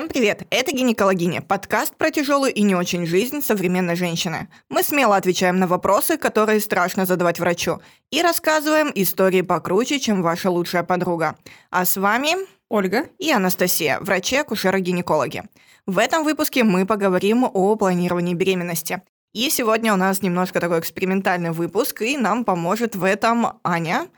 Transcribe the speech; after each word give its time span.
Всем 0.00 0.08
привет! 0.08 0.46
Это 0.48 0.72
«Гинекологиня»– 0.72 1.42
подкаст 1.46 1.94
про 1.94 2.10
тяжелую 2.10 2.54
и 2.54 2.62
не 2.62 2.74
очень 2.74 3.04
жизнь 3.04 3.42
современной 3.42 3.96
женщины. 3.96 4.48
Мы 4.70 4.82
смело 4.82 5.14
отвечаем 5.14 5.58
на 5.58 5.66
вопросы, 5.66 6.16
которые 6.16 6.60
страшно 6.60 7.04
задавать 7.04 7.38
врачу, 7.38 7.82
и 8.10 8.22
рассказываем 8.22 8.90
истории 8.94 9.42
покруче, 9.42 10.00
чем 10.00 10.22
ваша 10.22 10.50
лучшая 10.50 10.84
подруга. 10.84 11.36
А 11.70 11.84
с 11.84 11.98
вами 11.98 12.30
Ольга 12.70 13.08
и 13.18 13.30
Анастасия, 13.30 14.00
врачи-акушеры-гинекологи. 14.00 15.42
В 15.84 15.98
этом 15.98 16.24
выпуске 16.24 16.64
мы 16.64 16.86
поговорим 16.86 17.44
о 17.44 17.76
планировании 17.76 18.32
беременности. 18.32 19.02
И 19.34 19.50
сегодня 19.50 19.92
у 19.92 19.96
нас 19.96 20.22
немножко 20.22 20.60
такой 20.60 20.80
экспериментальный 20.80 21.50
выпуск, 21.50 22.00
и 22.00 22.16
нам 22.16 22.46
поможет 22.46 22.96
в 22.96 23.04
этом 23.04 23.60
Аня, 23.62 24.08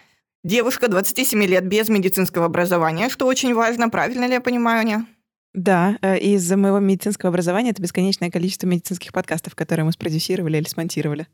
девушка 0.45 0.87
27 0.87 1.43
лет 1.43 1.67
без 1.67 1.89
медицинского 1.89 2.45
образования, 2.45 3.09
что 3.09 3.27
очень 3.27 3.53
важно, 3.53 3.89
правильно 3.89 4.27
ли 4.27 4.35
я 4.35 4.41
понимаю, 4.41 4.79
Аня? 4.79 5.07
Да, 5.55 5.99
э, 6.01 6.19
из 6.19 6.51
моего 6.53 6.79
медицинского 6.79 7.29
образования 7.29 7.71
это 7.71 7.83
бесконечное 7.83 8.31
количество 8.31 8.67
медицинских 8.67 9.13
подкастов, 9.13 9.55
которые 9.55 9.85
мы 9.85 9.93
спродюсировали 9.93 10.57
или 10.57 10.67
смонтировали. 10.67 11.27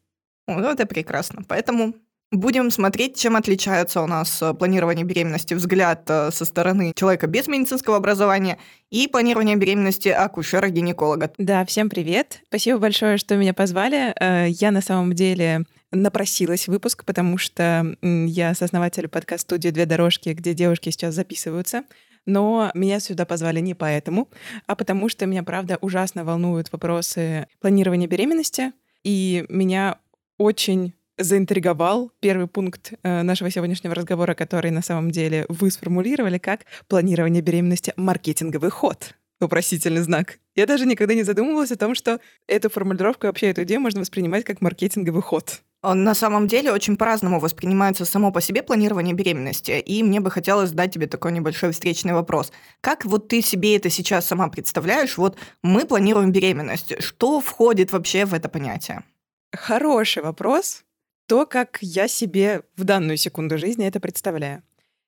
Ну 0.46 0.60
это 0.60 0.86
прекрасно. 0.86 1.42
Поэтому 1.46 1.94
будем 2.32 2.70
смотреть, 2.70 3.16
чем 3.16 3.36
отличается 3.36 4.02
у 4.02 4.06
нас 4.06 4.42
э, 4.42 4.54
планирование 4.54 5.04
беременности, 5.04 5.54
взгляд 5.54 6.02
э, 6.08 6.30
со 6.32 6.44
стороны 6.44 6.92
человека 6.96 7.28
без 7.28 7.46
медицинского 7.46 7.96
образования 7.96 8.58
и 8.90 9.06
планирование 9.06 9.56
беременности 9.56 10.08
акушера-гинеколога. 10.08 11.30
Да, 11.38 11.64
всем 11.64 11.88
привет. 11.88 12.40
Спасибо 12.48 12.78
большое, 12.78 13.18
что 13.18 13.36
меня 13.36 13.54
позвали. 13.54 14.14
Я 14.48 14.72
на 14.72 14.80
самом 14.80 15.12
деле 15.12 15.64
напросилась 15.92 16.66
выпуск, 16.66 17.04
потому 17.04 17.38
что 17.38 17.96
я 18.02 18.54
сооснователь 18.54 19.08
подкаст-студии 19.08 19.70
«Две 19.70 19.86
дорожки», 19.86 20.30
где 20.30 20.54
девушки 20.54 20.90
сейчас 20.90 21.14
записываются. 21.14 21.84
Но 22.26 22.70
меня 22.74 23.00
сюда 23.00 23.24
позвали 23.24 23.60
не 23.60 23.74
поэтому, 23.74 24.28
а 24.66 24.74
потому 24.74 25.08
что 25.08 25.26
меня, 25.26 25.42
правда, 25.42 25.78
ужасно 25.80 26.24
волнуют 26.24 26.72
вопросы 26.72 27.46
планирования 27.60 28.06
беременности. 28.06 28.72
И 29.04 29.44
меня 29.48 29.98
очень 30.36 30.94
заинтриговал 31.18 32.12
первый 32.20 32.46
пункт 32.46 32.92
э, 33.02 33.22
нашего 33.22 33.50
сегодняшнего 33.50 33.94
разговора, 33.94 34.34
который 34.34 34.70
на 34.70 34.82
самом 34.82 35.10
деле 35.10 35.44
вы 35.48 35.70
сформулировали 35.70 36.38
как 36.38 36.60
планирование 36.86 37.42
беременности 37.42 37.92
маркетинговый 37.96 38.70
ход. 38.70 39.14
Вопросительный 39.40 40.02
знак. 40.02 40.38
Я 40.56 40.66
даже 40.66 40.86
никогда 40.86 41.14
не 41.14 41.22
задумывалась 41.22 41.70
о 41.70 41.76
том, 41.76 41.94
что 41.94 42.20
эту 42.46 42.70
формулировку, 42.70 43.26
вообще 43.26 43.50
эту 43.50 43.62
идею 43.62 43.80
можно 43.80 44.00
воспринимать 44.00 44.44
как 44.44 44.60
маркетинговый 44.60 45.22
ход. 45.22 45.62
Он 45.80 46.02
на 46.02 46.14
самом 46.14 46.48
деле 46.48 46.72
очень 46.72 46.96
по-разному 46.96 47.38
воспринимается 47.38 48.04
само 48.04 48.32
по 48.32 48.40
себе 48.40 48.64
планирование 48.64 49.14
беременности. 49.14 49.78
И 49.78 50.02
мне 50.02 50.18
бы 50.18 50.30
хотелось 50.30 50.70
задать 50.70 50.92
тебе 50.92 51.06
такой 51.06 51.30
небольшой 51.30 51.70
встречный 51.70 52.14
вопрос. 52.14 52.52
Как 52.80 53.04
вот 53.04 53.28
ты 53.28 53.42
себе 53.42 53.76
это 53.76 53.88
сейчас 53.88 54.26
сама 54.26 54.48
представляешь? 54.48 55.16
Вот 55.16 55.36
мы 55.62 55.84
планируем 55.84 56.32
беременность. 56.32 57.00
Что 57.00 57.40
входит 57.40 57.92
вообще 57.92 58.24
в 58.24 58.34
это 58.34 58.48
понятие? 58.48 59.04
Хороший 59.52 60.22
вопрос. 60.24 60.84
То, 61.28 61.46
как 61.46 61.78
я 61.80 62.08
себе 62.08 62.62
в 62.76 62.82
данную 62.82 63.16
секунду 63.16 63.56
жизни 63.56 63.86
это 63.86 64.00
представляю. 64.00 64.64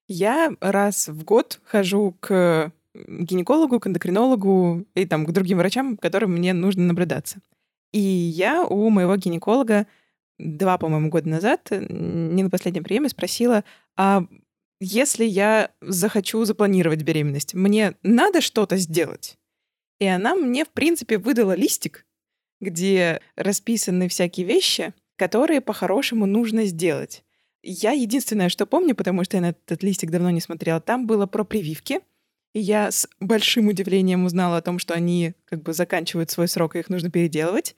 Я 0.07 0.53
раз 0.61 1.09
в 1.09 1.25
год 1.25 1.61
хожу 1.65 2.17
к 2.21 2.73
гинекологу, 2.95 3.81
к 3.81 3.87
эндокринологу 3.89 4.85
и 4.95 5.05
там 5.07 5.27
к 5.27 5.33
другим 5.33 5.59
врачам, 5.59 5.97
которым 5.97 6.33
мне 6.33 6.53
нужно 6.53 6.85
наблюдаться. 6.85 7.39
И 7.93 7.99
я 7.99 8.65
у 8.65 8.89
моего 8.91 9.17
гинеколога 9.17 9.87
два, 10.41 10.79
по-моему, 10.79 11.11
года 11.11 11.29
назад, 11.29 11.69
э, 11.71 11.85
не 11.89 12.43
на 12.43 12.51
последнем 12.51 12.85
приеме, 12.85 13.09
спросила, 13.09 13.65
а 13.97 14.25
если 14.81 15.25
я 15.25 15.71
захочу 15.81 16.45
запланировать 16.45 17.03
беременность, 17.03 17.55
мне 17.55 17.95
надо 18.03 18.41
что-то 18.41 18.77
сделать? 18.77 19.39
И 19.99 20.07
она 20.07 20.35
мне, 20.35 20.65
в 20.65 20.71
принципе, 20.71 21.19
выдала 21.19 21.55
листик, 21.55 22.07
где 22.61 23.21
расписаны 23.37 24.09
всякие 24.09 24.47
вещи, 24.47 24.95
которые 25.17 25.61
по-хорошему 25.61 26.25
нужно 26.25 26.65
сделать. 26.65 27.23
Я 27.63 27.93
единственное, 27.93 28.49
что 28.49 28.65
помню, 28.65 28.95
потому 28.95 29.23
что 29.25 29.37
я 29.37 29.43
на 29.43 29.51
этот 29.51 29.83
листик 29.83 30.11
давно 30.11 30.31
не 30.31 30.41
смотрела, 30.41 30.81
там 30.81 31.07
было 31.07 31.27
про 31.27 31.45
прививки. 31.45 32.01
И 32.55 32.61
я 32.61 32.91
с 32.91 33.07
большим 33.21 33.69
удивлением 33.69 34.25
узнала 34.25 34.57
о 34.57 34.63
том, 34.63 34.79
что 34.79 34.95
они 34.95 35.35
как 35.45 35.63
бы 35.63 35.73
заканчивают 35.73 36.31
свой 36.31 36.49
срок, 36.49 36.75
и 36.75 36.81
их 36.81 36.89
нужно 36.89 37.11
переделывать 37.11 37.77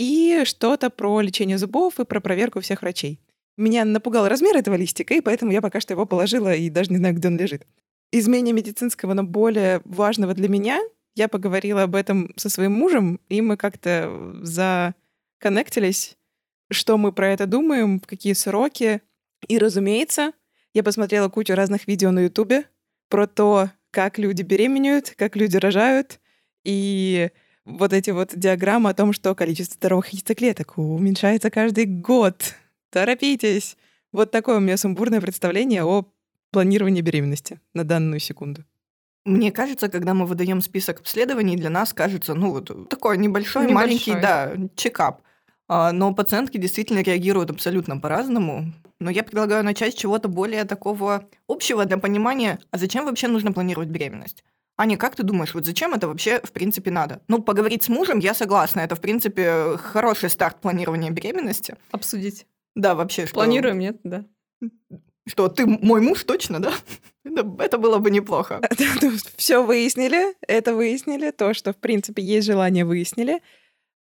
и 0.00 0.44
что-то 0.46 0.88
про 0.88 1.20
лечение 1.20 1.58
зубов 1.58 2.00
и 2.00 2.06
про 2.06 2.20
проверку 2.20 2.60
всех 2.60 2.80
врачей. 2.80 3.20
Меня 3.58 3.84
напугал 3.84 4.28
размер 4.28 4.56
этого 4.56 4.74
листика, 4.74 5.12
и 5.12 5.20
поэтому 5.20 5.52
я 5.52 5.60
пока 5.60 5.78
что 5.78 5.92
его 5.92 6.06
положила 6.06 6.54
и 6.54 6.70
даже 6.70 6.90
не 6.90 6.96
знаю, 6.96 7.16
где 7.16 7.28
он 7.28 7.36
лежит. 7.36 7.66
Из 8.10 8.26
менее 8.26 8.54
медицинского, 8.54 9.12
но 9.12 9.24
более 9.24 9.82
важного 9.84 10.32
для 10.32 10.48
меня, 10.48 10.80
я 11.16 11.28
поговорила 11.28 11.82
об 11.82 11.94
этом 11.94 12.32
со 12.36 12.48
своим 12.48 12.72
мужем, 12.72 13.20
и 13.28 13.42
мы 13.42 13.58
как-то 13.58 14.38
законнектились, 14.42 16.16
что 16.70 16.96
мы 16.96 17.12
про 17.12 17.28
это 17.28 17.44
думаем, 17.44 18.00
в 18.00 18.06
какие 18.06 18.32
сроки. 18.32 19.02
И, 19.48 19.58
разумеется, 19.58 20.32
я 20.72 20.82
посмотрела 20.82 21.28
кучу 21.28 21.54
разных 21.54 21.86
видео 21.86 22.10
на 22.10 22.20
Ютубе 22.20 22.64
про 23.10 23.26
то, 23.26 23.68
как 23.90 24.18
люди 24.18 24.40
беременеют, 24.40 25.12
как 25.18 25.36
люди 25.36 25.58
рожают, 25.58 26.20
и 26.64 27.30
вот 27.64 27.92
эти 27.92 28.10
вот 28.10 28.32
диаграммы 28.34 28.90
о 28.90 28.94
том, 28.94 29.12
что 29.12 29.34
количество 29.34 29.74
здоровых 29.74 30.08
яйцеклеток 30.08 30.78
уменьшается 30.78 31.50
каждый 31.50 31.86
год. 31.86 32.54
Торопитесь! 32.90 33.76
Вот 34.12 34.30
такое 34.30 34.56
у 34.56 34.60
меня 34.60 34.76
сумбурное 34.76 35.20
представление 35.20 35.84
о 35.84 36.06
планировании 36.50 37.00
беременности 37.00 37.60
на 37.74 37.84
данную 37.84 38.18
секунду. 38.18 38.64
Мне 39.24 39.52
кажется, 39.52 39.88
когда 39.88 40.14
мы 40.14 40.26
выдаем 40.26 40.60
список 40.62 41.00
обследований, 41.00 41.56
для 41.56 41.70
нас 41.70 41.92
кажется, 41.92 42.34
ну, 42.34 42.52
вот 42.52 42.88
такой 42.88 43.18
небольшой, 43.18 43.66
небольшой. 43.66 43.74
маленький, 43.74 44.12
да, 44.12 44.52
чекап. 44.74 45.22
А, 45.68 45.92
но 45.92 46.12
пациентки 46.14 46.56
действительно 46.56 47.00
реагируют 47.00 47.50
абсолютно 47.50 47.98
по-разному. 47.98 48.72
Но 48.98 49.10
я 49.10 49.22
предлагаю 49.22 49.62
начать 49.62 49.92
с 49.92 49.96
чего-то 49.96 50.28
более 50.28 50.64
такого 50.64 51.28
общего 51.46 51.84
для 51.84 51.98
понимания, 51.98 52.58
а 52.70 52.78
зачем 52.78 53.04
вообще 53.04 53.28
нужно 53.28 53.52
планировать 53.52 53.88
беременность? 53.88 54.42
Аня, 54.80 54.96
как 54.96 55.14
ты 55.14 55.24
думаешь, 55.24 55.52
вот 55.52 55.66
зачем 55.66 55.92
это 55.92 56.08
вообще 56.08 56.40
в 56.42 56.52
принципе 56.52 56.90
надо? 56.90 57.20
Ну, 57.28 57.42
поговорить 57.42 57.82
с 57.82 57.90
мужем, 57.90 58.18
я 58.18 58.32
согласна, 58.32 58.80
это 58.80 58.96
в 58.96 59.00
принципе 59.02 59.76
хороший 59.76 60.30
старт 60.30 60.58
планирования 60.62 61.10
беременности. 61.10 61.76
Обсудить. 61.90 62.46
Да, 62.74 62.94
вообще. 62.94 63.26
Что... 63.26 63.34
Планируем, 63.34 63.78
нет, 63.78 63.98
да. 64.04 64.24
Что, 65.26 65.48
ты 65.48 65.66
мой 65.66 66.00
муж 66.00 66.24
точно, 66.24 66.60
да? 66.60 66.72
Это 67.58 67.76
было 67.76 67.98
бы 67.98 68.10
неплохо. 68.10 68.62
Все 69.36 69.62
выяснили, 69.62 70.34
это 70.48 70.74
выяснили, 70.74 71.30
то, 71.30 71.52
что 71.52 71.74
в 71.74 71.76
принципе 71.76 72.22
есть 72.22 72.46
желание, 72.46 72.86
выяснили. 72.86 73.42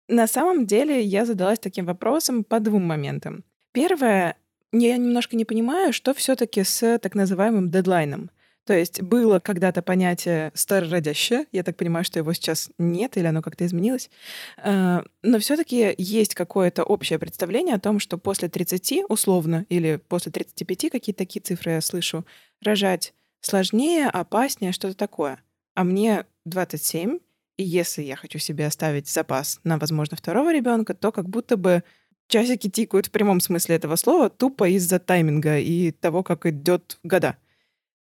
На 0.08 0.26
самом 0.26 0.66
деле 0.66 1.00
я 1.00 1.24
задалась 1.24 1.60
таким 1.60 1.86
вопросом 1.86 2.42
по 2.42 2.58
двум 2.58 2.84
моментам. 2.84 3.44
Первое, 3.70 4.36
я 4.72 4.96
немножко 4.96 5.36
не 5.36 5.44
понимаю, 5.44 5.92
что 5.92 6.14
все-таки 6.14 6.64
с 6.64 6.98
так 6.98 7.14
называемым 7.14 7.70
дедлайном. 7.70 8.30
То 8.66 8.72
есть 8.72 9.02
было 9.02 9.40
когда-то 9.40 9.82
понятие 9.82 10.50
старородящее, 10.54 11.46
я 11.52 11.62
так 11.62 11.76
понимаю, 11.76 12.04
что 12.04 12.18
его 12.18 12.32
сейчас 12.32 12.70
нет 12.78 13.16
или 13.16 13.26
оно 13.26 13.42
как-то 13.42 13.66
изменилось, 13.66 14.10
э, 14.56 15.02
но 15.22 15.38
все-таки 15.38 15.94
есть 15.98 16.34
какое-то 16.34 16.82
общее 16.82 17.18
представление 17.18 17.74
о 17.74 17.80
том, 17.80 17.98
что 17.98 18.16
после 18.16 18.48
30 18.48 19.02
условно 19.08 19.66
или 19.68 19.96
после 20.08 20.32
35 20.32 20.90
какие-то 20.90 21.18
такие 21.18 21.42
цифры 21.42 21.72
я 21.72 21.80
слышу, 21.82 22.24
рожать 22.62 23.12
сложнее, 23.40 24.08
опаснее, 24.08 24.72
что-то 24.72 24.96
такое. 24.96 25.38
А 25.74 25.84
мне 25.84 26.24
27, 26.46 27.18
и 27.58 27.62
если 27.62 28.02
я 28.02 28.16
хочу 28.16 28.38
себе 28.38 28.66
оставить 28.66 29.08
запас 29.08 29.60
на, 29.64 29.78
возможно, 29.78 30.16
второго 30.16 30.52
ребенка, 30.52 30.94
то 30.94 31.12
как 31.12 31.28
будто 31.28 31.56
бы 31.56 31.82
часики 32.28 32.70
тикают 32.70 33.06
в 33.06 33.10
прямом 33.10 33.40
смысле 33.40 33.76
этого 33.76 33.96
слова 33.96 34.30
тупо 34.30 34.68
из-за 34.70 34.98
тайминга 34.98 35.58
и 35.58 35.90
того, 35.90 36.22
как 36.22 36.46
идет 36.46 36.98
года. 37.02 37.36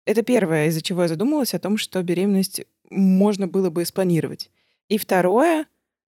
Это 0.06 0.22
первое, 0.22 0.66
из-за 0.66 0.82
чего 0.82 1.02
я 1.02 1.08
задумалась 1.08 1.54
о 1.54 1.58
том, 1.58 1.76
что 1.76 2.02
беременность 2.02 2.62
можно 2.90 3.46
было 3.46 3.70
бы 3.70 3.84
спланировать. 3.84 4.50
И 4.88 4.98
второе, 4.98 5.66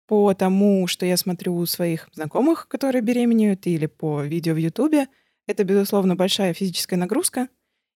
по 0.07 0.33
тому, 0.33 0.87
что 0.87 1.05
я 1.05 1.17
смотрю 1.17 1.55
у 1.55 1.65
своих 1.65 2.09
знакомых, 2.13 2.67
которые 2.67 3.01
беременеют, 3.01 3.65
или 3.67 3.85
по 3.85 4.21
видео 4.21 4.53
в 4.53 4.57
Ютубе, 4.57 5.07
это, 5.47 5.63
безусловно, 5.63 6.15
большая 6.15 6.53
физическая 6.53 6.97
нагрузка. 6.99 7.49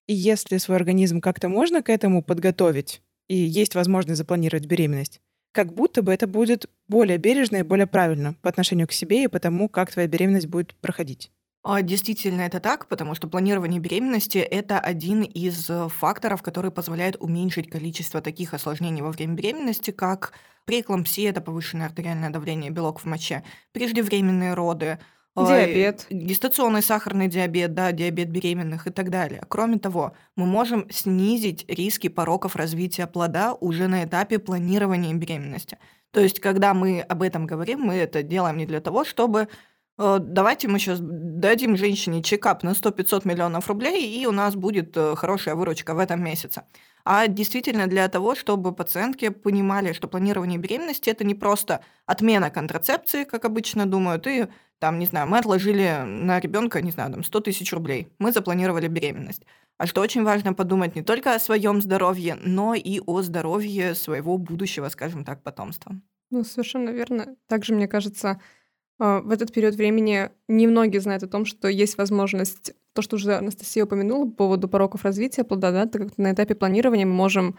И 0.06 0.14
если 0.14 0.58
свой 0.58 0.76
организм 0.76 1.20
как-то 1.20 1.48
можно 1.48 1.82
к 1.82 1.88
этому 1.90 2.22
подготовить, 2.22 3.02
и 3.28 3.36
есть 3.36 3.74
возможность 3.74 4.18
запланировать 4.18 4.66
беременность, 4.66 5.20
как 5.52 5.72
будто 5.72 6.02
бы 6.02 6.12
это 6.12 6.26
будет 6.26 6.68
более 6.86 7.18
бережно 7.18 7.56
и 7.56 7.62
более 7.62 7.86
правильно 7.86 8.34
по 8.42 8.48
отношению 8.48 8.86
к 8.86 8.92
себе 8.92 9.24
и 9.24 9.28
по 9.28 9.40
тому, 9.40 9.68
как 9.68 9.90
твоя 9.90 10.06
беременность 10.06 10.46
будет 10.46 10.74
проходить. 10.74 11.30
А, 11.68 11.82
действительно, 11.82 12.42
это 12.42 12.60
так, 12.60 12.86
потому 12.86 13.16
что 13.16 13.26
планирование 13.26 13.80
беременности– 13.80 14.38
это 14.38 14.78
один 14.78 15.22
из 15.22 15.68
э, 15.68 15.88
факторов, 15.88 16.40
который 16.40 16.70
позволяет 16.70 17.16
уменьшить 17.18 17.68
количество 17.68 18.20
таких 18.20 18.54
осложнений 18.54 19.02
во 19.02 19.10
время 19.10 19.34
беременности, 19.34 19.90
как 19.90 20.32
преэклампсия– 20.64 21.30
это 21.30 21.40
повышенное 21.40 21.86
артериальное 21.86 22.30
давление, 22.30 22.70
белок 22.70 23.00
в 23.00 23.04
моче, 23.06 23.42
преждевременные 23.72 24.54
роды, 24.54 25.00
Диабет. 25.36 26.06
Гестационный 26.08 26.82
сахарный 26.82 27.28
диабет, 27.28 27.74
да, 27.74 27.92
диабет 27.92 28.30
беременных 28.30 28.86
и 28.86 28.90
так 28.90 29.10
далее. 29.10 29.42
Кроме 29.48 29.78
того, 29.78 30.14
мы 30.34 30.46
можем 30.46 30.88
снизить 30.90 31.66
риски 31.68 32.08
пороков 32.08 32.56
развития 32.56 33.06
плода 33.06 33.52
уже 33.52 33.86
на 33.86 34.04
этапе 34.04 34.38
планирования 34.38 35.12
беременности. 35.12 35.78
То 36.12 36.20
есть, 36.20 36.40
когда 36.40 36.72
мы 36.72 37.00
об 37.00 37.20
этом 37.20 37.44
говорим, 37.44 37.80
мы 37.80 37.94
это 37.96 38.22
делаем 38.22 38.56
не 38.56 38.64
для 38.64 38.80
того, 38.80 39.04
чтобы 39.04 39.48
давайте 39.98 40.68
мы 40.68 40.78
сейчас 40.78 40.98
дадим 41.00 41.76
женщине 41.76 42.22
чекап 42.22 42.62
на 42.62 42.70
100-500 42.70 43.22
миллионов 43.24 43.68
рублей, 43.68 44.20
и 44.20 44.26
у 44.26 44.32
нас 44.32 44.54
будет 44.54 44.96
э, 44.96 45.16
хорошая 45.16 45.54
выручка 45.54 45.94
в 45.94 45.98
этом 45.98 46.22
месяце. 46.22 46.64
А 47.04 47.28
действительно 47.28 47.86
для 47.86 48.08
того, 48.08 48.34
чтобы 48.34 48.74
пациентки 48.74 49.28
понимали, 49.28 49.92
что 49.92 50.08
планирование 50.08 50.58
беременности– 50.58 51.08
это 51.10 51.24
не 51.24 51.34
просто 51.34 51.80
отмена 52.04 52.50
контрацепции, 52.50 53.24
как 53.24 53.44
обычно 53.44 53.86
думают, 53.86 54.26
и 54.26 54.48
там, 54.80 54.98
не 54.98 55.06
знаю, 55.06 55.28
мы 55.28 55.38
отложили 55.38 56.02
на 56.04 56.40
ребенка, 56.40 56.82
не 56.82 56.90
знаю, 56.90 57.12
там 57.12 57.22
100 57.22 57.40
тысяч 57.40 57.72
рублей, 57.72 58.08
мы 58.18 58.32
запланировали 58.32 58.88
беременность. 58.88 59.44
А 59.78 59.86
что 59.86 60.00
очень 60.00 60.24
важно 60.24 60.52
подумать 60.52 60.96
не 60.96 61.02
только 61.02 61.34
о 61.34 61.38
своем 61.38 61.80
здоровье, 61.80 62.36
но 62.42 62.74
и 62.74 63.00
о 63.06 63.22
здоровье 63.22 63.94
своего 63.94 64.36
будущего, 64.36 64.88
скажем 64.88 65.24
так, 65.24 65.42
потомства. 65.42 65.92
Ну, 66.30 66.44
совершенно 66.44 66.90
верно. 66.90 67.36
Также, 67.46 67.74
мне 67.74 67.86
кажется, 67.86 68.40
в 68.98 69.30
этот 69.30 69.52
период 69.52 69.74
времени 69.74 70.30
немногие 70.48 71.00
знают 71.00 71.22
о 71.22 71.28
том, 71.28 71.44
что 71.44 71.68
есть 71.68 71.98
возможность, 71.98 72.72
то, 72.94 73.02
что 73.02 73.16
уже 73.16 73.34
Анастасия 73.34 73.84
упомянула 73.84 74.24
по 74.24 74.32
поводу 74.36 74.68
пороков 74.68 75.04
развития 75.04 75.44
плода, 75.44 75.70
да, 75.70 75.86
так 75.86 76.02
как 76.02 76.18
на 76.18 76.32
этапе 76.32 76.54
планирования 76.54 77.04
мы 77.04 77.12
можем 77.12 77.58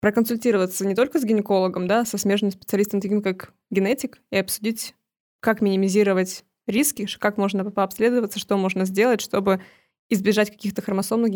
проконсультироваться 0.00 0.86
не 0.86 0.94
только 0.94 1.20
с 1.20 1.24
гинекологом, 1.24 1.86
да, 1.86 2.04
со 2.04 2.18
смежным 2.18 2.50
специалистом, 2.50 3.00
таким 3.00 3.22
как 3.22 3.52
генетик, 3.70 4.20
и 4.30 4.36
обсудить, 4.36 4.94
как 5.40 5.60
минимизировать 5.60 6.44
риски, 6.66 7.06
как 7.18 7.36
можно 7.36 7.70
пообследоваться, 7.70 8.38
что 8.38 8.56
можно 8.56 8.84
сделать, 8.84 9.20
чтобы 9.20 9.60
избежать 10.08 10.50
каких-то 10.50 10.82
хромосомных 10.82 11.30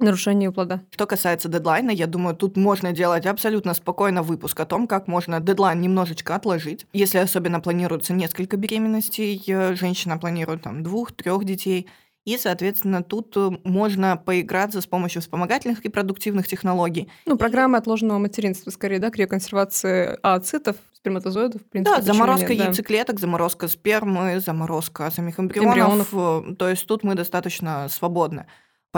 у 0.00 0.52
плода. 0.52 0.82
Что 0.90 1.06
касается 1.06 1.48
дедлайна, 1.48 1.90
я 1.90 2.06
думаю, 2.06 2.36
тут 2.36 2.56
можно 2.56 2.92
делать 2.92 3.26
абсолютно 3.26 3.74
спокойно 3.74 4.22
выпуск 4.22 4.58
о 4.60 4.66
том, 4.66 4.86
как 4.86 5.08
можно 5.08 5.40
дедлайн 5.40 5.80
немножечко 5.80 6.34
отложить. 6.34 6.86
Если 6.92 7.18
особенно 7.18 7.60
планируется 7.60 8.12
несколько 8.12 8.56
беременностей, 8.56 9.42
э, 9.46 9.74
женщина 9.74 10.18
планирует 10.18 10.62
там 10.62 10.82
двух-трех 10.82 11.44
детей, 11.44 11.88
и, 12.28 12.36
соответственно, 12.36 13.02
тут 13.02 13.34
э, 13.38 13.50
можно 13.64 14.18
поиграться 14.18 14.82
с 14.82 14.86
помощью 14.86 15.22
вспомогательных 15.22 15.82
репродуктивных 15.82 16.46
технологий. 16.46 17.08
Ну, 17.24 17.38
программы 17.38 17.78
отложенного 17.78 18.18
материнства, 18.18 18.70
скорее, 18.70 18.98
да, 18.98 19.10
криоконсервации 19.10 20.18
ооцитов, 20.22 20.76
сперматозоидов, 20.92 21.62
в 21.62 21.70
принципе. 21.70 21.96
Да, 21.96 22.02
заморозка 22.02 22.54
нет, 22.54 22.66
яйцеклеток, 22.66 23.16
да. 23.16 23.22
заморозка 23.22 23.66
спермы, 23.66 24.40
заморозка 24.40 25.10
самих 25.10 25.40
эмбрионов. 25.40 26.12
эмбрионов. 26.12 26.58
То 26.58 26.68
есть 26.68 26.86
тут 26.86 27.02
мы 27.02 27.14
достаточно 27.14 27.88
свободны. 27.88 28.44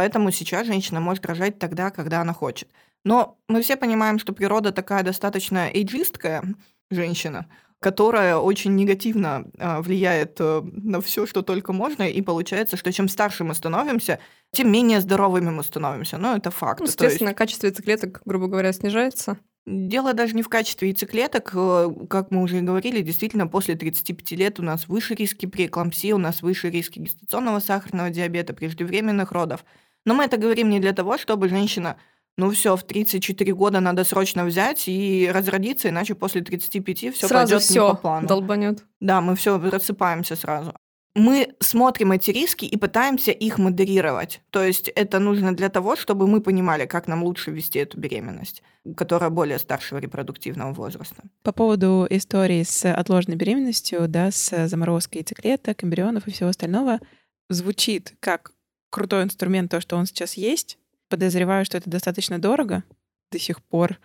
Поэтому 0.00 0.30
сейчас 0.30 0.66
женщина 0.66 0.98
может 0.98 1.26
рожать 1.26 1.58
тогда, 1.58 1.90
когда 1.90 2.22
она 2.22 2.32
хочет. 2.32 2.70
Но 3.04 3.36
мы 3.48 3.60
все 3.60 3.76
понимаем, 3.76 4.18
что 4.18 4.32
природа 4.32 4.72
такая 4.72 5.02
достаточно 5.02 5.68
эйджисткая 5.70 6.42
женщина, 6.90 7.48
которая 7.80 8.36
очень 8.36 8.74
негативно 8.76 9.44
а, 9.58 9.82
влияет 9.82 10.36
э, 10.40 10.62
на 10.64 11.02
все, 11.02 11.26
что 11.26 11.42
только 11.42 11.74
можно, 11.74 12.04
и 12.04 12.22
получается, 12.22 12.78
что 12.78 12.90
чем 12.90 13.10
старше 13.10 13.44
мы 13.44 13.54
становимся, 13.54 14.20
тем 14.52 14.72
менее 14.72 15.02
здоровыми 15.02 15.50
мы 15.50 15.62
становимся. 15.62 16.16
Ну, 16.16 16.34
это 16.34 16.50
факт. 16.50 16.80
Ну, 16.80 16.86
естественно, 16.86 17.28
есть... 17.28 17.38
качество 17.38 17.66
яйцеклеток, 17.66 18.22
грубо 18.24 18.46
говоря, 18.46 18.72
снижается. 18.72 19.36
Дело 19.66 20.14
даже 20.14 20.34
не 20.34 20.42
в 20.42 20.48
качестве 20.48 20.88
яйцеклеток, 20.88 21.50
э, 21.52 21.90
как 22.08 22.30
мы 22.30 22.42
уже 22.42 22.56
и 22.56 22.62
говорили, 22.62 23.02
действительно, 23.02 23.46
после 23.46 23.76
35 23.76 24.30
лет 24.32 24.58
у 24.58 24.62
нас 24.62 24.88
выше 24.88 25.14
риски 25.14 25.44
при 25.44 25.66
эклампсии, 25.66 26.12
у 26.12 26.18
нас 26.18 26.40
выше 26.40 26.70
риски 26.70 27.00
гестационного 27.00 27.60
сахарного 27.60 28.08
диабета, 28.08 28.54
преждевременных 28.54 29.32
родов. 29.32 29.62
Но 30.04 30.14
мы 30.14 30.24
это 30.24 30.36
говорим 30.36 30.70
не 30.70 30.80
для 30.80 30.92
того, 30.92 31.18
чтобы 31.18 31.48
женщина 31.48 31.96
ну 32.36 32.50
все, 32.50 32.74
в 32.74 32.84
34 32.84 33.52
года 33.52 33.80
надо 33.80 34.02
срочно 34.04 34.44
взять 34.46 34.88
и 34.88 35.30
разродиться, 35.30 35.90
иначе 35.90 36.14
после 36.14 36.40
35 36.40 37.14
все 37.14 37.28
пойдет 37.28 37.68
не 37.70 37.78
по 37.78 37.94
плану. 37.94 38.26
долбанет. 38.26 38.84
Да, 38.98 39.20
мы 39.20 39.36
все 39.36 39.58
рассыпаемся 39.58 40.36
сразу. 40.36 40.74
Мы 41.14 41.48
смотрим 41.58 42.12
эти 42.12 42.30
риски 42.30 42.64
и 42.64 42.76
пытаемся 42.76 43.32
их 43.32 43.58
модерировать. 43.58 44.40
То 44.50 44.62
есть 44.62 44.88
это 44.88 45.18
нужно 45.18 45.54
для 45.54 45.68
того, 45.68 45.96
чтобы 45.96 46.28
мы 46.28 46.40
понимали, 46.40 46.86
как 46.86 47.08
нам 47.08 47.24
лучше 47.24 47.50
вести 47.50 47.80
эту 47.80 47.98
беременность, 47.98 48.62
которая 48.96 49.28
более 49.28 49.58
старшего 49.58 49.98
репродуктивного 49.98 50.72
возраста. 50.72 51.24
По 51.42 51.52
поводу 51.52 52.06
истории 52.08 52.62
с 52.62 52.90
отложенной 52.90 53.36
беременностью, 53.36 54.06
да, 54.06 54.30
с 54.30 54.68
заморозкой 54.68 55.18
яйцеклеток, 55.18 55.82
эмбрионов 55.82 56.28
и 56.28 56.30
всего 56.30 56.48
остального, 56.48 57.00
звучит 57.48 58.14
как 58.20 58.52
крутой 58.90 59.24
инструмент, 59.24 59.70
то, 59.70 59.80
что 59.80 59.96
он 59.96 60.06
сейчас 60.06 60.34
есть, 60.34 60.78
подозреваю, 61.08 61.64
что 61.64 61.78
это 61.78 61.88
достаточно 61.88 62.38
дорого 62.38 62.84
до 63.30 63.38
сих 63.38 63.62
пор. 63.62 63.98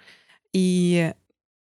И 0.54 1.14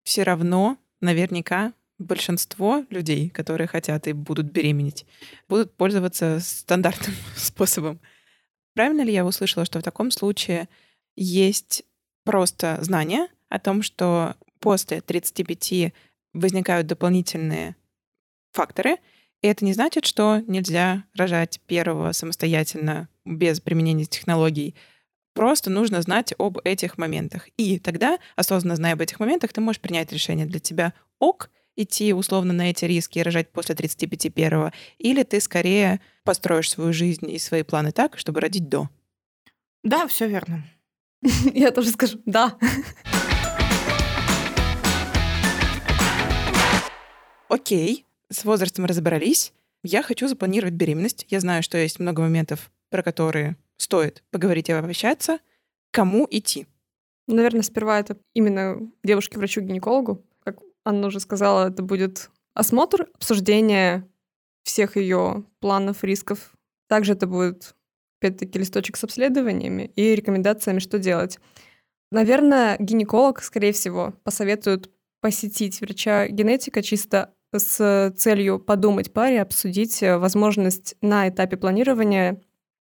все 0.03 0.23
равно 0.23 0.77
наверняка 0.99 1.73
большинство 1.97 2.85
людей, 2.89 3.29
которые 3.29 3.67
хотят 3.67 4.07
и 4.07 4.13
будут 4.13 4.47
беременеть, 4.47 5.05
будут 5.47 5.75
пользоваться 5.75 6.39
стандартным 6.39 7.15
способом. 7.35 7.99
Правильно 8.73 9.01
ли 9.01 9.13
я 9.13 9.25
услышала, 9.25 9.65
что 9.65 9.79
в 9.79 9.83
таком 9.83 10.11
случае 10.11 10.67
есть 11.15 11.83
просто 12.23 12.77
знание 12.81 13.27
о 13.49 13.59
том, 13.59 13.81
что 13.81 14.35
после 14.59 15.01
35 15.01 15.93
возникают 16.33 16.87
дополнительные 16.87 17.75
факторы, 18.51 18.97
и 19.41 19.47
это 19.47 19.65
не 19.65 19.73
значит, 19.73 20.05
что 20.05 20.41
нельзя 20.47 21.03
рожать 21.15 21.59
первого 21.65 22.11
самостоятельно 22.11 23.09
без 23.25 23.59
применения 23.59 24.05
технологий, 24.05 24.75
Просто 25.33 25.69
нужно 25.69 26.01
знать 26.01 26.33
об 26.37 26.57
этих 26.63 26.97
моментах. 26.97 27.47
И 27.55 27.79
тогда, 27.79 28.19
осознанно 28.35 28.75
зная 28.75 28.93
об 28.93 29.01
этих 29.01 29.19
моментах, 29.19 29.53
ты 29.53 29.61
можешь 29.61 29.79
принять 29.79 30.11
решение 30.11 30.45
для 30.45 30.59
тебя 30.59 30.93
ок, 31.19 31.49
идти 31.77 32.13
условно 32.13 32.51
на 32.51 32.69
эти 32.69 32.83
риски 32.83 33.19
и 33.19 33.23
рожать 33.23 33.49
после 33.49 33.75
35 33.75 34.33
первого, 34.33 34.73
или 34.97 35.23
ты 35.23 35.39
скорее 35.39 36.01
построишь 36.23 36.69
свою 36.69 36.91
жизнь 36.91 37.29
и 37.29 37.39
свои 37.39 37.63
планы 37.63 37.93
так, 37.93 38.17
чтобы 38.17 38.41
родить 38.41 38.67
до. 38.67 38.89
Да, 39.83 40.05
все 40.07 40.27
верно. 40.27 40.65
Я 41.53 41.71
тоже 41.71 41.91
скажу 41.91 42.19
«да». 42.25 42.57
Окей, 47.47 48.05
с 48.29 48.45
возрастом 48.45 48.85
разобрались. 48.85 49.53
Я 49.83 50.03
хочу 50.03 50.27
запланировать 50.27 50.73
беременность. 50.73 51.25
Я 51.29 51.39
знаю, 51.39 51.63
что 51.63 51.77
есть 51.77 51.99
много 51.99 52.21
моментов, 52.21 52.71
про 52.91 53.01
которые 53.01 53.57
стоит 53.77 54.23
поговорить 54.29 54.69
и 54.69 54.73
обращаться, 54.73 55.39
кому 55.91 56.27
идти? 56.29 56.67
Наверное, 57.27 57.63
сперва 57.63 57.99
это 57.99 58.17
именно 58.33 58.77
девушке-врачу-гинекологу. 59.03 60.23
Как 60.43 60.59
Анна 60.85 61.07
уже 61.07 61.19
сказала, 61.19 61.69
это 61.69 61.81
будет 61.81 62.29
осмотр, 62.53 63.07
обсуждение 63.15 64.07
всех 64.63 64.97
ее 64.97 65.45
планов, 65.59 66.03
рисков. 66.03 66.51
Также 66.89 67.13
это 67.13 67.25
будет, 67.25 67.73
опять-таки, 68.19 68.59
листочек 68.59 68.97
с 68.97 69.03
обследованиями 69.03 69.91
и 69.95 70.13
рекомендациями, 70.15 70.79
что 70.79 70.99
делать. 70.99 71.39
Наверное, 72.11 72.75
гинеколог, 72.77 73.41
скорее 73.41 73.71
всего, 73.71 74.13
посоветует 74.23 74.91
посетить 75.21 75.79
врача-генетика 75.79 76.83
чисто 76.83 77.33
с 77.53 78.13
целью 78.17 78.59
подумать 78.59 79.13
паре, 79.13 79.41
обсудить 79.41 80.01
возможность 80.01 80.95
на 81.01 81.29
этапе 81.29 81.57
планирования 81.57 82.41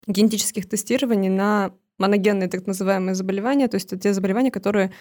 генетических 0.07 0.69
тестирований 0.69 1.29
на 1.29 1.73
моногенные 1.99 2.49
так 2.49 2.67
называемые 2.67 3.15
заболевания, 3.15 3.69
то 3.69 3.77
есть 3.77 3.99
те 4.01 4.13
заболевания, 4.13 4.51
которые 4.51 4.93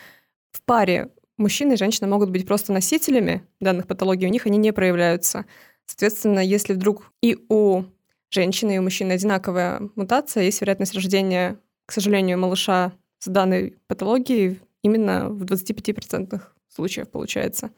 в 0.51 0.61
паре 0.63 1.09
мужчина 1.37 1.73
и 1.73 1.77
женщина 1.77 2.07
могут 2.07 2.29
быть 2.29 2.45
просто 2.45 2.73
носителями 2.73 3.43
данных 3.59 3.87
патологий, 3.87 4.27
у 4.27 4.31
них 4.31 4.45
они 4.45 4.57
не 4.57 4.71
проявляются. 4.73 5.45
Соответственно, 5.85 6.39
если 6.39 6.73
вдруг 6.73 7.11
и 7.21 7.37
у 7.49 7.83
женщины, 8.29 8.75
и 8.75 8.77
у 8.77 8.83
мужчины 8.83 9.13
одинаковая 9.13 9.89
мутация, 9.95 10.43
есть 10.43 10.61
вероятность 10.61 10.93
рождения, 10.93 11.57
к 11.85 11.91
сожалению, 11.91 12.39
малыша 12.39 12.93
с 13.19 13.27
данной 13.27 13.77
патологией 13.87 14.61
именно 14.83 15.29
в 15.29 15.43
25% 15.43 16.41
случаев 16.69 17.09
получается. 17.09 17.71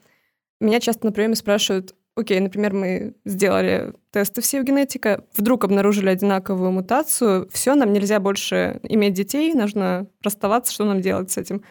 Меня 0.60 0.80
часто 0.80 1.06
на 1.06 1.12
приеме 1.12 1.34
спрашивают, 1.34 1.94
окей, 2.16 2.40
например, 2.40 2.72
мы 2.72 3.14
сделали 3.24 3.92
тесты 4.10 4.40
все 4.40 4.60
у 4.60 4.64
генетика, 4.64 5.24
вдруг 5.34 5.64
обнаружили 5.64 6.08
одинаковую 6.08 6.70
мутацию, 6.70 7.48
все, 7.52 7.74
нам 7.74 7.92
нельзя 7.92 8.20
больше 8.20 8.80
иметь 8.84 9.14
детей, 9.14 9.52
нужно 9.54 10.06
расставаться, 10.22 10.72
что 10.72 10.84
нам 10.84 11.00
делать 11.00 11.30
с 11.30 11.38
этим? 11.38 11.62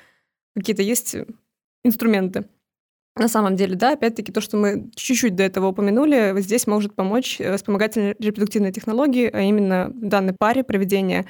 Какие-то 0.55 0.81
есть 0.81 1.15
инструменты. 1.83 2.45
На 3.15 3.27
самом 3.27 3.55
деле, 3.55 3.75
да, 3.75 3.93
опять-таки 3.93 4.31
то, 4.31 4.41
что 4.41 4.57
мы 4.57 4.89
чуть-чуть 4.95 5.35
до 5.35 5.43
этого 5.43 5.67
упомянули, 5.67 6.33
здесь 6.41 6.65
может 6.65 6.95
помочь 6.95 7.39
э, 7.39 7.57
вспомогательные 7.57 8.15
репродуктивные 8.17 8.71
технологии, 8.71 9.29
а 9.31 9.41
именно 9.41 9.91
данной 9.93 10.33
паре 10.33 10.63
проведения 10.63 11.27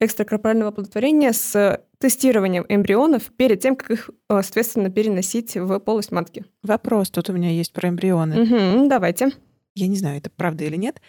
экстракорпорального 0.00 0.70
оплодотворения 0.70 1.32
с 1.32 1.82
тестированием 1.98 2.66
эмбрионов 2.68 3.32
перед 3.36 3.60
тем, 3.60 3.76
как 3.76 3.90
их, 3.90 4.10
э, 4.28 4.42
соответственно, 4.42 4.90
переносить 4.90 5.56
в 5.56 5.78
полость 5.80 6.12
матки. 6.12 6.44
Вопрос 6.62 7.10
тут 7.10 7.30
у 7.30 7.32
меня 7.32 7.50
есть 7.50 7.72
про 7.72 7.88
эмбрионы. 7.88 8.42
Угу, 8.42 8.88
давайте. 8.88 9.30
я 9.74 9.86
не 9.86 9.96
знаю, 9.96 10.18
это 10.18 10.30
правда 10.30 10.64
или 10.64 10.76
нет, 10.76 11.00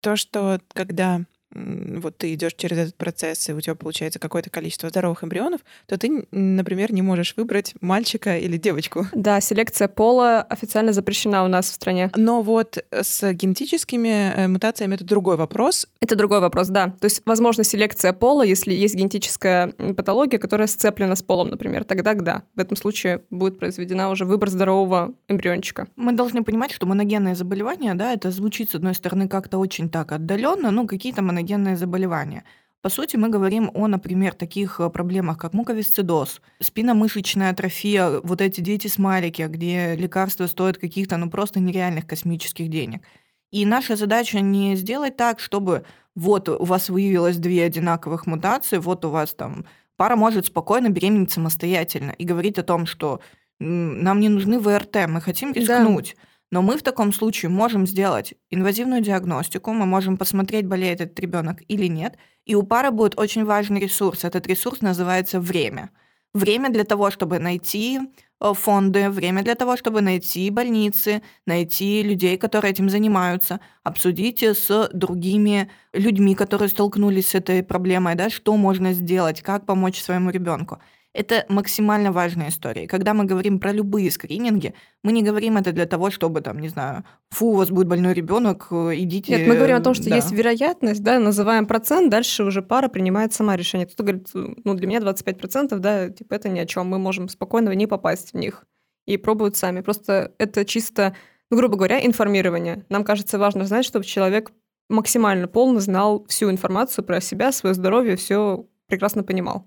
то, 0.00 0.16
что 0.16 0.60
когда 0.72 1.22
вот 1.52 2.18
ты 2.18 2.34
идешь 2.34 2.54
через 2.54 2.78
этот 2.78 2.96
процесс, 2.96 3.48
и 3.48 3.52
у 3.52 3.60
тебя 3.60 3.74
получается 3.74 4.18
какое-то 4.18 4.50
количество 4.50 4.88
здоровых 4.88 5.24
эмбрионов, 5.24 5.60
то 5.86 5.96
ты, 5.98 6.26
например, 6.30 6.92
не 6.92 7.02
можешь 7.02 7.34
выбрать 7.36 7.74
мальчика 7.80 8.36
или 8.36 8.56
девочку. 8.56 9.06
Да, 9.12 9.40
селекция 9.40 9.88
пола 9.88 10.42
официально 10.42 10.92
запрещена 10.92 11.44
у 11.44 11.48
нас 11.48 11.70
в 11.70 11.74
стране. 11.74 12.10
Но 12.16 12.42
вот 12.42 12.84
с 12.90 13.32
генетическими 13.32 14.34
э, 14.34 14.48
мутациями 14.48 14.94
это 14.94 15.04
другой 15.04 15.36
вопрос. 15.36 15.86
Это 16.00 16.16
другой 16.16 16.40
вопрос, 16.40 16.68
да. 16.68 16.88
То 17.00 17.06
есть, 17.06 17.22
возможно, 17.24 17.64
селекция 17.64 18.12
пола, 18.12 18.42
если 18.42 18.74
есть 18.74 18.94
генетическая 18.94 19.68
патология, 19.96 20.38
которая 20.38 20.66
сцеплена 20.66 21.16
с 21.16 21.22
полом, 21.22 21.48
например, 21.48 21.84
тогда 21.84 22.14
да. 22.14 22.42
В 22.54 22.60
этом 22.60 22.76
случае 22.76 23.22
будет 23.30 23.58
произведена 23.58 24.10
уже 24.10 24.24
выбор 24.24 24.50
здорового 24.50 25.14
эмбриончика. 25.28 25.88
Мы 25.96 26.12
должны 26.12 26.44
понимать, 26.44 26.72
что 26.72 26.86
моногенное 26.86 27.34
заболевание, 27.34 27.94
да, 27.94 28.12
это 28.12 28.30
звучит, 28.30 28.70
с 28.70 28.74
одной 28.74 28.94
стороны, 28.94 29.28
как-то 29.28 29.58
очень 29.58 29.88
так 29.88 30.12
отдаленно, 30.12 30.70
ну, 30.70 30.86
какие-то 30.86 31.22
моногенные 31.22 31.45
моногенные 31.46 31.76
заболевания. 31.76 32.44
По 32.82 32.90
сути, 32.90 33.16
мы 33.16 33.28
говорим 33.30 33.70
о, 33.74 33.88
например, 33.88 34.34
таких 34.34 34.80
э, 34.80 34.90
проблемах, 34.90 35.38
как 35.38 35.54
муковисцидоз, 35.54 36.40
спинномышечная 36.60 37.50
атрофия, 37.50 38.20
вот 38.22 38.40
эти 38.40 38.60
дети-смайлики, 38.60 39.42
где 39.48 39.96
лекарства 39.96 40.46
стоят 40.46 40.78
каких-то, 40.78 41.16
ну, 41.16 41.28
просто 41.30 41.58
нереальных 41.58 42.06
космических 42.06 42.68
денег. 42.68 43.02
И 43.50 43.66
наша 43.66 43.96
задача 43.96 44.40
не 44.40 44.76
сделать 44.76 45.16
так, 45.16 45.40
чтобы 45.40 45.82
вот 46.14 46.48
у 46.48 46.64
вас 46.64 46.88
выявилось 46.88 47.38
две 47.38 47.64
одинаковых 47.64 48.26
мутации, 48.26 48.78
вот 48.78 49.04
у 49.04 49.10
вас 49.10 49.34
там 49.34 49.64
пара 49.96 50.14
может 50.16 50.46
спокойно 50.46 50.88
беременеть 50.90 51.32
самостоятельно 51.32 52.12
и 52.12 52.24
говорить 52.24 52.58
о 52.58 52.62
том, 52.62 52.86
что 52.86 53.20
нам 53.58 54.20
не 54.20 54.28
нужны 54.28 54.60
ВРТ, 54.60 55.08
мы 55.08 55.20
хотим 55.20 55.52
рискнуть. 55.52 56.14
Да. 56.16 56.22
Но 56.50 56.62
мы 56.62 56.76
в 56.76 56.82
таком 56.82 57.12
случае 57.12 57.50
можем 57.50 57.86
сделать 57.86 58.34
инвазивную 58.50 59.00
диагностику, 59.00 59.72
мы 59.72 59.84
можем 59.86 60.16
посмотреть, 60.16 60.66
болеет 60.66 61.00
этот 61.00 61.18
ребенок 61.18 61.62
или 61.66 61.86
нет. 61.86 62.16
И 62.44 62.54
у 62.54 62.62
пары 62.62 62.90
будет 62.90 63.18
очень 63.18 63.44
важный 63.44 63.80
ресурс. 63.80 64.24
Этот 64.24 64.46
ресурс 64.46 64.80
называется 64.80 65.40
время. 65.40 65.90
Время 66.34 66.70
для 66.70 66.84
того, 66.84 67.10
чтобы 67.10 67.38
найти 67.38 67.98
э, 68.40 68.52
фонды, 68.54 69.10
время 69.10 69.42
для 69.42 69.54
того, 69.54 69.76
чтобы 69.76 70.02
найти 70.02 70.50
больницы, 70.50 71.22
найти 71.46 72.02
людей, 72.02 72.36
которые 72.36 72.72
этим 72.72 72.90
занимаются, 72.90 73.60
обсудить 73.82 74.42
с 74.42 74.90
другими 74.92 75.70
людьми, 75.94 76.34
которые 76.34 76.68
столкнулись 76.68 77.30
с 77.30 77.34
этой 77.34 77.62
проблемой, 77.62 78.14
да, 78.16 78.28
что 78.30 78.56
можно 78.56 78.92
сделать, 78.92 79.40
как 79.40 79.66
помочь 79.66 80.00
своему 80.00 80.30
ребенку. 80.30 80.78
Это 81.16 81.46
максимально 81.48 82.12
важная 82.12 82.50
история. 82.50 82.86
Когда 82.86 83.14
мы 83.14 83.24
говорим 83.24 83.58
про 83.58 83.72
любые 83.72 84.10
скрининги, 84.10 84.74
мы 85.02 85.12
не 85.12 85.22
говорим 85.22 85.56
это 85.56 85.72
для 85.72 85.86
того, 85.86 86.10
чтобы, 86.10 86.42
там, 86.42 86.58
не 86.58 86.68
знаю, 86.68 87.04
фу, 87.30 87.46
у 87.46 87.54
вас 87.54 87.70
будет 87.70 87.88
больной 87.88 88.12
ребенок, 88.12 88.66
э, 88.70 88.92
идите. 88.96 89.32
Нет, 89.32 89.48
мы 89.48 89.56
говорим 89.56 89.76
о 89.76 89.80
том, 89.80 89.94
что 89.94 90.10
да. 90.10 90.16
есть 90.16 90.30
вероятность, 90.30 91.02
да, 91.02 91.18
называем 91.18 91.64
процент, 91.66 92.10
дальше 92.10 92.44
уже 92.44 92.60
пара 92.60 92.88
принимает 92.88 93.32
сама 93.32 93.56
решение. 93.56 93.86
Кто-то 93.86 94.02
говорит, 94.02 94.28
ну, 94.34 94.74
для 94.74 94.86
меня 94.86 94.98
25%, 94.98 95.78
да, 95.78 96.10
типа, 96.10 96.34
это 96.34 96.50
ни 96.50 96.58
о 96.58 96.66
чем, 96.66 96.86
мы 96.88 96.98
можем 96.98 97.30
спокойно 97.30 97.70
не 97.70 97.86
попасть 97.86 98.34
в 98.34 98.36
них. 98.36 98.66
И 99.06 99.16
пробуют 99.16 99.56
сами. 99.56 99.80
Просто 99.80 100.34
это 100.36 100.66
чисто, 100.66 101.16
ну, 101.50 101.56
грубо 101.56 101.76
говоря, 101.76 102.04
информирование. 102.04 102.84
Нам 102.90 103.04
кажется 103.04 103.38
важно 103.38 103.64
знать, 103.64 103.86
чтобы 103.86 104.04
человек 104.04 104.52
максимально 104.90 105.48
полно 105.48 105.80
знал 105.80 106.26
всю 106.28 106.50
информацию 106.50 107.06
про 107.06 107.22
себя, 107.22 107.52
свое 107.52 107.74
здоровье, 107.74 108.16
все 108.16 108.66
прекрасно 108.86 109.22
понимал. 109.22 109.66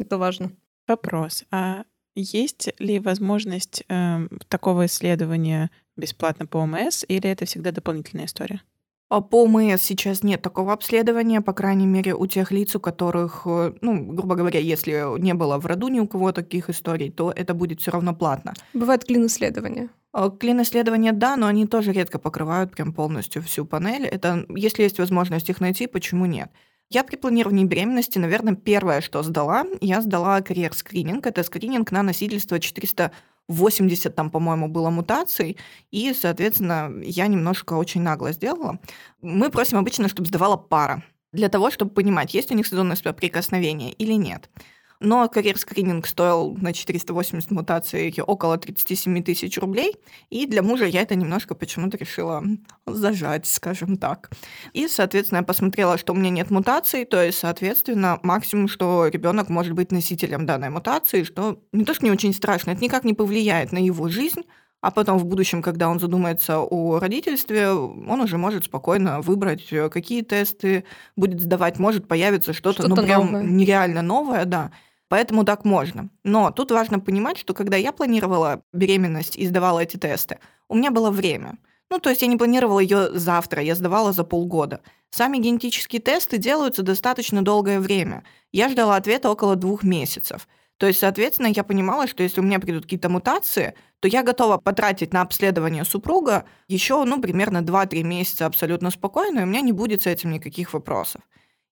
Это 0.00 0.16
важно. 0.16 0.52
Вопрос. 0.88 1.44
А 1.50 1.84
есть 2.14 2.70
ли 2.80 2.98
возможность 2.98 3.84
э, 3.88 4.26
такого 4.48 4.86
исследования 4.86 5.70
бесплатно 5.96 6.46
по 6.46 6.58
ОМС, 6.58 7.04
или 7.06 7.28
это 7.28 7.44
всегда 7.44 7.70
дополнительная 7.70 8.24
история? 8.24 8.62
А 9.10 9.20
по 9.20 9.44
ОМС 9.44 9.82
сейчас 9.82 10.22
нет 10.22 10.42
такого 10.42 10.72
обследования, 10.72 11.40
по 11.40 11.52
крайней 11.52 11.86
мере, 11.86 12.14
у 12.14 12.26
тех 12.26 12.50
лиц, 12.50 12.74
у 12.74 12.80
которых, 12.80 13.42
э, 13.46 13.72
ну, 13.80 14.12
грубо 14.12 14.34
говоря, 14.34 14.60
если 14.60 15.18
не 15.20 15.34
было 15.34 15.58
в 15.58 15.66
роду 15.66 15.88
ни 15.88 16.00
у 16.00 16.08
кого 16.08 16.32
таких 16.32 16.70
историй, 16.70 17.10
то 17.10 17.30
это 17.30 17.54
будет 17.54 17.80
все 17.80 17.90
равно 17.90 18.14
платно. 18.14 18.54
Бывают 18.74 19.04
клин-исследования. 19.04 19.90
А, 20.12 20.30
клин-исследования, 20.30 21.12
да, 21.12 21.36
но 21.36 21.46
они 21.46 21.66
тоже 21.66 21.92
редко 21.92 22.18
покрывают 22.18 22.72
прям 22.72 22.92
полностью 22.92 23.42
всю 23.42 23.64
панель. 23.64 24.06
Это, 24.06 24.44
если 24.48 24.82
есть 24.82 24.98
возможность 24.98 25.48
их 25.50 25.60
найти, 25.60 25.86
почему 25.86 26.26
нет? 26.26 26.50
Я 26.90 27.04
при 27.04 27.16
планировании 27.16 27.64
беременности, 27.64 28.18
наверное, 28.18 28.54
первое, 28.54 29.02
что 29.02 29.22
сдала, 29.22 29.64
я 29.82 30.00
сдала 30.00 30.40
карьер-скрининг. 30.40 31.26
Это 31.26 31.42
скрининг 31.42 31.92
на 31.92 32.02
носительство 32.02 32.58
480, 32.58 34.14
там, 34.14 34.30
по-моему, 34.30 34.68
было 34.68 34.88
мутаций, 34.88 35.58
и, 35.90 36.14
соответственно, 36.14 36.90
я 37.02 37.26
немножко 37.26 37.74
очень 37.74 38.00
нагло 38.00 38.32
сделала. 38.32 38.78
Мы 39.20 39.50
просим 39.50 39.76
обычно, 39.76 40.08
чтобы 40.08 40.28
сдавала 40.28 40.56
пара, 40.56 41.04
для 41.32 41.50
того, 41.50 41.70
чтобы 41.70 41.90
понимать, 41.90 42.32
есть 42.32 42.50
у 42.50 42.54
них 42.54 42.66
сезонное 42.66 42.96
соприкосновение 42.96 43.92
или 43.92 44.14
нет 44.14 44.48
но 45.00 45.28
карьер-скрининг 45.28 46.06
стоил 46.06 46.56
на 46.60 46.72
480 46.72 47.50
мутаций 47.50 48.14
около 48.26 48.56
37 48.58 49.22
тысяч 49.22 49.58
рублей, 49.58 49.94
и 50.30 50.46
для 50.46 50.62
мужа 50.62 50.86
я 50.86 51.02
это 51.02 51.14
немножко 51.14 51.54
почему-то 51.54 51.96
решила 51.96 52.42
зажать, 52.86 53.46
скажем 53.46 53.96
так. 53.96 54.30
И, 54.72 54.88
соответственно, 54.88 55.38
я 55.38 55.44
посмотрела, 55.44 55.98
что 55.98 56.12
у 56.12 56.16
меня 56.16 56.30
нет 56.30 56.50
мутаций, 56.50 57.04
то 57.04 57.22
есть, 57.22 57.38
соответственно, 57.38 58.18
максимум, 58.22 58.68
что 58.68 59.06
ребенок 59.06 59.48
может 59.48 59.74
быть 59.74 59.92
носителем 59.92 60.46
данной 60.46 60.70
мутации, 60.70 61.22
что 61.22 61.62
не 61.72 61.84
то, 61.84 61.94
что 61.94 62.04
не 62.04 62.10
очень 62.10 62.34
страшно, 62.34 62.72
это 62.72 62.82
никак 62.82 63.04
не 63.04 63.14
повлияет 63.14 63.72
на 63.72 63.78
его 63.78 64.08
жизнь, 64.08 64.42
а 64.80 64.90
потом 64.92 65.18
в 65.18 65.24
будущем, 65.24 65.60
когда 65.60 65.88
он 65.88 65.98
задумается 65.98 66.60
о 66.60 67.00
родительстве, 67.00 67.70
он 67.70 68.20
уже 68.20 68.38
может 68.38 68.64
спокойно 68.64 69.20
выбрать, 69.20 69.68
какие 69.90 70.22
тесты 70.22 70.84
будет 71.16 71.40
сдавать, 71.40 71.80
может 71.80 72.06
появиться 72.06 72.52
что-то, 72.52 72.82
что 72.82 72.88
ну, 72.88 72.96
прям 72.96 73.26
новое. 73.26 73.42
нереально 73.42 74.02
новое, 74.02 74.44
да. 74.44 74.70
Поэтому 75.08 75.44
так 75.44 75.64
можно. 75.64 76.10
Но 76.22 76.50
тут 76.50 76.70
важно 76.70 77.00
понимать, 77.00 77.38
что 77.38 77.54
когда 77.54 77.76
я 77.76 77.92
планировала 77.92 78.62
беременность 78.72 79.36
и 79.36 79.46
сдавала 79.46 79.80
эти 79.80 79.96
тесты, 79.96 80.38
у 80.68 80.74
меня 80.74 80.90
было 80.90 81.10
время. 81.10 81.58
Ну, 81.90 81.98
то 81.98 82.10
есть 82.10 82.20
я 82.20 82.28
не 82.28 82.36
планировала 82.36 82.80
ее 82.80 83.18
завтра, 83.18 83.62
я 83.62 83.74
сдавала 83.74 84.12
за 84.12 84.22
полгода. 84.24 84.80
Сами 85.10 85.38
генетические 85.38 86.02
тесты 86.02 86.36
делаются 86.36 86.82
достаточно 86.82 87.42
долгое 87.42 87.80
время. 87.80 88.24
Я 88.52 88.68
ждала 88.68 88.96
ответа 88.96 89.30
около 89.30 89.56
двух 89.56 89.82
месяцев. 89.82 90.46
То 90.76 90.86
есть, 90.86 91.00
соответственно, 91.00 91.48
я 91.48 91.64
понимала, 91.64 92.06
что 92.06 92.22
если 92.22 92.40
у 92.40 92.44
меня 92.44 92.60
придут 92.60 92.84
какие-то 92.84 93.08
мутации, 93.08 93.74
то 94.00 94.06
я 94.06 94.22
готова 94.22 94.58
потратить 94.58 95.12
на 95.12 95.22
обследование 95.22 95.84
супруга 95.84 96.44
еще, 96.68 97.02
ну, 97.04 97.20
примерно 97.20 97.62
2-3 97.62 98.02
месяца 98.04 98.46
абсолютно 98.46 98.90
спокойно, 98.90 99.40
и 99.40 99.42
у 99.42 99.46
меня 99.46 99.62
не 99.62 99.72
будет 99.72 100.02
с 100.02 100.06
этим 100.06 100.30
никаких 100.30 100.74
вопросов. 100.74 101.22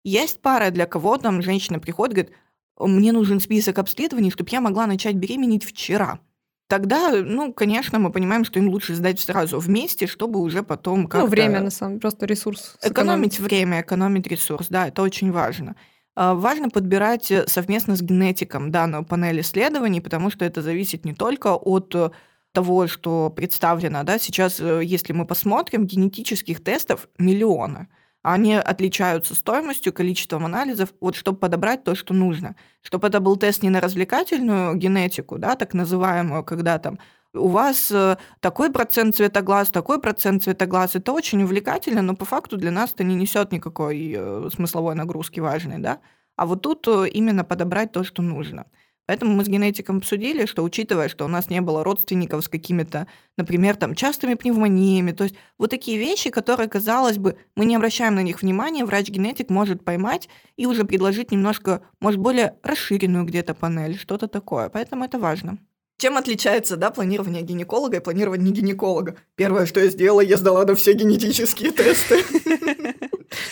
Есть 0.02 0.40
пара, 0.40 0.70
для 0.70 0.86
кого 0.86 1.18
там 1.18 1.42
женщина 1.42 1.78
приходит, 1.78 2.14
говорит, 2.14 2.36
мне 2.78 3.12
нужен 3.12 3.40
список 3.40 3.78
обследований, 3.78 4.30
чтобы 4.30 4.50
я 4.52 4.60
могла 4.60 4.86
начать 4.86 5.16
беременеть 5.16 5.64
вчера. 5.64 6.20
Тогда, 6.68 7.12
ну, 7.12 7.52
конечно, 7.52 7.98
мы 8.00 8.10
понимаем, 8.10 8.44
что 8.44 8.58
им 8.58 8.68
лучше 8.68 8.94
сдать 8.94 9.20
сразу 9.20 9.60
вместе, 9.60 10.08
чтобы 10.08 10.40
уже 10.40 10.64
потом 10.64 11.02
ну, 11.02 11.08
как-то... 11.08 11.26
Ну, 11.26 11.30
время, 11.30 11.60
на 11.60 11.70
самом 11.70 11.92
деле, 11.92 12.00
просто 12.00 12.26
ресурс. 12.26 12.76
Экономить 12.82 13.38
время, 13.38 13.82
экономить 13.82 14.26
ресурс, 14.26 14.66
да, 14.68 14.88
это 14.88 15.02
очень 15.02 15.30
важно. 15.30 15.76
А, 16.16 16.34
важно 16.34 16.68
подбирать 16.68 17.30
э, 17.30 17.46
совместно 17.46 17.94
с 17.94 18.02
генетиком 18.02 18.72
данную 18.72 19.04
панель 19.04 19.40
исследований, 19.40 20.00
потому 20.00 20.30
что 20.30 20.44
это 20.44 20.60
зависит 20.60 21.04
не 21.04 21.14
только 21.14 21.54
от 21.54 21.94
э, 21.94 22.10
того, 22.52 22.88
что 22.88 23.30
представлено, 23.30 24.02
да, 24.02 24.18
сейчас, 24.18 24.58
э, 24.58 24.80
если 24.82 25.12
мы 25.12 25.24
посмотрим, 25.24 25.86
генетических 25.86 26.64
тестов 26.64 27.06
миллионы 27.18 27.88
они 28.34 28.54
отличаются 28.54 29.36
стоимостью, 29.36 29.92
количеством 29.92 30.44
анализов, 30.44 30.92
вот 31.00 31.14
чтобы 31.14 31.38
подобрать 31.38 31.84
то, 31.84 31.94
что 31.94 32.12
нужно. 32.12 32.56
Чтобы 32.82 33.06
это 33.06 33.20
был 33.20 33.36
тест 33.36 33.62
не 33.62 33.70
на 33.70 33.80
развлекательную 33.80 34.74
генетику, 34.74 35.38
да, 35.38 35.54
так 35.54 35.74
называемую, 35.74 36.42
когда 36.42 36.78
там 36.80 36.98
у 37.34 37.46
вас 37.46 37.92
э, 37.92 38.16
такой 38.40 38.72
процент 38.72 39.14
цвета 39.14 39.42
глаз, 39.42 39.70
такой 39.70 40.00
процент 40.00 40.42
цвета 40.42 40.66
глаз. 40.66 40.96
Это 40.96 41.12
очень 41.12 41.42
увлекательно, 41.44 42.02
но 42.02 42.16
по 42.16 42.24
факту 42.24 42.56
для 42.56 42.72
нас 42.72 42.92
это 42.92 43.04
не 43.04 43.14
несет 43.14 43.52
никакой 43.52 44.14
э, 44.16 44.48
смысловой 44.52 44.96
нагрузки 44.96 45.38
важной, 45.38 45.78
да. 45.78 46.00
А 46.34 46.46
вот 46.46 46.62
тут 46.62 46.88
э, 46.88 47.08
именно 47.08 47.44
подобрать 47.44 47.92
то, 47.92 48.02
что 48.02 48.22
нужно. 48.22 48.66
Поэтому 49.06 49.34
мы 49.34 49.44
с 49.44 49.48
генетиком 49.48 49.98
обсудили, 49.98 50.46
что 50.46 50.62
учитывая, 50.62 51.08
что 51.08 51.24
у 51.24 51.28
нас 51.28 51.48
не 51.48 51.60
было 51.60 51.84
родственников 51.84 52.44
с 52.44 52.48
какими-то, 52.48 53.06
например, 53.36 53.76
там 53.76 53.94
частыми 53.94 54.34
пневмониями, 54.34 55.12
то 55.12 55.24
есть 55.24 55.36
вот 55.58 55.70
такие 55.70 55.98
вещи, 55.98 56.30
которые, 56.30 56.68
казалось 56.68 57.18
бы, 57.18 57.36
мы 57.54 57.66
не 57.66 57.76
обращаем 57.76 58.16
на 58.16 58.22
них 58.22 58.42
внимания, 58.42 58.84
врач-генетик 58.84 59.48
может 59.48 59.84
поймать 59.84 60.28
и 60.56 60.66
уже 60.66 60.84
предложить 60.84 61.30
немножко, 61.30 61.82
может, 62.00 62.20
более 62.20 62.56
расширенную 62.62 63.24
где-то 63.24 63.54
панель, 63.54 63.96
что-то 63.96 64.26
такое. 64.26 64.68
Поэтому 64.68 65.04
это 65.04 65.18
важно. 65.18 65.58
Чем 65.98 66.18
отличается, 66.18 66.76
да, 66.76 66.90
планирование 66.90 67.42
гинеколога 67.42 67.96
и 67.96 68.00
планирование 68.00 68.52
гинеколога? 68.52 69.16
Первое, 69.34 69.64
что 69.64 69.80
я 69.80 69.88
сделала, 69.88 70.20
я 70.20 70.36
сдала 70.36 70.66
на 70.66 70.74
все 70.74 70.92
генетические 70.92 71.72
тесты. 71.72 72.22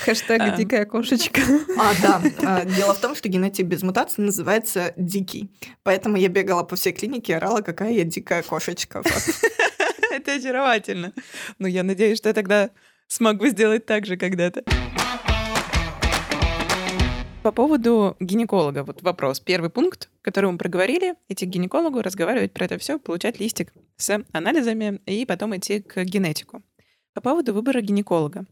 Хэштег 0.05 0.41
эм. 0.41 0.57
«дикая 0.57 0.85
кошечка». 0.85 1.41
А, 1.79 1.93
да. 2.03 2.23
А, 2.43 2.65
дело 2.65 2.93
в 2.93 2.99
том, 2.99 3.15
что 3.15 3.31
генотип 3.31 3.67
без 3.67 3.83
мутации 3.83 4.21
называется 4.21 4.93
«дикий». 4.97 5.51
Поэтому 5.83 6.17
я 6.19 6.29
бегала 6.29 6.65
по 6.65 6.77
всей 6.77 6.93
клинике 6.93 7.33
и 7.33 7.37
орала, 7.37 7.63
какая 7.63 7.93
я 7.93 8.05
дикая 8.05 8.43
кошечка. 8.43 9.03
Это 10.11 10.33
очаровательно. 10.35 11.13
Ну, 11.59 11.67
я 11.67 11.83
надеюсь, 11.83 12.19
что 12.19 12.29
я 12.29 12.35
тогда 12.35 12.71
смогу 13.09 13.47
сделать 13.47 13.87
так 13.87 14.05
же 14.05 14.19
когда-то. 14.19 14.65
По 17.45 17.53
поводу 17.53 18.17
гинеколога, 18.21 18.85
вот 18.85 19.03
вопрос. 19.03 19.39
Первый 19.39 19.69
пункт, 19.69 20.09
который 20.23 20.51
мы 20.51 20.57
проговорили, 20.57 21.15
идти 21.29 21.45
к 21.45 21.51
гинекологу, 21.51 22.01
разговаривать 22.01 22.55
про 22.55 22.65
это 22.65 22.79
все, 22.79 22.99
получать 22.99 23.39
листик 23.39 23.75
с 23.99 24.19
анализами 24.33 25.03
и 25.05 25.27
потом 25.27 25.55
идти 25.55 25.83
к 25.83 26.03
генетику. 26.05 26.63
По 27.13 27.21
поводу 27.21 27.53
выбора 27.53 27.83
гинеколога. 27.83 28.47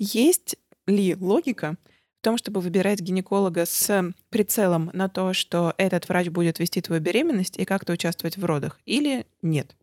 Есть 0.00 0.56
ли 0.88 1.14
логика 1.14 1.76
в 2.20 2.24
том, 2.24 2.36
чтобы 2.36 2.60
выбирать 2.60 2.98
гинеколога 2.98 3.66
с 3.66 4.12
прицелом 4.30 4.90
на 4.92 5.08
то, 5.08 5.32
что 5.32 5.72
этот 5.78 6.08
врач 6.08 6.26
будет 6.26 6.58
вести 6.58 6.80
твою 6.80 7.00
беременность 7.00 7.56
и 7.56 7.64
как-то 7.64 7.92
участвовать 7.92 8.36
в 8.36 8.44
родах, 8.44 8.80
или 8.84 9.28
нет? 9.42 9.76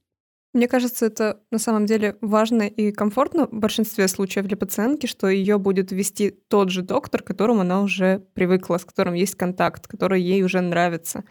Мне 0.53 0.67
кажется, 0.67 1.05
это 1.05 1.39
на 1.49 1.59
самом 1.59 1.85
деле 1.85 2.17
важно 2.19 2.63
и 2.63 2.91
комфортно 2.91 3.47
в 3.47 3.53
большинстве 3.53 4.09
случаев 4.09 4.47
для 4.47 4.57
пациентки, 4.57 5.05
что 5.05 5.29
ее 5.29 5.57
будет 5.57 5.93
вести 5.93 6.29
тот 6.29 6.69
же 6.69 6.81
доктор, 6.81 7.23
к 7.23 7.27
которому 7.27 7.61
она 7.61 7.81
уже 7.81 8.19
привыкла, 8.33 8.77
с 8.77 8.83
которым 8.83 9.13
есть 9.13 9.35
контакт, 9.35 9.87
который 9.87 10.21
ей 10.21 10.43
уже 10.43 10.59
нравится. 10.59 11.23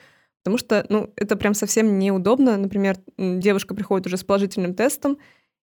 Потому 0.43 0.57
что, 0.57 0.87
ну, 0.89 1.13
это 1.17 1.37
прям 1.37 1.53
совсем 1.53 1.99
неудобно. 1.99 2.57
Например, 2.57 2.97
девушка 3.19 3.75
приходит 3.75 4.07
уже 4.07 4.17
с 4.17 4.25
положительным 4.25 4.75
тестом, 4.75 5.19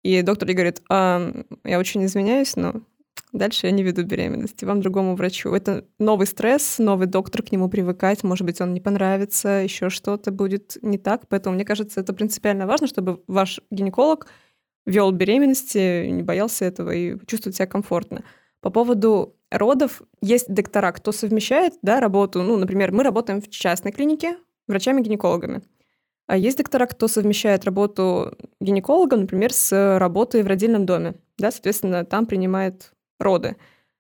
и 0.04 0.23
доктор 0.23 0.49
ей 0.49 0.54
говорит, 0.54 0.83
а, 0.88 1.45
я 1.64 1.80
очень 1.80 2.04
извиняюсь, 2.04 2.54
но 2.54 2.83
Дальше 3.32 3.66
я 3.66 3.72
не 3.72 3.82
веду 3.82 4.02
беременности, 4.02 4.64
вам 4.64 4.80
другому 4.80 5.14
врачу. 5.14 5.52
Это 5.54 5.84
новый 5.98 6.26
стресс, 6.26 6.78
новый 6.78 7.06
доктор 7.06 7.42
к 7.42 7.52
нему 7.52 7.68
привыкать, 7.68 8.24
может 8.24 8.44
быть, 8.44 8.60
он 8.60 8.74
не 8.74 8.80
понравится, 8.80 9.48
еще 9.48 9.88
что-то 9.88 10.32
будет 10.32 10.76
не 10.82 10.98
так. 10.98 11.28
Поэтому, 11.28 11.54
мне 11.54 11.64
кажется, 11.64 12.00
это 12.00 12.12
принципиально 12.12 12.66
важно, 12.66 12.88
чтобы 12.88 13.22
ваш 13.28 13.60
гинеколог 13.70 14.26
вел 14.84 15.12
беременности, 15.12 16.08
не 16.08 16.22
боялся 16.22 16.64
этого 16.64 16.90
и 16.90 17.16
чувствовал 17.26 17.54
себя 17.54 17.66
комфортно. 17.66 18.24
По 18.60 18.70
поводу 18.70 19.36
родов, 19.50 20.02
есть 20.20 20.52
доктора, 20.52 20.92
кто 20.92 21.12
совмещает 21.12 21.74
да, 21.82 22.00
работу. 22.00 22.42
Ну, 22.42 22.56
например, 22.56 22.92
мы 22.92 23.02
работаем 23.02 23.40
в 23.40 23.48
частной 23.48 23.92
клинике 23.92 24.36
врачами-гинекологами. 24.66 25.62
А 26.26 26.36
есть 26.36 26.58
доктора, 26.58 26.86
кто 26.86 27.08
совмещает 27.08 27.64
работу 27.64 28.36
гинеколога, 28.60 29.16
например, 29.16 29.52
с 29.52 29.98
работой 29.98 30.42
в 30.42 30.46
родильном 30.46 30.86
доме. 30.86 31.14
Да, 31.38 31.50
соответственно, 31.50 32.04
там 32.04 32.26
принимает 32.26 32.92
роды. 33.20 33.56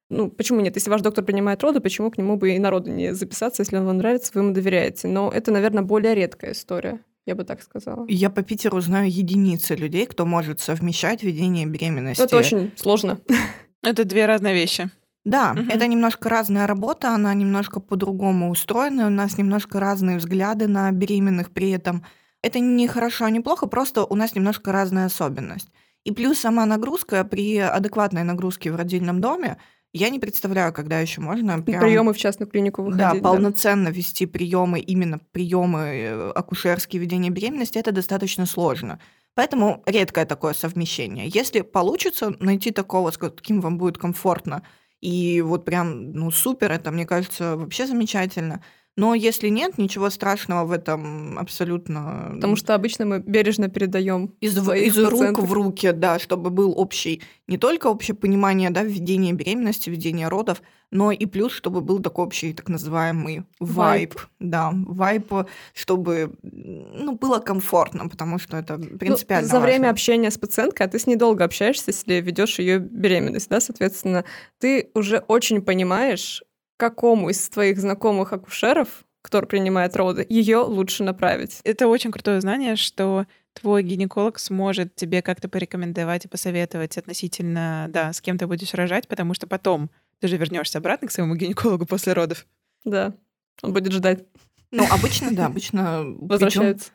Ну, 0.08 0.28
почему 0.28 0.60
нет? 0.60 0.74
Если 0.74 0.90
ваш 0.90 1.02
доктор 1.02 1.24
принимает 1.24 1.62
роды, 1.62 1.80
почему 1.80 2.10
к 2.10 2.18
нему 2.18 2.36
бы 2.36 2.52
и 2.52 2.58
на 2.58 2.70
роды 2.70 2.90
не 2.90 3.14
записаться, 3.14 3.62
если 3.62 3.76
он 3.76 3.86
вам 3.86 3.98
нравится, 3.98 4.32
вы 4.34 4.40
ему 4.40 4.52
доверяете? 4.52 5.06
Но 5.06 5.30
это, 5.30 5.52
наверное, 5.52 5.82
более 5.82 6.14
редкая 6.14 6.52
история. 6.52 7.00
Я 7.26 7.36
бы 7.36 7.44
так 7.44 7.62
сказала. 7.62 8.06
Я 8.08 8.28
по 8.28 8.42
Питеру 8.42 8.80
знаю 8.80 9.08
единицы 9.08 9.76
людей, 9.76 10.06
кто 10.06 10.26
может 10.26 10.58
совмещать 10.60 11.22
ведение 11.22 11.66
беременности. 11.66 12.22
Это 12.22 12.36
очень 12.36 12.72
сложно. 12.76 13.20
Это 13.82 14.04
две 14.04 14.26
разные 14.26 14.54
вещи. 14.54 14.90
Да, 15.24 15.52
угу. 15.52 15.70
это 15.70 15.86
немножко 15.86 16.30
разная 16.30 16.66
работа, 16.66 17.14
она 17.14 17.34
немножко 17.34 17.78
по-другому 17.78 18.50
устроена, 18.50 19.06
у 19.06 19.10
нас 19.10 19.36
немножко 19.36 19.78
разные 19.78 20.16
взгляды 20.16 20.66
на 20.66 20.90
беременных 20.92 21.50
при 21.50 21.70
этом. 21.70 22.04
Это 22.42 22.58
не 22.58 22.88
хорошо, 22.88 23.26
а 23.26 23.30
не 23.30 23.40
плохо, 23.40 23.66
просто 23.66 24.04
у 24.04 24.14
нас 24.14 24.34
немножко 24.34 24.72
разная 24.72 25.06
особенность. 25.06 25.68
И 26.04 26.12
плюс 26.12 26.38
сама 26.38 26.66
нагрузка 26.66 27.24
при 27.24 27.58
адекватной 27.58 28.24
нагрузке 28.24 28.72
в 28.72 28.76
родильном 28.76 29.20
доме, 29.20 29.58
я 29.92 30.08
не 30.08 30.18
представляю, 30.18 30.72
когда 30.72 31.00
еще 31.00 31.20
можно 31.20 31.60
прям... 31.60 31.80
приемы 31.80 32.12
в 32.12 32.18
частную 32.18 32.48
клинику 32.48 32.82
выходить. 32.82 33.22
Да, 33.22 33.28
полноценно 33.28 33.86
да. 33.86 33.90
вести 33.90 34.26
приемы, 34.26 34.80
именно 34.80 35.18
приемы 35.32 35.80
э, 35.80 36.30
акушерские 36.30 37.02
ведения 37.02 37.30
беременности, 37.30 37.78
это 37.78 37.92
достаточно 37.92 38.46
сложно. 38.46 39.00
Поэтому 39.34 39.82
редкое 39.86 40.26
такое 40.26 40.54
совмещение. 40.54 41.28
Если 41.28 41.60
получится 41.60 42.34
найти 42.40 42.70
такого, 42.70 43.10
с 43.10 43.18
каким 43.18 43.60
вам 43.60 43.78
будет 43.78 43.98
комфортно, 43.98 44.62
и 45.00 45.40
вот 45.40 45.64
прям, 45.64 46.12
ну, 46.12 46.30
супер, 46.30 46.70
это, 46.72 46.90
мне 46.90 47.06
кажется, 47.06 47.56
вообще 47.56 47.86
замечательно– 47.86 48.62
но 49.00 49.14
если 49.14 49.48
нет, 49.48 49.78
ничего 49.78 50.10
страшного 50.10 50.66
в 50.66 50.72
этом 50.72 51.38
абсолютно. 51.38 52.32
Потому 52.34 52.54
что 52.54 52.74
обычно 52.74 53.06
мы 53.06 53.18
бережно 53.20 53.70
передаем 53.70 54.34
из, 54.42 54.58
из 54.58 54.98
рук 54.98 55.38
в 55.38 55.52
руки, 55.54 55.92
да, 55.92 56.18
чтобы 56.18 56.50
был 56.50 56.78
общий, 56.78 57.22
не 57.46 57.56
только 57.56 57.86
общее 57.86 58.14
понимание, 58.14 58.68
да, 58.68 58.82
введения 58.82 59.32
беременности, 59.32 59.88
введения 59.88 60.28
родов, 60.28 60.60
но 60.90 61.12
и 61.12 61.24
плюс, 61.24 61.52
чтобы 61.52 61.80
был 61.80 62.00
такой 62.00 62.26
общий 62.26 62.52
так 62.52 62.68
называемый 62.68 63.44
вайп, 63.58 64.20
да, 64.38 64.70
вайп, 64.74 65.32
чтобы, 65.72 66.34
ну, 66.42 67.16
было 67.16 67.38
комфортно, 67.38 68.06
потому 68.06 68.38
что 68.38 68.58
это 68.58 68.76
принципиально 68.76 69.46
ну, 69.46 69.50
За 69.50 69.60
важно. 69.60 69.66
время 69.66 69.90
общения 69.90 70.30
с 70.30 70.36
пациенткой, 70.36 70.86
а 70.86 70.90
ты 70.90 70.98
с 70.98 71.06
ней 71.06 71.16
долго 71.16 71.44
общаешься, 71.44 71.84
если 71.86 72.20
ведешь 72.20 72.58
ее 72.58 72.78
беременность, 72.78 73.48
да, 73.48 73.60
соответственно, 73.60 74.26
ты 74.58 74.90
уже 74.92 75.24
очень 75.26 75.62
понимаешь, 75.62 76.42
какому 76.80 77.28
из 77.28 77.48
твоих 77.48 77.78
знакомых 77.78 78.32
акушеров, 78.32 79.04
кто 79.22 79.42
принимает 79.42 79.94
роды, 79.96 80.26
ее 80.28 80.58
лучше 80.58 81.04
направить. 81.04 81.60
Это 81.62 81.86
очень 81.86 82.10
крутое 82.10 82.40
знание, 82.40 82.74
что 82.74 83.26
твой 83.52 83.82
гинеколог 83.82 84.38
сможет 84.38 84.94
тебе 84.94 85.20
как-то 85.20 85.48
порекомендовать 85.48 86.24
и 86.24 86.28
посоветовать 86.28 86.96
относительно, 86.96 87.86
да, 87.90 88.12
с 88.12 88.20
кем 88.20 88.38
ты 88.38 88.46
будешь 88.46 88.72
рожать, 88.72 89.06
потому 89.08 89.34
что 89.34 89.46
потом 89.46 89.90
ты 90.20 90.28
же 90.28 90.38
вернешься 90.38 90.78
обратно 90.78 91.08
к 91.08 91.12
своему 91.12 91.34
гинекологу 91.34 91.84
после 91.84 92.14
родов. 92.14 92.46
Да, 92.84 93.14
он 93.62 93.74
будет 93.74 93.92
ждать. 93.92 94.24
Ну, 94.70 94.84
обычно, 94.90 95.32
да, 95.32 95.46
обычно 95.46 96.04
возвращается. 96.20 96.90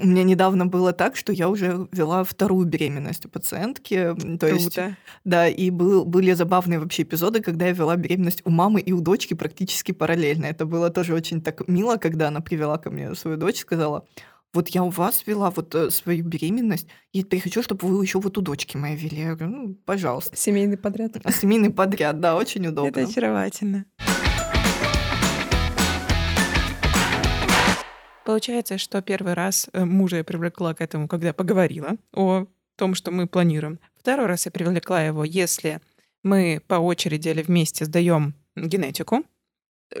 У 0.00 0.06
меня 0.06 0.24
недавно 0.24 0.66
было 0.66 0.92
так, 0.92 1.16
что 1.16 1.32
я 1.32 1.48
уже 1.48 1.86
вела 1.92 2.24
вторую 2.24 2.66
беременность 2.66 3.26
у 3.26 3.28
пациентки. 3.28 4.14
То 4.40 4.48
есть, 4.48 4.78
да, 5.24 5.48
и 5.48 5.70
был, 5.70 6.04
были 6.04 6.32
забавные 6.32 6.80
вообще 6.80 7.02
эпизоды, 7.02 7.40
когда 7.40 7.66
я 7.66 7.72
вела 7.72 7.96
беременность 7.96 8.42
у 8.44 8.50
мамы 8.50 8.80
и 8.80 8.92
у 8.92 9.00
дочки 9.00 9.34
практически 9.34 9.92
параллельно. 9.92 10.46
Это 10.46 10.66
было 10.66 10.90
тоже 10.90 11.14
очень 11.14 11.40
так 11.40 11.66
мило, 11.68 11.96
когда 11.96 12.28
она 12.28 12.40
привела 12.40 12.78
ко 12.78 12.90
мне 12.90 13.14
свою 13.14 13.36
дочь, 13.36 13.60
сказала, 13.60 14.04
вот 14.52 14.68
я 14.68 14.82
у 14.82 14.90
вас 14.90 15.22
вела 15.26 15.50
вот 15.50 15.74
э, 15.74 15.90
свою 15.90 16.24
беременность, 16.24 16.88
и 17.12 17.22
теперь 17.22 17.40
хочу, 17.40 17.62
чтобы 17.62 17.86
вы 17.86 18.02
еще 18.02 18.18
вот 18.20 18.38
у 18.38 18.40
дочки 18.40 18.76
моей 18.76 18.96
вели. 18.96 19.20
Я 19.20 19.34
говорю, 19.34 19.56
ну, 19.56 19.74
пожалуйста. 19.84 20.36
Семейный 20.36 20.78
подряд. 20.78 21.12
А 21.22 21.30
семейный 21.30 21.70
подряд, 21.70 22.20
да, 22.20 22.36
очень 22.36 22.66
удобно. 22.66 22.88
Это 22.88 23.02
очаровательно. 23.02 23.84
Получается, 28.26 28.76
что 28.76 29.00
первый 29.02 29.34
раз 29.34 29.70
э, 29.72 29.84
мужа 29.84 30.16
я 30.16 30.24
привлекла 30.24 30.74
к 30.74 30.80
этому, 30.80 31.06
когда 31.06 31.32
поговорила 31.32 31.96
о 32.12 32.46
том, 32.74 32.96
что 32.96 33.12
мы 33.12 33.28
планируем. 33.28 33.78
Второй 33.96 34.26
раз 34.26 34.46
я 34.46 34.50
привлекла 34.50 35.00
его, 35.00 35.22
если 35.22 35.80
мы 36.24 36.60
по 36.66 36.74
очереди 36.74 37.28
или 37.28 37.42
вместе 37.42 37.84
сдаем 37.84 38.34
генетику. 38.56 39.22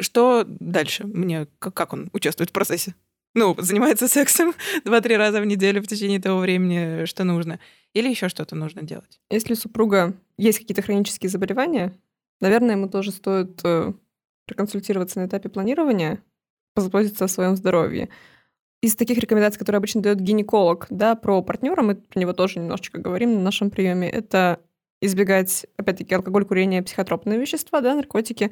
Что 0.00 0.44
дальше? 0.44 1.06
Мне 1.06 1.46
как 1.60 1.92
он 1.92 2.10
участвует 2.12 2.50
в 2.50 2.52
процессе? 2.52 2.96
Ну, 3.34 3.54
занимается 3.58 4.08
сексом 4.08 4.54
два-три 4.84 5.16
раза 5.16 5.40
в 5.40 5.46
неделю 5.46 5.80
в 5.80 5.86
течение 5.86 6.20
того 6.20 6.40
времени, 6.40 7.04
что 7.04 7.22
нужно. 7.22 7.60
Или 7.92 8.08
еще 8.08 8.28
что-то 8.28 8.56
нужно 8.56 8.82
делать. 8.82 9.20
Если 9.30 9.52
у 9.52 9.56
супруга 9.56 10.16
есть 10.36 10.58
какие-то 10.58 10.82
хронические 10.82 11.30
заболевания, 11.30 11.96
наверное, 12.40 12.74
ему 12.74 12.88
тоже 12.88 13.12
стоит 13.12 13.60
э, 13.62 13.92
проконсультироваться 14.46 15.20
на 15.20 15.26
этапе 15.26 15.48
планирования, 15.48 16.20
позаботиться 16.76 17.24
о 17.24 17.28
своем 17.28 17.56
здоровье. 17.56 18.10
Из 18.82 18.94
таких 18.94 19.18
рекомендаций, 19.18 19.58
которые 19.58 19.78
обычно 19.78 20.02
дает 20.02 20.20
гинеколог, 20.20 20.86
да, 20.90 21.16
про 21.16 21.42
партнера, 21.42 21.82
мы 21.82 21.96
про 21.96 22.20
него 22.20 22.34
тоже 22.34 22.60
немножечко 22.60 23.00
говорим 23.00 23.34
на 23.34 23.40
нашем 23.40 23.70
приеме, 23.70 24.08
это 24.08 24.60
избегать, 25.00 25.66
опять-таки, 25.76 26.14
алкоголь, 26.14 26.44
курение, 26.44 26.82
психотропные 26.82 27.38
вещества, 27.38 27.80
да, 27.80 27.94
наркотики. 27.94 28.50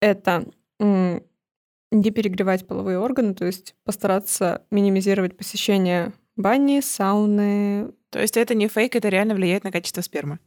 Это 0.00 0.46
не 0.78 2.10
перегревать 2.10 2.66
половые 2.66 2.98
органы, 3.00 3.34
то 3.34 3.44
есть 3.44 3.74
постараться 3.84 4.64
минимизировать 4.70 5.36
посещение 5.36 6.12
бани, 6.36 6.80
сауны. 6.80 7.92
То 8.10 8.20
есть 8.20 8.36
это 8.36 8.54
не 8.54 8.68
фейк, 8.68 8.94
это 8.94 9.08
реально 9.08 9.34
влияет 9.34 9.64
на 9.64 9.72
качество 9.72 10.00
спермы. 10.00 10.38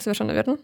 Совершенно 0.00 0.32
верно. 0.32 0.58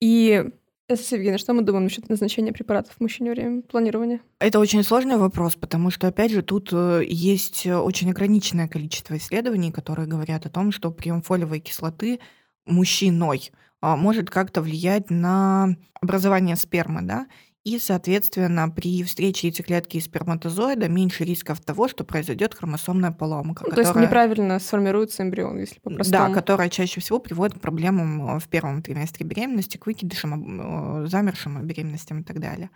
И 0.00 0.44
Евгения, 0.88 1.38
что 1.38 1.52
мы 1.52 1.62
думаем 1.62 1.84
насчет 1.84 2.08
назначения 2.08 2.52
препаратов 2.52 2.94
в 2.94 3.00
время 3.32 3.62
планирования? 3.62 4.20
Это 4.38 4.60
очень 4.60 4.84
сложный 4.84 5.16
вопрос, 5.16 5.56
потому 5.56 5.90
что, 5.90 6.06
опять 6.06 6.30
же, 6.30 6.42
тут 6.42 6.68
э, 6.72 7.02
есть 7.04 7.66
очень 7.66 8.10
ограниченное 8.10 8.68
количество 8.68 9.16
исследований, 9.16 9.72
которые 9.72 10.06
говорят 10.06 10.46
о 10.46 10.50
том, 10.50 10.70
что 10.70 10.92
прием 10.92 11.22
фолиевой 11.22 11.58
кислоты 11.58 12.20
мужчиной 12.66 13.50
а, 13.80 13.96
может 13.96 14.30
как-то 14.30 14.62
влиять 14.62 15.10
на 15.10 15.76
образование 16.00 16.54
спермы, 16.54 17.02
да, 17.02 17.26
и, 17.66 17.80
соответственно, 17.80 18.70
при 18.70 19.02
встрече 19.02 19.48
яйцеклетки 19.48 19.96
и 19.96 20.00
сперматозоида 20.00 20.88
меньше 20.88 21.24
рисков 21.24 21.60
того, 21.60 21.88
что 21.88 22.04
произойдет 22.04 22.54
хромосомная 22.54 23.10
поломка. 23.10 23.64
Ну, 23.64 23.70
которая... 23.70 23.92
То 23.92 23.98
есть 23.98 24.06
неправильно 24.06 24.60
сформируется 24.60 25.24
эмбрион, 25.24 25.58
если 25.58 25.80
по-простому. 25.80 26.28
Да, 26.28 26.32
которая 26.32 26.68
чаще 26.68 27.00
всего 27.00 27.18
приводит 27.18 27.58
к 27.58 27.60
проблемам 27.60 28.38
в 28.38 28.48
первом 28.48 28.82
триместре 28.82 29.26
беременности, 29.26 29.78
к 29.78 29.86
выкидышам, 29.86 31.02
э, 31.02 31.06
замершим 31.08 31.60
беременностям 31.66 32.20
и 32.20 32.22
так 32.22 32.38
далее. 32.38 32.70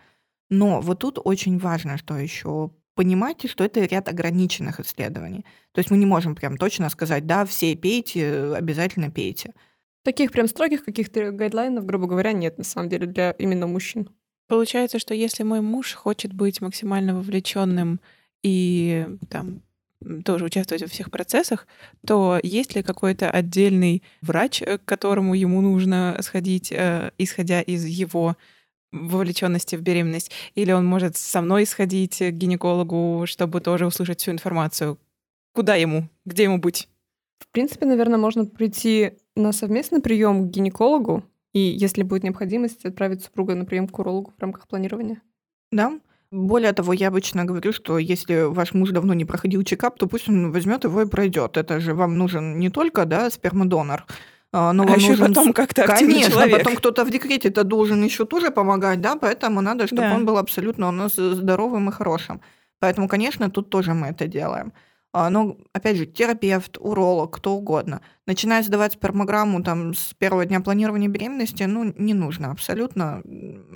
Но 0.49 0.81
вот 0.81 0.99
тут 0.99 1.21
очень 1.23 1.59
важно, 1.59 1.97
что 1.97 2.17
еще 2.17 2.73
понимать, 2.97 3.49
что 3.49 3.63
это 3.63 3.85
ряд 3.85 4.09
ограниченных 4.09 4.81
исследований. 4.81 5.47
То 5.71 5.79
есть 5.79 5.93
мы 5.93 5.99
не 5.99 6.07
можем 6.07 6.35
прям 6.35 6.57
точно 6.57 6.91
сказать, 6.91 7.27
да, 7.27 7.45
все 7.45 7.77
пейте, 7.77 8.55
обязательно 8.57 9.09
пейте. 9.09 9.55
Таких 10.03 10.33
прям 10.33 10.49
строгих 10.49 10.85
каких-то 10.85 11.31
гайдлайнов, 11.31 11.87
грубо 11.87 12.09
говоря, 12.09 12.33
нет 12.33 12.59
на 12.59 12.65
самом 12.65 12.89
деле 12.89 13.07
для 13.07 13.31
именно 13.33 13.69
мужчин. 13.69 14.09
Получается, 14.51 14.99
что 14.99 15.15
если 15.15 15.45
мой 15.45 15.61
муж 15.61 15.95
хочет 15.95 16.33
быть 16.33 16.61
максимально 16.61 17.15
вовлеченным 17.15 18.01
и 18.43 19.07
там 19.29 19.63
тоже 20.25 20.45
участвовать 20.45 20.83
во 20.83 20.89
всех 20.89 21.13
процессах, 21.13 21.69
то 22.05 22.41
есть 22.43 22.75
ли 22.75 22.83
какой-то 22.83 23.31
отдельный 23.31 24.03
врач, 24.23 24.61
э, 24.61 24.79
к 24.79 24.85
которому 24.85 25.35
ему 25.35 25.61
нужно 25.61 26.19
сходить, 26.23 26.73
э, 26.73 27.13
исходя 27.17 27.61
из 27.61 27.85
его 27.85 28.37
вовлеченности 28.91 29.77
в 29.77 29.83
беременность, 29.83 30.33
или 30.57 30.73
он 30.73 30.85
может 30.85 31.17
со 31.17 31.43
мной 31.43 31.65
сходить 31.65 32.19
к 32.19 32.33
гинекологу, 32.33 33.27
чтобы 33.27 33.61
тоже 33.61 33.87
услышать 33.87 34.19
всю 34.19 34.33
информацию. 34.33 34.99
Куда 35.55 35.77
ему? 35.77 36.09
Где 36.25 36.43
ему 36.43 36.59
быть? 36.59 36.89
В 37.39 37.47
принципе, 37.53 37.87
наверное, 37.87 38.19
можно 38.19 38.47
прийти 38.47 39.13
на 39.37 39.53
совместный 39.53 40.01
прием 40.01 40.49
к 40.49 40.51
гинекологу, 40.51 41.23
и 41.53 41.61
если 41.61 42.03
будет 42.03 42.25
необходимость, 42.25 42.85
отправить 42.85 43.23
супруга 43.23 43.55
на 43.55 43.65
прием 43.65 43.89
к 43.89 43.99
урологу 43.99 44.33
в 44.37 44.41
рамках 44.41 44.69
планирования. 44.69 45.21
Да. 45.73 45.99
Более 46.31 46.73
того, 46.73 46.93
я 46.93 47.09
обычно 47.09 47.45
говорю, 47.45 47.73
что 47.73 47.99
если 47.99 48.43
ваш 48.43 48.73
муж 48.73 48.91
давно 48.91 49.15
не 49.15 49.25
проходил 49.25 49.65
чекап, 49.65 49.99
то 49.99 50.07
пусть 50.07 50.29
он 50.29 50.53
возьмет 50.53 50.85
его 50.85 51.03
и 51.03 51.07
пройдет. 51.07 51.57
Это 51.57 51.81
же 51.81 51.93
вам 51.93 52.17
нужен 52.19 52.59
не 52.61 52.71
только 52.71 53.05
да, 53.05 53.31
спермодонор, 53.31 54.07
а, 54.53 54.73
но 54.73 54.85
а 54.85 54.97
еще 54.97 55.11
нужен... 55.11 55.27
потом 55.29 55.53
как-то 55.53 55.85
Конечно, 55.87 56.31
человек. 56.31 56.59
потом 56.59 56.77
кто-то 56.77 57.05
в 57.05 57.11
декрете 57.11 57.49
это 57.49 57.65
должен 57.65 58.05
еще 58.05 58.27
тоже 58.27 58.53
помогать, 58.53 59.01
да, 59.01 59.17
поэтому 59.17 59.61
надо, 59.61 59.87
чтобы 59.87 60.03
да. 60.03 60.15
он 60.15 60.25
был 60.25 60.39
абсолютно 60.39 60.89
у 60.89 60.93
нас 60.93 61.15
здоровым 61.15 61.89
и 61.89 61.93
хорошим. 61.93 62.41
Поэтому, 62.79 63.09
конечно, 63.09 63.51
тут 63.51 63.69
тоже 63.69 63.95
мы 63.95 64.09
это 64.09 64.29
делаем. 64.29 64.73
А, 65.13 65.29
но, 65.29 65.57
опять 65.73 65.97
же, 65.97 66.07
терапевт, 66.07 66.79
уролог, 66.79 67.37
кто 67.37 67.55
угодно. 67.55 68.01
Начиная 68.27 68.63
сдавать 68.63 68.93
спермограмму 68.93 69.61
там, 69.63 69.93
с 69.93 70.15
первого 70.15 70.47
дня 70.47 70.61
планирования 70.61 71.09
беременности, 71.09 71.65
ну, 71.65 71.93
не 71.97 72.15
нужно 72.15 72.53
абсолютно. 72.53 73.21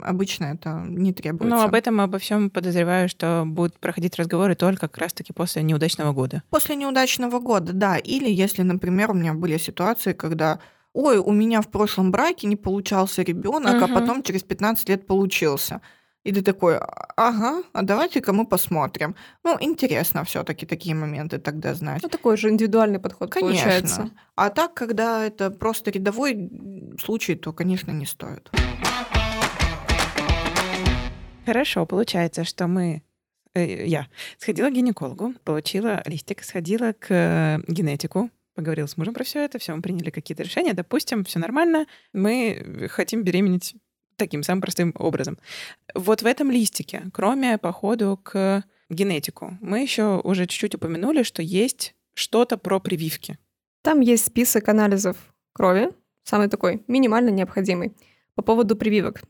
Обычно 0.00 0.44
это 0.44 0.84
не 0.86 1.12
требуется. 1.12 1.56
Но 1.56 1.64
об 1.64 1.74
этом 1.74 2.00
обо 2.00 2.18
всем 2.18 2.50
подозреваю, 2.50 3.08
что 3.08 3.42
будут 3.46 3.80
проходить 3.80 4.16
разговоры 4.16 4.54
только 4.54 4.86
как 4.86 4.98
раз-таки 4.98 5.32
после 5.32 5.64
неудачного 5.64 6.12
года. 6.12 6.44
После 6.50 6.76
неудачного 6.76 7.40
года, 7.40 7.72
да. 7.72 7.98
Или 7.98 8.30
если, 8.30 8.62
например, 8.62 9.10
у 9.10 9.14
меня 9.14 9.34
были 9.34 9.56
ситуации, 9.56 10.12
когда 10.12 10.60
ой, 10.92 11.18
у 11.18 11.32
меня 11.32 11.60
в 11.60 11.68
прошлом 11.68 12.12
браке 12.12 12.46
не 12.46 12.54
получался 12.54 13.22
ребенок, 13.22 13.82
угу. 13.82 13.84
а 13.84 13.88
потом 13.88 14.22
через 14.22 14.44
15 14.44 14.88
лет 14.88 15.06
получился. 15.06 15.80
И 16.24 16.32
ты 16.32 16.42
такой, 16.42 16.78
ага, 17.16 17.62
а 17.74 17.82
давайте-ка 17.82 18.32
мы 18.32 18.46
посмотрим. 18.46 19.14
Ну, 19.44 19.58
интересно 19.60 20.24
все 20.24 20.42
таки 20.42 20.64
такие 20.64 20.94
моменты 20.94 21.38
тогда 21.38 21.74
знать. 21.74 22.02
Ну, 22.02 22.08
такой 22.08 22.38
же 22.38 22.48
индивидуальный 22.48 22.98
подход 22.98 23.30
конечно. 23.30 23.62
получается. 23.62 24.10
А 24.34 24.48
так, 24.48 24.72
когда 24.72 25.22
это 25.24 25.50
просто 25.50 25.90
рядовой 25.90 26.50
случай, 26.98 27.34
то, 27.34 27.52
конечно, 27.52 27.92
не 27.92 28.06
стоит. 28.06 28.50
Хорошо, 31.44 31.84
получается, 31.84 32.44
что 32.44 32.68
мы 32.68 33.02
э, 33.54 33.86
я 33.86 34.08
сходила 34.38 34.70
к 34.70 34.72
гинекологу, 34.72 35.34
получила 35.44 36.02
листик, 36.06 36.42
сходила 36.42 36.94
к 36.98 37.60
генетику, 37.68 38.30
поговорила 38.54 38.86
с 38.86 38.96
мужем 38.96 39.12
про 39.12 39.24
все 39.24 39.44
это, 39.44 39.58
все, 39.58 39.76
мы 39.76 39.82
приняли 39.82 40.08
какие-то 40.08 40.42
решения, 40.42 40.72
допустим, 40.72 41.22
все 41.24 41.38
нормально, 41.38 41.86
мы 42.14 42.88
хотим 42.90 43.24
беременеть 43.24 43.74
таким 44.16 44.42
самым 44.42 44.60
простым 44.62 44.94
образом. 44.98 45.38
Вот 45.94 46.22
в 46.22 46.26
этом 46.26 46.50
листике, 46.50 47.04
кроме 47.12 47.58
походу 47.58 48.18
к 48.22 48.64
генетику, 48.90 49.56
мы 49.60 49.80
еще 49.80 50.20
уже 50.22 50.46
чуть-чуть 50.46 50.74
упомянули, 50.74 51.22
что 51.22 51.42
есть 51.42 51.94
что-то 52.14 52.58
про 52.58 52.80
прививки. 52.80 53.38
Там 53.82 54.00
есть 54.00 54.26
список 54.26 54.68
анализов 54.68 55.16
крови, 55.52 55.90
самый 56.22 56.48
такой 56.48 56.82
минимально 56.86 57.30
необходимый. 57.30 57.94
По 58.34 58.42
поводу 58.42 58.76
прививок. 58.76 59.22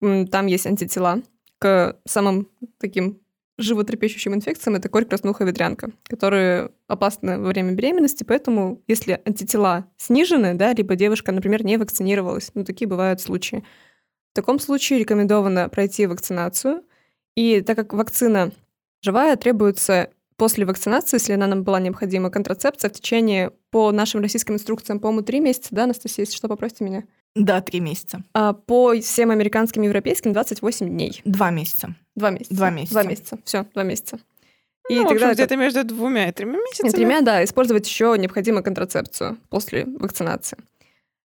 Там 0.00 0.46
есть 0.46 0.66
антитела 0.66 1.22
к 1.58 1.96
самым 2.04 2.48
таким 2.78 3.22
животрепещущим 3.58 4.34
инфекциям 4.34 4.76
это 4.76 4.88
корь 4.88 5.04
краснуха 5.04 5.44
ветрянка, 5.44 5.92
которые 6.04 6.70
опасны 6.88 7.38
во 7.38 7.48
время 7.48 7.72
беременности, 7.72 8.24
поэтому 8.24 8.82
если 8.86 9.20
антитела 9.24 9.86
снижены, 9.96 10.54
да, 10.54 10.72
либо 10.72 10.96
девушка, 10.96 11.32
например, 11.32 11.64
не 11.64 11.76
вакцинировалась, 11.76 12.50
ну, 12.54 12.64
такие 12.64 12.88
бывают 12.88 13.20
случаи, 13.20 13.64
в 14.32 14.34
таком 14.34 14.58
случае 14.58 14.98
рекомендовано 14.98 15.68
пройти 15.68 16.06
вакцинацию. 16.06 16.82
И 17.36 17.60
так 17.60 17.76
как 17.76 17.92
вакцина 17.92 18.50
живая, 19.02 19.36
требуется 19.36 20.10
после 20.36 20.64
вакцинации, 20.64 21.16
если 21.16 21.34
она 21.34 21.46
нам 21.46 21.64
была 21.64 21.80
необходима, 21.80 22.30
контрацепция 22.30 22.88
в 22.88 22.94
течение, 22.94 23.52
по 23.70 23.92
нашим 23.92 24.22
российским 24.22 24.54
инструкциям, 24.54 25.00
по-моему, 25.00 25.22
три 25.22 25.40
месяца, 25.40 25.68
да, 25.70 25.84
Анастасия, 25.84 26.24
если 26.24 26.34
что, 26.34 26.48
поправьте 26.48 26.84
меня? 26.84 27.04
Да, 27.34 27.60
три 27.60 27.80
месяца. 27.80 28.22
А 28.32 28.54
по 28.54 28.94
всем 29.00 29.30
американским 29.30 29.82
и 29.82 29.86
европейским 29.86 30.32
28 30.32 30.88
дней. 30.88 31.20
Два 31.24 31.50
месяца. 31.50 31.94
Два 32.16 32.30
месяца. 32.30 32.54
Два 32.54 32.70
месяца. 32.70 32.92
Два 32.92 33.02
месяца. 33.02 33.38
Все, 33.44 33.66
два 33.74 33.82
месяца. 33.82 34.18
И 34.88 34.96
ну, 34.96 35.08
тогда 35.08 35.32
где-то 35.32 35.56
между 35.56 35.84
двумя 35.84 36.28
и 36.28 36.32
тремя 36.32 36.58
месяцами. 36.58 36.90
Тремя, 36.90 37.20
да, 37.20 37.44
использовать 37.44 37.86
еще 37.86 38.14
необходимую 38.18 38.64
контрацепцию 38.64 39.38
после 39.48 39.84
вакцинации. 39.84 40.58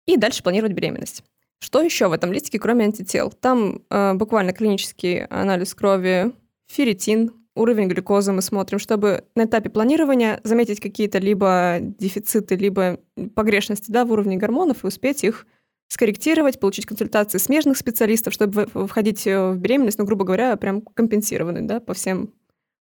И 0.06 0.18
дальше 0.18 0.42
планировать 0.44 0.74
беременность. 0.74 1.24
Что 1.62 1.82
еще 1.82 2.08
в 2.08 2.12
этом 2.12 2.34
листике, 2.34 2.60
кроме 2.60 2.86
антител? 2.86 3.32
Там 3.32 3.84
э, 3.90 4.14
буквально 4.16 4.52
клинический 4.52 5.26
анализ 5.26 5.76
крови, 5.76 6.34
ферритин, 6.68 7.34
уровень 7.56 7.88
глюкозы 7.88 8.32
мы 8.32 8.42
смотрим, 8.42 8.80
чтобы 8.80 9.26
на 9.36 9.46
этапе 9.46 9.70
планирования 9.70 10.42
заметить 10.44 10.80
какие-то 10.80 11.20
либо 11.20 11.78
дефициты, 11.80 12.56
либо 12.56 13.00
погрешности 13.36 13.92
да, 13.92 14.06
в 14.06 14.12
уровне 14.12 14.38
гормонов 14.38 14.84
и 14.84 14.88
успеть 14.88 15.24
их 15.24 15.46
скорректировать, 15.88 16.60
получить 16.60 16.88
консультации 16.88 17.38
смежных 17.38 17.78
специалистов, 17.78 18.34
чтобы 18.34 18.66
входить 18.66 19.28
э, 19.28 19.52
в 19.52 19.58
беременность, 19.58 20.00
ну, 20.00 20.06
грубо 20.06 20.26
говоря, 20.26 20.56
прям 20.56 20.82
компенсированный 20.82 21.62
да, 21.62 21.80
по 21.80 21.94
всем 21.94 22.34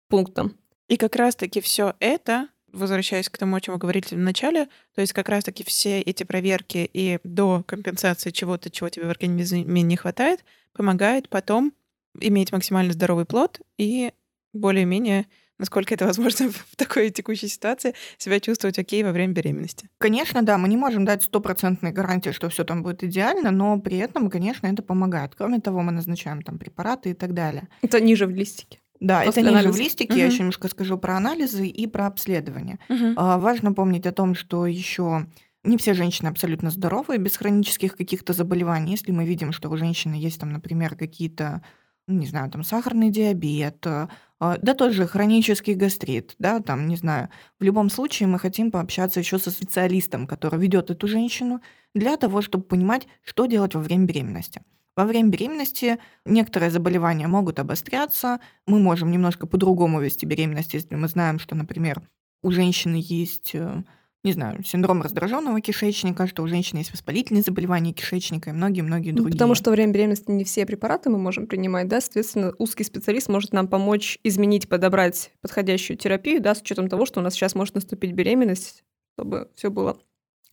пунктам. 0.08 0.54
И 0.88 0.96
как 0.96 1.16
раз-таки 1.16 1.60
все 1.60 1.94
это 1.98 2.49
возвращаясь 2.72 3.28
к 3.28 3.38
тому, 3.38 3.56
о 3.56 3.60
чем 3.60 3.74
вы 3.74 3.80
говорили 3.80 4.06
в 4.10 4.18
начале, 4.18 4.66
то 4.94 5.00
есть 5.00 5.12
как 5.12 5.28
раз-таки 5.28 5.64
все 5.64 6.00
эти 6.00 6.24
проверки 6.24 6.88
и 6.92 7.18
до 7.24 7.62
компенсации 7.66 8.30
чего-то, 8.30 8.70
чего 8.70 8.88
тебе 8.88 9.06
в 9.06 9.10
организме 9.10 9.82
не 9.82 9.96
хватает, 9.96 10.44
помогает 10.72 11.28
потом 11.28 11.72
иметь 12.18 12.52
максимально 12.52 12.92
здоровый 12.92 13.24
плод 13.24 13.60
и 13.78 14.12
более-менее 14.52 15.26
насколько 15.60 15.94
это 15.94 16.06
возможно 16.06 16.50
в 16.50 16.76
такой 16.76 17.10
текущей 17.10 17.46
ситуации, 17.46 17.94
себя 18.18 18.40
чувствовать 18.40 18.78
окей 18.78 19.04
во 19.04 19.12
время 19.12 19.34
беременности. 19.34 19.88
Конечно, 19.98 20.42
да, 20.42 20.58
мы 20.58 20.68
не 20.68 20.76
можем 20.76 21.04
дать 21.04 21.22
стопроцентной 21.22 21.92
гарантии, 21.92 22.30
что 22.30 22.48
все 22.48 22.64
там 22.64 22.82
будет 22.82 23.04
идеально, 23.04 23.50
но 23.50 23.78
при 23.78 23.98
этом, 23.98 24.30
конечно, 24.30 24.66
это 24.66 24.82
помогает. 24.82 25.34
Кроме 25.36 25.60
того, 25.60 25.82
мы 25.82 25.92
назначаем 25.92 26.42
там 26.42 26.58
препараты 26.58 27.10
и 27.10 27.14
так 27.14 27.34
далее. 27.34 27.68
Это 27.82 28.00
ниже 28.00 28.26
в 28.26 28.30
листике. 28.30 28.80
Да, 29.00 29.22
После 29.24 29.42
это 29.42 29.52
ниже 29.52 29.72
в 29.72 29.78
листике. 29.78 30.12
Угу. 30.12 30.18
Я 30.18 30.26
еще 30.26 30.38
немножко 30.40 30.68
скажу 30.68 30.98
про 30.98 31.16
анализы 31.16 31.66
и 31.66 31.86
про 31.86 32.06
обследование. 32.06 32.78
Угу. 32.88 33.14
А, 33.16 33.38
важно 33.38 33.72
помнить 33.72 34.06
о 34.06 34.12
том, 34.12 34.34
что 34.34 34.66
еще 34.66 35.26
не 35.64 35.78
все 35.78 35.94
женщины 35.94 36.28
абсолютно 36.28 36.70
здоровые 36.70 37.18
без 37.18 37.36
хронических 37.36 37.96
каких-то 37.96 38.32
заболеваний. 38.34 38.92
Если 38.92 39.10
мы 39.10 39.24
видим, 39.24 39.52
что 39.52 39.70
у 39.70 39.76
женщины 39.76 40.14
есть 40.14 40.38
там, 40.38 40.52
например, 40.52 40.96
какие-то, 40.96 41.62
ну, 42.06 42.18
не 42.18 42.26
знаю, 42.26 42.50
там 42.50 42.62
сахарный 42.62 43.10
диабет, 43.10 43.86
а, 43.86 44.08
да 44.38 44.74
тот 44.74 44.92
же 44.92 45.06
хронический 45.06 45.74
гастрит, 45.74 46.34
да, 46.38 46.60
там, 46.60 46.86
не 46.86 46.96
знаю. 46.96 47.30
В 47.58 47.64
любом 47.64 47.90
случае 47.90 48.26
мы 48.26 48.38
хотим 48.38 48.70
пообщаться 48.70 49.20
еще 49.20 49.38
со 49.38 49.50
специалистом, 49.50 50.26
который 50.26 50.60
ведет 50.60 50.90
эту 50.90 51.06
женщину, 51.06 51.60
для 51.94 52.16
того, 52.16 52.40
чтобы 52.40 52.64
понимать, 52.64 53.06
что 53.22 53.46
делать 53.46 53.74
во 53.74 53.80
время 53.80 54.04
беременности. 54.04 54.62
Во 54.96 55.04
время 55.04 55.30
беременности 55.30 55.98
некоторые 56.24 56.70
заболевания 56.70 57.28
могут 57.28 57.58
обостряться. 57.58 58.40
Мы 58.66 58.78
можем 58.80 59.10
немножко 59.10 59.46
по-другому 59.46 60.00
вести 60.00 60.26
беременность, 60.26 60.74
если 60.74 60.94
мы 60.94 61.08
знаем, 61.08 61.38
что, 61.38 61.54
например, 61.54 62.02
у 62.42 62.50
женщины 62.50 63.00
есть 63.02 63.54
э, 63.54 63.82
не 64.22 64.32
знаю, 64.32 64.62
синдром 64.64 65.00
раздраженного 65.00 65.60
кишечника, 65.60 66.26
что 66.26 66.42
у 66.42 66.46
женщины 66.46 66.78
есть 66.80 66.92
воспалительные 66.92 67.42
заболевания 67.42 67.92
кишечника 67.92 68.50
и 68.50 68.52
многие-многие 68.52 69.12
другие. 69.12 69.30
Ну, 69.30 69.32
потому 69.32 69.54
что 69.54 69.70
во 69.70 69.76
время 69.76 69.92
беременности 69.92 70.30
не 70.30 70.44
все 70.44 70.66
препараты 70.66 71.08
мы 71.08 71.18
можем 71.18 71.46
принимать, 71.46 71.88
да, 71.88 72.00
соответственно, 72.00 72.52
узкий 72.58 72.84
специалист 72.84 73.28
может 73.28 73.52
нам 73.52 73.66
помочь 73.66 74.18
изменить, 74.22 74.68
подобрать 74.68 75.32
подходящую 75.40 75.96
терапию, 75.96 76.42
да, 76.42 76.54
с 76.54 76.60
учетом 76.60 76.88
того, 76.88 77.06
что 77.06 77.20
у 77.20 77.22
нас 77.22 77.34
сейчас 77.34 77.54
может 77.54 77.74
наступить 77.74 78.12
беременность, 78.12 78.84
чтобы 79.14 79.48
все 79.54 79.70
было 79.70 79.98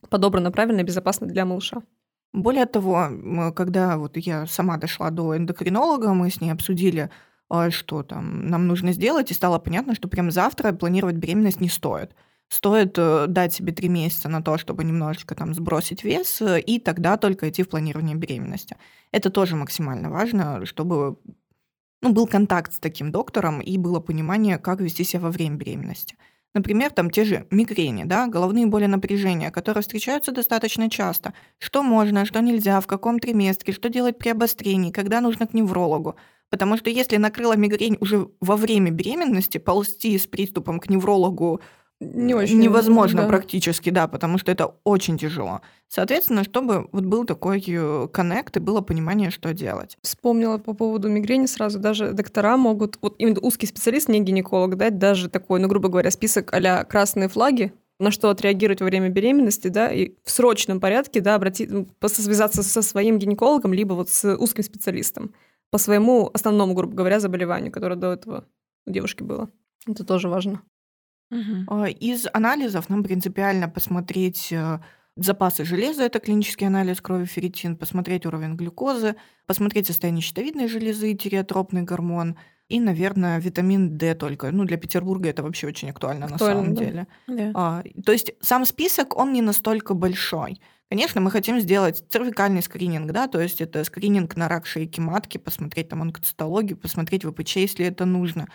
подобрано 0.08 0.50
правильно 0.50 0.80
и 0.80 0.84
безопасно 0.84 1.26
для 1.26 1.44
малыша. 1.44 1.82
Более 2.32 2.66
того, 2.66 3.52
когда 3.56 3.96
вот 3.96 4.16
я 4.16 4.46
сама 4.46 4.76
дошла 4.76 5.10
до 5.10 5.36
эндокринолога, 5.36 6.12
мы 6.12 6.30
с 6.30 6.40
ней 6.40 6.50
обсудили, 6.50 7.10
а, 7.48 7.70
что 7.70 8.02
там 8.02 8.48
нам 8.48 8.66
нужно 8.66 8.92
сделать, 8.92 9.30
и 9.30 9.34
стало 9.34 9.58
понятно, 9.58 9.94
что 9.94 10.08
прям 10.08 10.30
завтра 10.30 10.72
планировать 10.72 11.16
беременность 11.16 11.60
не 11.60 11.68
стоит. 11.68 12.14
Стоит 12.48 12.94
э, 12.96 13.26
дать 13.28 13.52
себе 13.52 13.72
три 13.72 13.88
месяца 13.90 14.28
на 14.30 14.42
то, 14.42 14.56
чтобы 14.56 14.82
немножечко 14.82 15.34
там 15.34 15.52
сбросить 15.52 16.02
вес, 16.02 16.40
э, 16.40 16.60
и 16.60 16.78
тогда 16.78 17.18
только 17.18 17.48
идти 17.48 17.62
в 17.62 17.68
планирование 17.68 18.16
беременности. 18.16 18.76
Это 19.12 19.28
тоже 19.30 19.54
максимально 19.54 20.10
важно, 20.10 20.64
чтобы 20.64 21.18
ну, 22.00 22.12
был 22.12 22.26
контакт 22.26 22.72
с 22.72 22.78
таким 22.78 23.10
доктором 23.12 23.60
и 23.60 23.76
было 23.76 24.00
понимание, 24.00 24.58
как 24.58 24.80
вести 24.80 25.04
себя 25.04 25.20
во 25.20 25.30
время 25.30 25.56
беременности. 25.56 26.16
Например, 26.54 26.90
там 26.90 27.10
те 27.10 27.24
же 27.24 27.46
мигрени, 27.50 28.04
да, 28.04 28.26
головные 28.26 28.66
боли 28.66 28.86
напряжения, 28.86 29.50
которые 29.50 29.82
встречаются 29.82 30.32
достаточно 30.32 30.90
часто. 30.90 31.34
Что 31.58 31.82
можно, 31.82 32.24
что 32.24 32.40
нельзя, 32.40 32.80
в 32.80 32.86
каком 32.86 33.18
триместре, 33.18 33.72
что 33.74 33.88
делать 33.88 34.18
при 34.18 34.30
обострении, 34.30 34.90
когда 34.90 35.20
нужно 35.20 35.46
к 35.46 35.54
неврологу. 35.54 36.16
Потому 36.50 36.78
что 36.78 36.88
если 36.88 37.18
накрыла 37.18 37.56
мигрень 37.56 37.98
уже 38.00 38.28
во 38.40 38.56
время 38.56 38.90
беременности, 38.90 39.58
ползти 39.58 40.18
с 40.18 40.26
приступом 40.26 40.80
к 40.80 40.88
неврологу 40.88 41.60
не 42.00 42.34
очень 42.34 42.60
невозможно 42.60 43.22
да. 43.22 43.28
практически, 43.28 43.90
да, 43.90 44.06
потому 44.06 44.38
что 44.38 44.52
это 44.52 44.74
очень 44.84 45.18
тяжело. 45.18 45.62
Соответственно, 45.88 46.44
чтобы 46.44 46.88
вот 46.92 47.04
был 47.04 47.24
такой 47.24 47.64
э, 47.66 48.08
коннект 48.12 48.56
и 48.56 48.60
было 48.60 48.80
понимание, 48.80 49.30
что 49.30 49.52
делать. 49.52 49.98
Вспомнила 50.02 50.58
по 50.58 50.74
поводу 50.74 51.08
мигрени 51.08 51.46
сразу, 51.46 51.80
даже 51.80 52.12
доктора 52.12 52.56
могут, 52.56 52.98
вот 53.02 53.16
именно 53.18 53.40
узкий 53.40 53.66
специалист, 53.66 54.08
не 54.08 54.20
гинеколог, 54.20 54.76
дать 54.76 54.98
даже 54.98 55.28
такой, 55.28 55.58
ну, 55.58 55.66
грубо 55.66 55.88
говоря, 55.88 56.10
список 56.12 56.52
а 56.54 56.84
красные 56.84 57.28
флаги, 57.28 57.72
на 57.98 58.12
что 58.12 58.30
отреагировать 58.30 58.80
во 58.80 58.86
время 58.86 59.08
беременности, 59.08 59.68
да, 59.68 59.90
и 59.90 60.12
в 60.22 60.30
срочном 60.30 60.78
порядке, 60.78 61.20
да, 61.20 61.34
обратить, 61.34 61.68
связаться 62.06 62.62
со 62.62 62.80
своим 62.80 63.18
гинекологом, 63.18 63.72
либо 63.72 63.94
вот 63.94 64.08
с 64.08 64.36
узким 64.36 64.62
специалистом 64.62 65.34
по 65.70 65.78
своему 65.78 66.30
основному, 66.32 66.74
грубо 66.74 66.94
говоря, 66.94 67.18
заболеванию, 67.18 67.72
которое 67.72 67.96
до 67.96 68.12
этого 68.12 68.44
у 68.86 68.90
девушки 68.90 69.24
было. 69.24 69.50
Это 69.86 70.04
тоже 70.04 70.28
важно. 70.28 70.62
Угу. 71.30 71.84
Из 71.86 72.26
анализов 72.32 72.88
нам 72.88 73.02
принципиально 73.02 73.68
посмотреть 73.68 74.48
э, 74.50 74.78
запасы 75.16 75.64
железа, 75.64 76.04
это 76.04 76.20
клинический 76.20 76.66
анализ 76.66 77.00
крови 77.00 77.26
ферритин, 77.26 77.76
посмотреть 77.76 78.24
уровень 78.26 78.54
глюкозы, 78.54 79.16
посмотреть 79.46 79.86
состояние 79.86 80.22
щитовидной 80.22 80.68
железы, 80.68 81.14
тиреотропный 81.14 81.82
гормон 81.82 82.36
и, 82.68 82.80
наверное, 82.80 83.40
витамин 83.40 83.96
D 83.96 84.14
только. 84.14 84.50
Ну, 84.50 84.64
для 84.64 84.76
Петербурга 84.76 85.28
это 85.28 85.42
вообще 85.42 85.66
очень 85.66 85.90
актуально, 85.90 86.26
актуально 86.26 86.54
на 86.54 86.64
самом 86.64 86.74
да. 86.74 86.84
деле. 86.84 87.06
Да. 87.26 87.52
А, 87.54 87.82
то 88.04 88.12
есть 88.12 88.32
сам 88.40 88.64
список, 88.64 89.16
он 89.16 89.32
не 89.32 89.42
настолько 89.42 89.94
большой. 89.94 90.60
Конечно, 90.90 91.20
мы 91.20 91.30
хотим 91.30 91.60
сделать 91.60 92.04
цервикальный 92.08 92.62
скрининг, 92.62 93.12
да, 93.12 93.28
то 93.28 93.40
есть 93.40 93.60
это 93.60 93.84
скрининг 93.84 94.36
на 94.36 94.48
рак 94.48 94.66
шейки 94.66 95.00
матки, 95.00 95.36
посмотреть 95.36 95.90
там 95.90 96.00
онкоцитологию, 96.00 96.78
посмотреть 96.78 97.24
ВПЧ, 97.24 97.56
если 97.56 97.84
это 97.84 98.06
нужно 98.06 98.48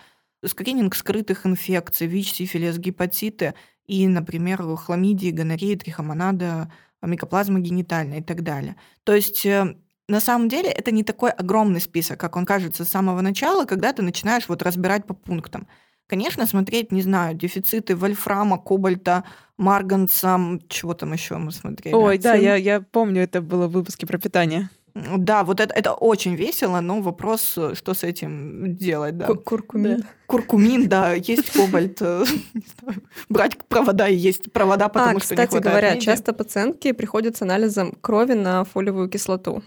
скрининг 0.45 0.95
скрытых 0.95 1.45
инфекций, 1.45 2.07
ВИЧ, 2.07 2.33
сифилис, 2.33 2.77
гепатиты 2.77 3.53
и, 3.85 4.07
например, 4.07 4.63
хламидии, 4.75 5.31
гонореи, 5.31 5.75
трихомонада, 5.75 6.71
микоплазма 7.01 7.59
генитальная 7.59 8.19
и 8.19 8.23
так 8.23 8.43
далее. 8.43 8.75
То 9.03 9.13
есть 9.13 9.45
э, 9.45 9.75
на 10.07 10.19
самом 10.19 10.49
деле 10.49 10.69
это 10.69 10.91
не 10.91 11.03
такой 11.03 11.31
огромный 11.31 11.81
список, 11.81 12.19
как 12.19 12.35
он 12.35 12.45
кажется 12.45 12.85
с 12.85 12.89
самого 12.89 13.21
начала, 13.21 13.65
когда 13.65 13.93
ты 13.93 14.01
начинаешь 14.01 14.47
вот 14.47 14.61
разбирать 14.61 15.05
по 15.05 15.13
пунктам. 15.13 15.67
Конечно, 16.07 16.45
смотреть, 16.45 16.91
не 16.91 17.01
знаю, 17.01 17.35
дефициты 17.35 17.95
вольфрама, 17.95 18.57
кобальта, 18.57 19.23
марганца, 19.57 20.39
чего 20.67 20.93
там 20.93 21.13
еще 21.13 21.37
мы 21.37 21.51
смотрели. 21.51 21.95
Ой, 21.95 22.17
да, 22.17 22.35
я, 22.35 22.55
я 22.55 22.81
помню, 22.81 23.23
это 23.23 23.41
было 23.41 23.67
в 23.67 23.71
выпуске 23.71 24.05
про 24.05 24.17
питание. 24.17 24.69
Да, 24.95 25.43
вот 25.43 25.59
это, 25.59 25.73
это 25.73 25.93
очень 25.93 26.35
весело, 26.35 26.79
но 26.79 27.01
вопрос, 27.01 27.53
э, 27.57 27.73
что 27.73 27.95
с 27.95 28.03
этим 28.03 28.75
делать, 28.75 29.17
да. 29.17 29.25
Куркумин. 29.25 30.01
Да. 30.01 30.07
Куркумин, 30.27 30.87
да, 30.87 31.13
есть 31.13 31.49
кобальт. 31.49 31.99
Э, 32.01 32.23
брать 33.29 33.57
провода 33.67 34.07
и 34.07 34.15
есть 34.15 34.51
провода, 34.51 34.89
потому 34.89 35.17
а, 35.17 35.19
что 35.19 35.35
кстати 35.35 35.57
говоря, 35.57 35.99
часто 35.99 36.31
пациентки 36.31 36.91
приходят 36.91 37.35
с 37.35 37.41
анализом 37.41 37.93
крови 38.01 38.33
на 38.33 38.65
фолиевую 38.65 39.09
кислоту. 39.09 39.63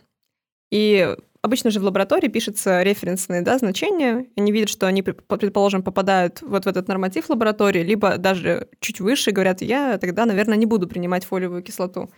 И 0.70 1.16
обычно 1.42 1.70
же 1.70 1.80
в 1.80 1.84
лаборатории 1.84 2.28
пишутся 2.28 2.82
референсные 2.84 3.42
да, 3.42 3.58
значения. 3.58 4.26
Они 4.36 4.52
видят, 4.52 4.68
что 4.68 4.86
они, 4.86 5.02
предположим, 5.02 5.82
попадают 5.82 6.40
вот 6.42 6.66
в 6.66 6.68
этот 6.68 6.86
норматив 6.86 7.28
лаборатории, 7.28 7.82
либо 7.82 8.16
даже 8.16 8.68
чуть 8.78 9.00
выше, 9.00 9.32
говорят, 9.32 9.60
я 9.60 9.98
тогда, 9.98 10.24
наверное, 10.24 10.56
не 10.56 10.66
буду 10.66 10.86
принимать 10.86 11.24
фолиевую 11.24 11.64
кислоту. 11.64 12.10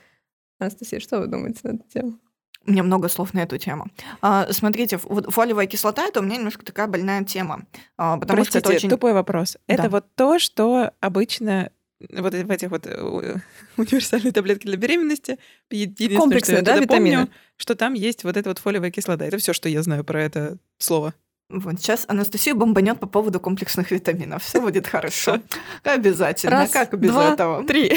Анастасия, 0.58 1.00
что 1.00 1.20
вы 1.20 1.26
думаете 1.26 1.60
на 1.62 1.68
эту 1.70 1.88
тему? 1.88 2.18
У 2.68 2.70
меня 2.70 2.82
много 2.82 3.08
слов 3.08 3.32
на 3.32 3.40
эту 3.40 3.56
тему. 3.56 3.86
А, 4.20 4.52
смотрите, 4.52 4.98
фолиевая 4.98 5.66
кислота 5.66 6.04
это 6.04 6.20
у 6.20 6.22
меня 6.22 6.36
немножко 6.36 6.66
такая 6.66 6.86
больная 6.86 7.24
тема. 7.24 7.62
А, 7.96 8.18
потому 8.18 8.36
Простите, 8.36 8.60
что 8.60 8.68
это 8.68 8.76
очень... 8.76 8.90
тупой 8.90 9.14
вопрос. 9.14 9.56
Да. 9.66 9.74
Это 9.74 9.88
вот 9.88 10.04
то, 10.14 10.38
что 10.38 10.92
обычно 11.00 11.70
вот 12.10 12.34
в 12.34 12.50
этих 12.50 12.70
вот 12.70 12.86
э, 12.86 13.36
универсальные 13.78 14.32
таблетки 14.32 14.66
для 14.66 14.76
беременности. 14.76 15.38
Единственное, 15.70 16.18
Комплексные, 16.18 16.58
что 16.58 16.70
я 16.70 16.76
да, 16.76 16.82
витамины? 16.82 17.16
помню, 17.16 17.32
что 17.56 17.74
там 17.74 17.94
есть 17.94 18.22
вот 18.22 18.36
эта 18.36 18.50
вот 18.50 18.58
фолиевая 18.58 18.90
кислота. 18.90 19.24
Это 19.24 19.38
все, 19.38 19.54
что 19.54 19.70
я 19.70 19.82
знаю 19.82 20.04
про 20.04 20.22
это 20.22 20.58
слово. 20.76 21.14
Вот 21.50 21.80
сейчас 21.80 22.04
Анастасию 22.08 22.56
бомбанет 22.56 23.00
по 23.00 23.06
поводу 23.06 23.40
комплексных 23.40 23.90
витаминов. 23.90 24.42
Все 24.42 24.60
будет 24.60 24.86
хорошо. 24.86 25.40
Обязательно. 25.82 26.56
Раз, 26.56 26.70
как 26.70 26.98
без 26.98 27.10
два, 27.10 27.32
этого? 27.32 27.64
Три. 27.64 27.96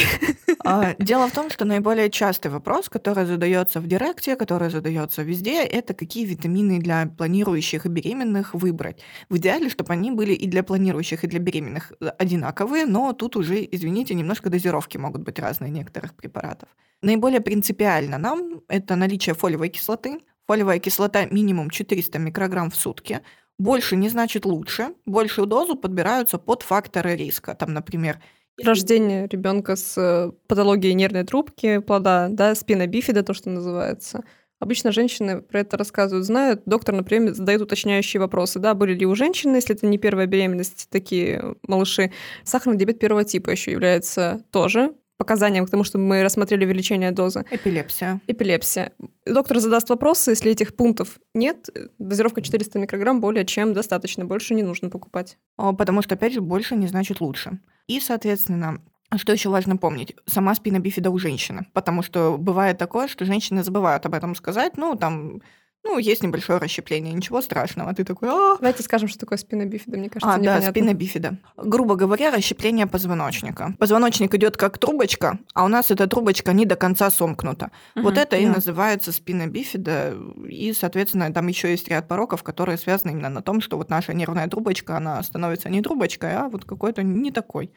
А, 0.63 0.93
дело 0.99 1.27
в 1.27 1.31
том, 1.31 1.49
что 1.49 1.65
наиболее 1.65 2.09
частый 2.09 2.49
вопрос, 2.49 2.87
который 2.87 3.25
задается 3.25 3.81
в 3.81 3.87
директе, 3.87 4.37
который 4.37 4.69
задается 4.69 5.21
везде, 5.23 5.63
это 5.63 5.93
какие 5.93 6.23
витамины 6.23 6.79
для 6.79 7.07
планирующих 7.07 7.85
и 7.85 7.89
беременных 7.89 8.53
выбрать. 8.53 9.01
В 9.27 9.35
идеале, 9.35 9.69
чтобы 9.69 9.91
они 9.91 10.11
были 10.11 10.33
и 10.33 10.47
для 10.47 10.63
планирующих, 10.63 11.25
и 11.25 11.27
для 11.27 11.39
беременных 11.39 11.91
одинаковые, 11.99 12.85
но 12.85 13.11
тут 13.11 13.35
уже, 13.35 13.67
извините, 13.69 14.13
немножко 14.13 14.49
дозировки 14.49 14.97
могут 14.97 15.23
быть 15.23 15.39
разные 15.39 15.71
некоторых 15.71 16.13
препаратов. 16.13 16.69
Наиболее 17.01 17.41
принципиально 17.41 18.17
нам 18.17 18.61
это 18.69 18.95
наличие 18.95 19.35
фолиевой 19.35 19.69
кислоты. 19.69 20.19
Фолиевая 20.47 20.79
кислота 20.79 21.25
минимум 21.25 21.69
400 21.69 22.19
микрограмм 22.19 22.69
в 22.69 22.75
сутки– 22.75 23.19
больше 23.61 23.95
не 23.95 24.09
значит 24.09 24.45
лучше. 24.45 24.89
Большую 25.05 25.47
дозу 25.47 25.75
подбираются 25.75 26.37
под 26.37 26.63
факторы 26.63 27.15
риска. 27.15 27.55
Там, 27.55 27.73
например, 27.73 28.19
Рождение 28.63 29.27
ребенка 29.27 29.75
с 29.75 29.97
э, 29.97 30.31
патологией 30.47 30.93
нервной 30.93 31.23
трубки 31.23 31.79
плода, 31.79 32.27
да, 32.29 32.53
спина 32.53 32.85
бифида, 32.85 33.23
то, 33.23 33.33
что 33.33 33.49
называется. 33.49 34.23
Обычно 34.59 34.91
женщины 34.91 35.41
про 35.41 35.61
это 35.61 35.77
рассказывают, 35.77 36.25
знают. 36.25 36.61
Доктор, 36.65 36.93
например, 36.93 37.33
задает 37.33 37.61
уточняющие 37.61 38.19
вопросы. 38.19 38.59
Да, 38.59 38.75
были 38.75 38.93
ли 38.93 39.07
у 39.07 39.15
женщины, 39.15 39.55
если 39.55 39.75
это 39.75 39.87
не 39.87 39.97
первая 39.97 40.27
беременность, 40.27 40.87
такие 40.91 41.55
малыши. 41.67 42.11
Сахарный 42.43 42.77
диабет 42.77 42.99
первого 42.99 43.23
типа 43.23 43.49
еще 43.49 43.71
является 43.71 44.43
тоже 44.51 44.93
показаниям 45.21 45.67
к 45.67 45.69
тому, 45.69 45.83
чтобы 45.83 46.03
мы 46.03 46.23
рассмотрели 46.23 46.65
увеличение 46.65 47.11
дозы. 47.11 47.45
Эпилепсия. 47.51 48.19
Эпилепсия. 48.25 48.91
Доктор 49.25 49.59
задаст 49.59 49.89
вопросы, 49.89 50.31
если 50.31 50.51
этих 50.51 50.75
пунктов 50.75 51.19
нет, 51.35 51.69
дозировка 51.99 52.41
400 52.41 52.79
микрограмм 52.79 53.21
более 53.21 53.45
чем 53.45 53.73
достаточно, 53.73 54.25
больше 54.25 54.55
не 54.55 54.63
нужно 54.63 54.89
покупать. 54.89 55.37
Потому 55.55 56.01
что, 56.01 56.15
опять 56.15 56.33
же, 56.33 56.41
больше 56.41 56.75
не 56.75 56.87
значит 56.87 57.21
лучше. 57.21 57.59
И, 57.85 57.99
соответственно, 57.99 58.81
что 59.15 59.31
еще 59.31 59.49
важно 59.49 59.77
помнить? 59.77 60.15
Сама 60.25 60.55
спина 60.55 60.79
бифида 60.79 61.11
у 61.11 61.19
женщины. 61.19 61.67
Потому 61.73 62.01
что 62.01 62.37
бывает 62.39 62.77
такое, 62.77 63.07
что 63.07 63.25
женщины 63.25 63.63
забывают 63.63 64.05
об 64.05 64.13
этом 64.13 64.35
сказать. 64.35 64.77
Ну, 64.77 64.95
там 64.95 65.41
ну, 65.83 65.97
есть 65.97 66.21
небольшое 66.21 66.59
расщепление, 66.59 67.13
ничего 67.13 67.41
страшного. 67.41 67.93
Ты 67.93 68.03
такой, 68.03 68.29
а 68.29 68.57
Давайте 68.57 68.83
скажем, 68.83 69.07
что 69.07 69.19
такое 69.19 69.37
спина 69.37 69.65
бифида, 69.65 69.97
мне 69.97 70.09
кажется, 70.09 70.31
А, 70.31 70.37
непонятно. 70.37 70.65
да, 70.65 70.71
спина 70.71 70.93
бифида. 70.93 71.37
Грубо 71.57 71.95
говоря, 71.95 72.31
расщепление 72.31 72.85
позвоночника. 72.85 73.73
Позвоночник 73.79 74.33
идет 74.35 74.57
как 74.57 74.77
трубочка, 74.77 75.39
а 75.53 75.65
у 75.65 75.67
нас 75.67 75.89
эта 75.89 76.07
трубочка 76.07 76.53
не 76.53 76.65
до 76.65 76.75
конца 76.75 77.09
сомкнута. 77.09 77.71
Угу, 77.95 78.03
вот 78.03 78.17
это 78.17 78.31
да. 78.31 78.37
и 78.37 78.45
называется 78.45 79.11
спина 79.11 79.47
бифида. 79.47 80.15
И, 80.47 80.71
соответственно, 80.73 81.33
там 81.33 81.47
еще 81.47 81.71
есть 81.71 81.87
ряд 81.87 82.07
пороков, 82.07 82.43
которые 82.43 82.77
связаны 82.77 83.11
именно 83.11 83.29
на 83.29 83.41
том, 83.41 83.59
что 83.59 83.77
вот 83.77 83.89
наша 83.89 84.13
нервная 84.13 84.47
трубочка, 84.47 84.97
она 84.97 85.21
становится 85.23 85.69
не 85.69 85.81
трубочкой, 85.81 86.35
а 86.35 86.47
вот 86.47 86.63
какой-то 86.63 87.01
не 87.01 87.31
такой. 87.31 87.71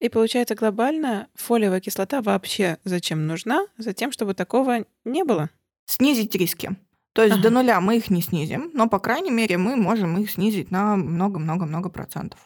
И 0.00 0.08
получается 0.08 0.54
глобально 0.54 1.28
фолиевая 1.34 1.80
кислота 1.80 2.22
вообще 2.22 2.78
зачем 2.84 3.26
нужна? 3.26 3.66
Затем, 3.76 4.12
чтобы 4.12 4.32
такого 4.32 4.86
не 5.04 5.24
было. 5.24 5.50
Снизить 5.84 6.34
риски. 6.34 6.70
То 7.12 7.22
есть 7.22 7.34
ага. 7.34 7.42
до 7.42 7.50
нуля 7.50 7.80
мы 7.80 7.96
их 7.96 8.10
не 8.10 8.22
снизим, 8.22 8.70
но, 8.72 8.88
по 8.88 8.98
крайней 8.98 9.30
мере, 9.30 9.58
мы 9.58 9.76
можем 9.76 10.18
их 10.18 10.30
снизить 10.30 10.70
на 10.70 10.96
много-много-много 10.96 11.88
процентов. 11.90 12.40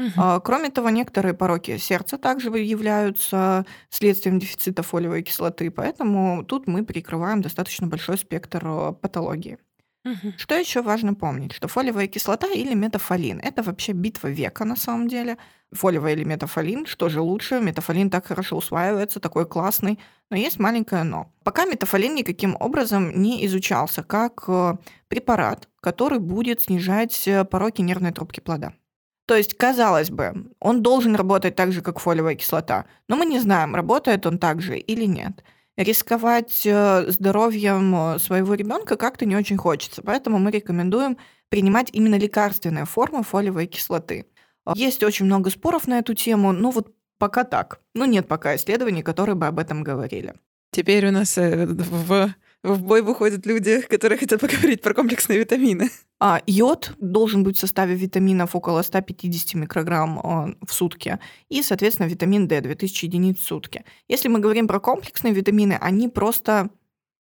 Угу. 0.00 0.40
Кроме 0.44 0.70
того, 0.70 0.90
некоторые 0.90 1.34
пороки 1.34 1.76
сердца 1.76 2.16
также 2.16 2.48
являются 2.48 3.66
следствием 3.90 4.38
дефицита 4.38 4.82
фолиевой 4.82 5.22
кислоты, 5.22 5.70
поэтому 5.70 6.42
тут 6.44 6.66
мы 6.66 6.84
перекрываем 6.84 7.42
достаточно 7.42 7.86
большой 7.86 8.16
спектр 8.16 8.62
э, 8.64 8.92
патологии. 8.92 9.58
Угу. 10.04 10.32
Что 10.38 10.54
еще 10.54 10.80
важно 10.80 11.14
помнить, 11.14 11.52
что 11.52 11.68
фолиевая 11.68 12.06
кислота 12.06 12.46
или 12.46 12.72
метафолин– 12.72 13.38
это 13.42 13.62
вообще 13.62 13.92
битва 13.92 14.28
века 14.28 14.64
на 14.64 14.76
самом 14.76 15.08
деле. 15.08 15.36
Фолиевая 15.72 16.14
или 16.14 16.24
метафолин, 16.24 16.86
что 16.86 17.08
же 17.10 17.20
лучше? 17.20 17.60
Метафолин 17.60 18.08
так 18.08 18.26
хорошо 18.26 18.56
усваивается, 18.56 19.20
такой 19.20 19.46
классный, 19.46 19.98
но 20.30 20.36
есть 20.36 20.58
маленькое 20.58 21.04
но. 21.04 21.30
Пока 21.44 21.66
метафолин 21.66 22.14
никаким 22.14 22.56
образом 22.58 23.20
не 23.20 23.44
изучался 23.46 24.02
как 24.02 24.44
э, 24.48 24.76
препарат, 25.08 25.68
который 25.80 26.18
будет 26.18 26.62
снижать 26.62 27.28
э, 27.28 27.44
пороки 27.44 27.82
нервной 27.82 28.12
трубки 28.12 28.40
плода. 28.40 28.72
То 29.26 29.36
есть, 29.36 29.54
казалось 29.54 30.10
бы, 30.10 30.50
он 30.60 30.82
должен 30.82 31.14
работать 31.14 31.54
так 31.56 31.72
же, 31.72 31.82
как 31.82 32.00
фолиевая 32.00 32.34
кислота, 32.36 32.86
но 33.06 33.16
мы 33.16 33.26
не 33.26 33.38
знаем, 33.38 33.76
работает 33.76 34.26
он 34.26 34.38
так 34.38 34.62
же 34.62 34.78
или 34.78 35.04
нет 35.04 35.44
рисковать 35.82 36.62
э, 36.64 37.10
здоровьем 37.10 37.94
э, 37.94 38.18
своего 38.18 38.54
ребенка 38.54 38.96
как-то 38.96 39.26
не 39.26 39.36
очень 39.36 39.56
хочется. 39.56 40.02
Поэтому 40.02 40.38
мы 40.38 40.50
рекомендуем 40.50 41.16
принимать 41.48 41.88
именно 41.92 42.16
лекарственные 42.16 42.84
формы 42.84 43.22
фолиевой 43.22 43.66
кислоты. 43.66 44.26
Есть 44.74 45.02
очень 45.02 45.26
много 45.26 45.50
споров 45.50 45.88
на 45.88 45.98
эту 45.98 46.14
тему, 46.14 46.52
но 46.52 46.70
вот 46.70 46.94
пока 47.18 47.44
так. 47.44 47.80
Ну, 47.94 48.04
нет 48.04 48.28
пока 48.28 48.54
исследований, 48.54 49.02
которые 49.02 49.34
бы 49.34 49.46
об 49.46 49.58
этом 49.58 49.82
говорили. 49.82 50.34
Теперь 50.70 51.08
у 51.08 51.10
нас 51.10 51.36
э, 51.38 51.66
в 51.66 52.34
в 52.62 52.82
бой 52.82 53.02
выходят 53.02 53.46
люди, 53.46 53.80
которые 53.80 54.18
хотят 54.18 54.40
поговорить 54.40 54.82
про 54.82 54.94
комплексные 54.94 55.38
витамины. 55.38 55.90
А, 56.18 56.42
йод 56.46 56.92
должен 56.98 57.42
быть 57.42 57.56
в 57.56 57.60
составе 57.60 57.94
витаминов 57.94 58.54
около 58.54 58.82
150 58.82 59.54
микрограмм 59.54 60.18
а, 60.18 60.54
в 60.66 60.72
сутки. 60.72 61.18
И, 61.48 61.62
соответственно, 61.62 62.08
витамин 62.08 62.46
D 62.46 62.60
2000 62.60 63.04
единиц 63.06 63.38
в 63.38 63.44
сутки. 63.44 63.84
Если 64.08 64.28
мы 64.28 64.40
говорим 64.40 64.68
про 64.68 64.80
комплексные 64.80 65.32
витамины, 65.32 65.78
они 65.80 66.08
просто... 66.08 66.68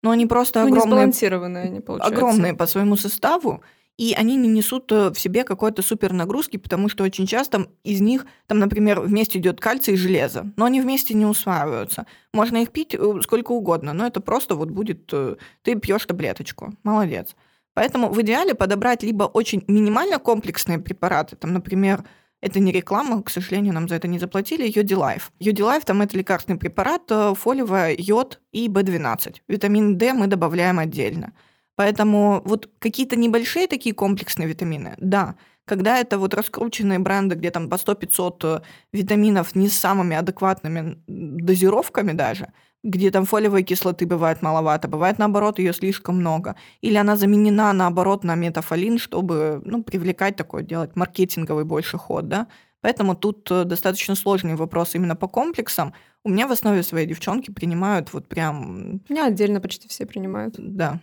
Ну, 0.02 0.10
они 0.10 0.24
просто 0.26 0.60
ну, 0.60 0.68
огромные... 0.68 0.88
Не 0.88 1.58
они, 1.58 1.80
получается. 1.80 2.16
Огромные 2.16 2.54
по 2.54 2.66
своему 2.66 2.96
составу 2.96 3.62
и 4.00 4.14
они 4.14 4.36
не 4.36 4.48
несут 4.48 4.90
э, 4.92 5.10
в 5.10 5.20
себе 5.20 5.44
какой-то 5.44 5.82
супер 5.82 6.14
нагрузки, 6.14 6.56
потому 6.56 6.88
что 6.88 7.04
очень 7.04 7.26
часто 7.26 7.66
из 7.84 8.00
них, 8.00 8.24
там, 8.46 8.58
например, 8.58 9.02
вместе 9.02 9.38
идет 9.38 9.60
кальций 9.60 9.92
и 9.92 9.96
железо, 9.98 10.50
но 10.56 10.64
они 10.64 10.80
вместе 10.80 11.12
не 11.12 11.26
усваиваются. 11.26 12.06
Можно 12.32 12.62
их 12.62 12.70
пить 12.70 12.94
э, 12.94 13.20
сколько 13.22 13.52
угодно, 13.52 13.92
но 13.92 14.06
это 14.06 14.22
просто 14.22 14.54
вот 14.54 14.70
будет, 14.70 15.10
э, 15.12 15.36
ты 15.60 15.74
пьешь 15.74 16.06
таблеточку, 16.06 16.72
молодец. 16.82 17.36
Поэтому 17.74 18.08
в 18.08 18.18
идеале 18.22 18.54
подобрать 18.54 19.02
либо 19.02 19.24
очень 19.24 19.64
минимально 19.68 20.18
комплексные 20.18 20.78
препараты, 20.78 21.36
там, 21.36 21.52
например, 21.52 22.02
это 22.40 22.58
не 22.58 22.72
реклама, 22.72 23.22
к 23.22 23.28
сожалению, 23.28 23.74
нам 23.74 23.86
за 23.86 23.96
это 23.96 24.08
не 24.08 24.18
заплатили. 24.18 24.66
Йоди 24.66 24.94
Лайф. 24.94 25.30
Йоди 25.40 25.60
Лайф 25.60 25.84
там 25.84 26.00
это 26.00 26.16
лекарственный 26.16 26.58
препарат, 26.58 27.02
фолиевая, 27.36 27.94
йод 27.98 28.40
и 28.50 28.66
B12. 28.68 29.42
Витамин 29.46 29.98
D 29.98 30.14
мы 30.14 30.26
добавляем 30.26 30.78
отдельно. 30.78 31.34
Поэтому 31.80 32.42
вот 32.44 32.68
какие-то 32.78 33.16
небольшие 33.16 33.66
такие 33.66 33.94
комплексные 33.94 34.46
витамины, 34.46 34.96
да, 34.98 35.36
когда 35.64 35.96
это 35.96 36.18
вот 36.18 36.34
раскрученные 36.34 36.98
бренды, 36.98 37.36
где 37.36 37.50
там 37.50 37.70
по 37.70 37.76
100-500 37.76 38.36
э, 38.42 38.60
витаминов 38.92 39.54
не 39.54 39.70
с 39.70 39.80
самыми 39.80 40.14
адекватными 40.14 41.02
дозировками 41.06 42.12
даже, 42.12 42.52
где 42.84 43.10
там 43.10 43.24
фолиевой 43.24 43.62
кислоты 43.62 44.06
бывает 44.06 44.42
маловато, 44.42 44.88
бывает 44.88 45.18
наоборот 45.18 45.58
ее 45.58 45.72
слишком 45.72 46.16
много, 46.16 46.54
или 46.82 46.96
она 46.96 47.16
заменена 47.16 47.72
наоборот 47.72 48.24
на 48.24 48.34
метафолин, 48.34 48.98
чтобы 48.98 49.62
ну, 49.64 49.82
привлекать 49.82 50.36
такой, 50.36 50.64
делать 50.64 50.96
маркетинговый 50.96 51.64
больше 51.64 51.96
ход, 51.96 52.28
да. 52.28 52.46
Поэтому 52.82 53.14
тут 53.14 53.50
э, 53.50 53.64
достаточно 53.64 54.16
сложный 54.16 54.54
вопрос 54.54 54.94
именно 54.94 55.16
по 55.16 55.28
комплексам. 55.28 55.94
У 56.24 56.28
меня 56.28 56.46
в 56.46 56.52
основе 56.52 56.82
своей 56.82 57.06
девчонки 57.06 57.50
принимают 57.50 58.12
вот 58.12 58.28
прям... 58.28 59.00
У 59.08 59.12
меня 59.12 59.28
отдельно 59.28 59.62
почти 59.62 59.88
все 59.88 60.04
принимают. 60.04 60.56
Да. 60.58 61.00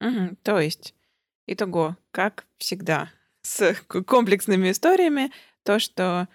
Угу. 0.00 0.36
То 0.42 0.60
есть, 0.60 0.94
итого, 1.46 1.96
как 2.10 2.46
всегда, 2.58 3.10
с 3.42 3.74
комплексными 4.06 4.70
историями, 4.70 5.30
то, 5.62 5.78
что 5.78 6.28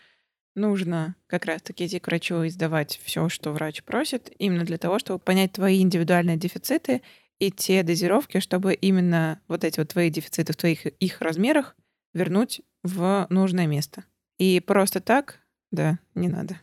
нужно 0.56 1.16
как 1.28 1.46
раз-таки 1.46 1.86
идти 1.86 2.00
к 2.00 2.08
врачу 2.08 2.44
и 2.44 2.50
сдавать 2.50 3.00
все, 3.04 3.30
что 3.30 3.52
врач 3.52 3.84
просит, 3.84 4.32
именно 4.40 4.64
для 4.64 4.78
того, 4.78 5.00
чтобы 5.00 5.20
понять 5.20 5.54
твои 5.54 5.82
индивидуальные 5.82 6.38
дефициты 6.38 7.02
и 7.40 7.52
те 7.52 7.84
дозировки, 7.84 8.40
чтобы 8.40 8.74
именно 8.74 9.42
вот 9.48 9.64
эти 9.64 9.80
вот 9.80 9.90
твои 9.90 10.10
дефициты 10.10 10.54
в 10.54 10.58
твоих 10.58 10.86
их 10.86 11.22
размерах 11.22 11.76
вернуть 12.14 12.62
в 12.84 13.28
нужное 13.30 13.68
место. 13.68 14.06
И 14.38 14.60
просто 14.62 15.02
так, 15.02 15.40
да, 15.72 16.00
не 16.14 16.30
надо. 16.30 16.60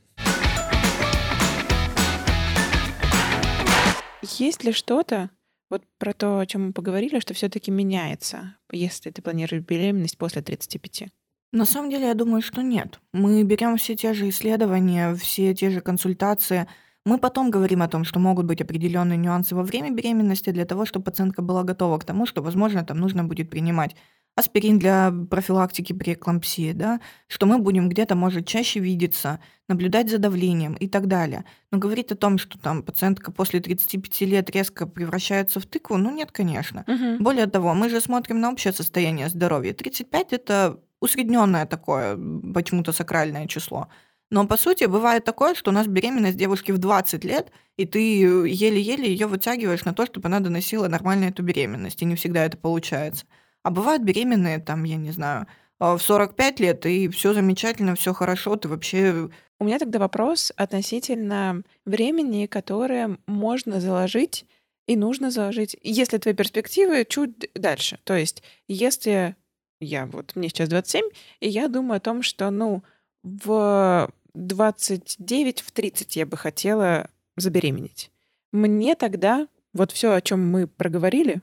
Есть 4.22 4.64
ли 4.64 4.72
что-то, 4.72 5.30
вот 5.72 5.82
про 5.98 6.12
то, 6.12 6.38
о 6.38 6.46
чем 6.46 6.66
мы 6.66 6.72
поговорили, 6.72 7.18
что 7.18 7.32
все-таки 7.32 7.70
меняется, 7.70 8.56
если 8.70 9.10
ты 9.10 9.22
планируешь 9.22 9.64
беременность 9.64 10.18
после 10.18 10.42
35. 10.42 11.08
На 11.52 11.64
самом 11.64 11.90
деле, 11.90 12.06
я 12.06 12.14
думаю, 12.14 12.42
что 12.42 12.62
нет. 12.62 13.00
Мы 13.12 13.42
берем 13.42 13.76
все 13.78 13.96
те 13.96 14.12
же 14.12 14.28
исследования, 14.28 15.14
все 15.14 15.54
те 15.54 15.70
же 15.70 15.80
консультации. 15.80 16.66
Мы 17.06 17.18
потом 17.18 17.50
говорим 17.50 17.80
о 17.82 17.88
том, 17.88 18.04
что 18.04 18.18
могут 18.18 18.46
быть 18.46 18.60
определенные 18.60 19.16
нюансы 19.16 19.54
во 19.54 19.62
время 19.62 19.90
беременности 19.90 20.50
для 20.50 20.66
того, 20.66 20.84
чтобы 20.84 21.06
пациентка 21.06 21.40
была 21.40 21.64
готова 21.64 21.98
к 21.98 22.04
тому, 22.04 22.26
что, 22.26 22.42
возможно, 22.42 22.84
там 22.84 22.98
нужно 22.98 23.24
будет 23.24 23.48
принимать 23.48 23.96
аспирин 24.34 24.78
для 24.78 25.12
профилактики 25.30 25.92
преэклампсии, 25.92 26.72
да, 26.72 27.00
что 27.26 27.46
мы 27.46 27.58
будем 27.58 27.88
где-то, 27.88 28.14
может, 28.14 28.46
чаще 28.46 28.80
видеться, 28.80 29.40
наблюдать 29.68 30.10
за 30.10 30.18
давлением 30.18 30.74
и 30.74 30.88
так 30.88 31.06
далее. 31.06 31.44
Но 31.70 31.78
говорить 31.78 32.10
о 32.12 32.16
том, 32.16 32.38
что 32.38 32.58
там 32.58 32.82
пациентка 32.82 33.30
после 33.30 33.60
35 33.60 34.20
лет 34.22 34.50
резко 34.50 34.86
превращается 34.86 35.60
в 35.60 35.66
тыкву, 35.66 35.96
ну 35.98 36.10
нет, 36.10 36.32
конечно. 36.32 36.84
Угу. 36.86 37.22
Более 37.22 37.46
того, 37.46 37.74
мы 37.74 37.90
же 37.90 38.00
смотрим 38.00 38.40
на 38.40 38.50
общее 38.50 38.72
состояние 38.72 39.28
здоровья. 39.28 39.74
35 39.74 40.32
это 40.32 40.80
усредненное 41.00 41.66
такое, 41.66 42.16
почему-то 42.54 42.92
сакральное 42.92 43.46
число. 43.46 43.88
Но 44.30 44.46
по 44.46 44.56
сути 44.56 44.84
бывает 44.84 45.24
такое, 45.24 45.54
что 45.54 45.70
у 45.70 45.74
нас 45.74 45.86
беременность 45.86 46.38
девушки 46.38 46.72
в 46.72 46.78
20 46.78 47.22
лет, 47.22 47.52
и 47.76 47.84
ты 47.84 47.98
еле-еле 47.98 49.06
ее 49.06 49.26
вытягиваешь 49.26 49.84
на 49.84 49.92
то, 49.92 50.06
чтобы 50.06 50.28
она 50.28 50.40
доносила 50.40 50.88
нормально 50.88 51.26
эту 51.26 51.42
беременность, 51.42 52.00
и 52.00 52.06
не 52.06 52.14
всегда 52.14 52.46
это 52.46 52.56
получается. 52.56 53.26
А 53.62 53.70
бывают 53.70 54.02
беременные, 54.02 54.58
там, 54.58 54.84
я 54.84 54.96
не 54.96 55.10
знаю, 55.10 55.46
а, 55.78 55.96
в 55.96 56.02
45 56.02 56.60
лет, 56.60 56.86
и 56.86 57.08
все 57.08 57.34
замечательно, 57.34 57.94
все 57.94 58.12
хорошо, 58.12 58.56
ты 58.56 58.68
вообще... 58.68 59.28
У 59.58 59.64
меня 59.64 59.78
тогда 59.78 59.98
вопрос 59.98 60.52
относительно 60.56 61.62
времени, 61.84 62.46
которое 62.46 63.18
можно 63.26 63.80
заложить 63.80 64.44
и 64.86 64.96
нужно 64.96 65.30
заложить, 65.30 65.76
если 65.82 66.18
твои 66.18 66.34
перспективы 66.34 67.04
чуть 67.08 67.50
дальше. 67.54 68.00
То 68.04 68.16
есть, 68.16 68.42
если 68.66 69.36
я 69.80 70.06
вот, 70.06 70.34
мне 70.34 70.48
сейчас 70.48 70.68
27, 70.68 71.04
и 71.40 71.48
я 71.48 71.68
думаю 71.68 71.98
о 71.98 72.00
том, 72.00 72.22
что, 72.22 72.50
ну, 72.50 72.82
в 73.22 74.10
29, 74.34 75.60
в 75.60 75.70
30 75.70 76.16
я 76.16 76.26
бы 76.26 76.36
хотела 76.36 77.10
забеременеть. 77.36 78.10
Мне 78.52 78.94
тогда 78.94 79.48
вот 79.72 79.92
все, 79.92 80.12
о 80.12 80.20
чем 80.20 80.48
мы 80.48 80.66
проговорили, 80.66 81.40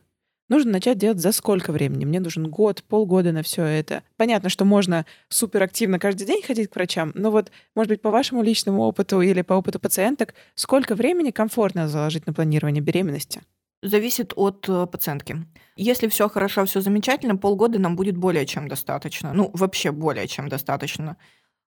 нужно 0.50 0.74
начать 0.74 0.98
делать 0.98 1.20
за 1.20 1.32
сколько 1.32 1.72
времени? 1.72 2.06
Мне 2.06 2.20
нужен 2.20 2.50
год, 2.50 2.84
полгода 2.84 3.32
на 3.32 3.44
все 3.44 3.64
это. 3.64 4.04
Понятно, 4.18 4.50
что 4.50 4.66
можно 4.66 5.06
суперактивно 5.30 6.00
каждый 6.00 6.28
день 6.28 6.42
ходить 6.44 6.70
к 6.70 6.76
врачам, 6.76 7.12
но 7.16 7.32
вот, 7.32 7.52
может 7.76 7.90
быть, 7.90 8.02
по 8.02 8.12
вашему 8.12 8.44
личному 8.44 8.82
опыту 8.82 9.22
или 9.22 9.42
по 9.42 9.54
опыту 9.54 9.80
пациенток, 9.80 10.34
сколько 10.56 10.96
времени 10.96 11.32
комфортно 11.32 11.88
заложить 11.88 12.28
на 12.28 12.34
планирование 12.34 12.82
беременности? 12.82 13.42
Зависит 13.82 14.34
от 14.36 14.68
э, 14.68 14.88
пациентки. 14.88 15.38
Если 15.78 16.10
все 16.10 16.28
хорошо, 16.28 16.66
все 16.66 16.82
замечательно, 16.82 17.38
полгода 17.38 17.80
нам 17.80 17.96
будет 17.96 18.18
более 18.18 18.46
чем 18.46 18.68
достаточно. 18.68 19.32
Ну, 19.32 19.52
вообще 19.54 19.92
более 19.92 20.28
чем 20.28 20.50
достаточно. 20.50 21.16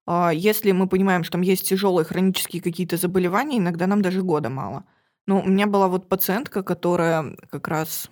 А 0.06 0.30
если 0.30 0.72
мы 0.72 0.88
понимаем, 0.88 1.24
что 1.24 1.32
там 1.32 1.40
есть 1.40 1.66
тяжелые 1.66 2.04
хронические 2.04 2.60
какие-то 2.60 2.98
заболевания, 2.98 3.58
иногда 3.58 3.86
нам 3.86 4.02
даже 4.02 4.22
года 4.22 4.50
мало. 4.50 4.84
Ну, 5.26 5.40
у 5.40 5.48
меня 5.48 5.66
была 5.66 5.88
вот 5.88 6.08
пациентка, 6.08 6.62
которая 6.62 7.36
как 7.50 7.68
раз 7.68 8.10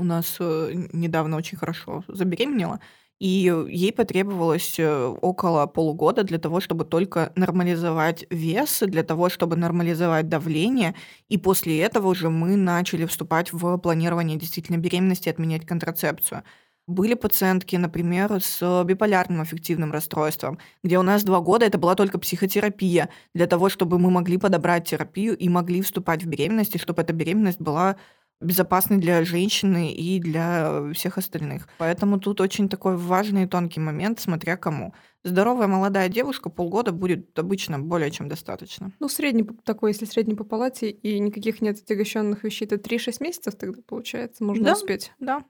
у 0.00 0.04
нас 0.04 0.36
э, 0.40 0.72
недавно 0.92 1.36
очень 1.36 1.58
хорошо 1.58 2.04
забеременела, 2.08 2.80
и 3.20 3.52
ей 3.68 3.92
потребовалось 3.92 4.76
э, 4.78 5.06
около 5.20 5.66
полугода 5.66 6.24
для 6.24 6.38
того, 6.38 6.60
чтобы 6.60 6.84
только 6.86 7.32
нормализовать 7.36 8.24
вес, 8.30 8.82
для 8.86 9.02
того, 9.02 9.28
чтобы 9.28 9.56
нормализовать 9.56 10.28
давление, 10.28 10.94
и 11.28 11.36
после 11.36 11.80
этого 11.80 12.08
уже 12.08 12.30
мы 12.30 12.56
начали 12.56 13.04
вступать 13.04 13.52
в 13.52 13.76
планирование 13.78 14.38
действительно 14.38 14.78
беременности, 14.78 15.28
отменять 15.28 15.66
контрацепцию. 15.66 16.42
Были 16.86 17.14
пациентки, 17.14 17.76
например, 17.76 18.42
с 18.42 18.82
биполярным 18.84 19.42
аффективным 19.42 19.92
расстройством, 19.92 20.58
где 20.82 20.98
у 20.98 21.02
нас 21.02 21.22
два 21.22 21.40
года 21.40 21.66
это 21.66 21.78
была 21.78 21.94
только 21.94 22.18
психотерапия, 22.18 23.10
для 23.34 23.46
того, 23.46 23.68
чтобы 23.68 23.98
мы 23.98 24.10
могли 24.10 24.38
подобрать 24.38 24.88
терапию 24.88 25.36
и 25.36 25.48
могли 25.48 25.82
вступать 25.82 26.24
в 26.24 26.26
беременность, 26.26 26.74
и 26.74 26.78
чтобы 26.78 27.02
эта 27.02 27.12
беременность 27.12 27.60
была 27.60 27.96
безопасный 28.40 28.98
для 28.98 29.24
женщины 29.24 29.92
и 29.92 30.18
для 30.18 30.92
всех 30.94 31.18
остальных. 31.18 31.68
Поэтому 31.78 32.18
тут 32.18 32.40
очень 32.40 32.68
такой 32.68 32.96
важный 32.96 33.44
и 33.44 33.46
тонкий 33.46 33.80
момент, 33.80 34.20
смотря 34.20 34.56
кому. 34.56 34.94
Здоровая 35.22 35.66
молодая 35.66 36.08
девушка 36.08 36.48
полгода 36.48 36.92
будет 36.92 37.38
обычно 37.38 37.78
более 37.78 38.10
чем 38.10 38.28
достаточно. 38.28 38.92
Ну, 38.98 39.08
средний 39.08 39.46
такой, 39.64 39.90
если 39.90 40.06
средний 40.06 40.34
по 40.34 40.44
палате 40.44 40.90
и 40.90 41.18
никаких 41.18 41.60
нет 41.60 41.78
отягощенных 41.78 42.42
вещей, 42.44 42.66
то 42.66 42.76
3-6 42.76 43.22
месяцев 43.22 43.54
тогда 43.56 43.82
получается, 43.86 44.42
можно 44.42 44.64
да, 44.64 44.72
успеть. 44.72 45.12
Да. 45.20 45.44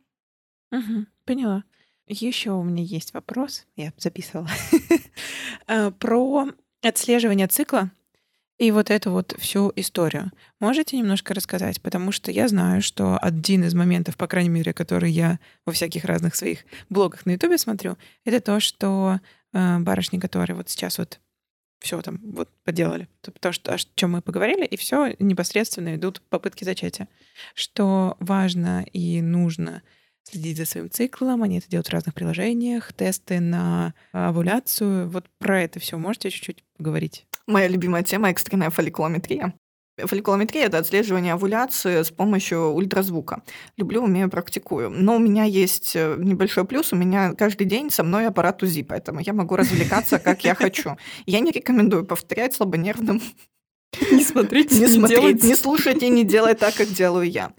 Угу, 0.73 1.07
поняла. 1.25 1.65
Еще 2.07 2.51
у 2.51 2.65
меня 2.65 2.83
есть 2.83 3.15
вопрос, 3.15 3.67
я 3.77 3.93
записывала, 3.97 4.49
э, 5.69 5.93
про 5.93 6.49
отслеживание 6.83 7.47
цикла 7.47 7.93
и 8.61 8.73
вот 8.73 8.91
эту 8.91 9.11
вот 9.11 9.35
всю 9.39 9.73
историю. 9.75 10.31
Можете 10.61 10.99
немножко 10.99 11.33
рассказать? 11.33 11.81
Потому 11.81 12.13
что 12.13 12.31
я 12.31 12.47
знаю, 12.47 12.83
что 12.83 13.17
один 13.17 13.65
из 13.65 13.73
моментов, 13.73 14.19
по 14.19 14.27
крайней 14.27 14.51
мере, 14.51 14.75
который 14.75 15.11
я 15.11 15.41
во 15.65 15.73
всяких 15.73 16.05
разных 16.05 16.37
своих 16.37 16.67
блогах 16.91 17.25
на 17.25 17.31
Ютубе 17.33 17.57
смотрю, 17.57 17.97
это 18.27 18.39
то, 18.41 18.61
что 18.61 19.21
э, 19.55 19.79
барышни, 19.79 20.19
которые 20.19 20.57
вот 20.57 20.69
сейчас 20.69 20.99
вот 20.99 21.21
все 21.79 22.03
там 22.03 22.21
вот 22.23 22.51
поделали, 22.63 23.09
то, 23.23 23.33
то 23.33 23.51
что, 23.53 23.73
о 23.73 23.79
чем 23.95 24.11
мы 24.11 24.21
поговорили, 24.21 24.67
и 24.67 24.77
все 24.77 25.17
непосредственно 25.19 25.97
идут 25.97 26.21
попытки 26.29 26.65
зачатия. 26.65 27.09
Что 27.55 28.19
важно 28.21 28.85
и 28.93 29.23
нужно 29.23 29.83
следить 30.23 30.59
за 30.59 30.67
своим 30.67 30.91
циклом, 30.91 31.43
они 31.43 31.59
это 31.59 31.71
делают 31.71 31.89
в 31.89 31.93
разных 31.95 32.15
приложениях, 32.15 32.93
тесты 32.93 33.41
на 33.41 33.95
овуляцию. 34.13 35.09
Вот 35.09 35.25
про 35.39 35.63
это 35.63 35.81
все 35.81 35.97
можете 35.97 36.29
чуть-чуть 36.29 36.63
поговорить? 36.77 37.25
Моя 37.47 37.69
любимая 37.69 38.03
тема— 38.03 38.31
экстренная 38.31 38.71
фолликулометрия. 38.71 39.55
Фолликулометрия— 39.99 40.65
это 40.67 40.79
отслеживание 40.79 41.35
овуляции 41.35 42.03
с 42.03 42.11
помощью 42.11 42.73
ультразвука. 42.73 43.43
Люблю, 43.77 44.03
умею, 44.03 44.31
практикую. 44.31 44.91
Но 44.91 45.17
у 45.17 45.19
меня 45.19 45.45
есть 45.45 45.95
э, 45.95 46.17
небольшой 46.19 46.65
плюс. 46.65 46.93
У 46.93 46.97
меня 46.97 47.35
каждый 47.35 47.67
день 47.67 47.91
со 47.91 48.03
мной 48.03 48.27
аппарат 48.27 48.63
УЗИ, 48.63 48.83
поэтому 48.83 49.21
я 49.21 49.33
могу 49.33 49.57
развлекаться, 49.57 50.19
как 50.19 50.45
я 50.45 50.55
хочу. 50.55 50.97
Я 51.27 51.41
не 51.41 51.51
рекомендую 51.51 52.05
повторять 52.05 52.55
слабонервным. 52.55 53.21
Не 54.13 54.23
смотрите, 54.23 54.79
не 54.79 54.87
смотреть, 54.87 55.43
не 55.43 55.57
слушать 55.57 56.01
и 56.05 56.09
не 56.09 56.23
делать 56.23 56.61
так, 56.61 56.75
как 56.77 56.87
делаю 56.87 57.29
я. 57.29 57.53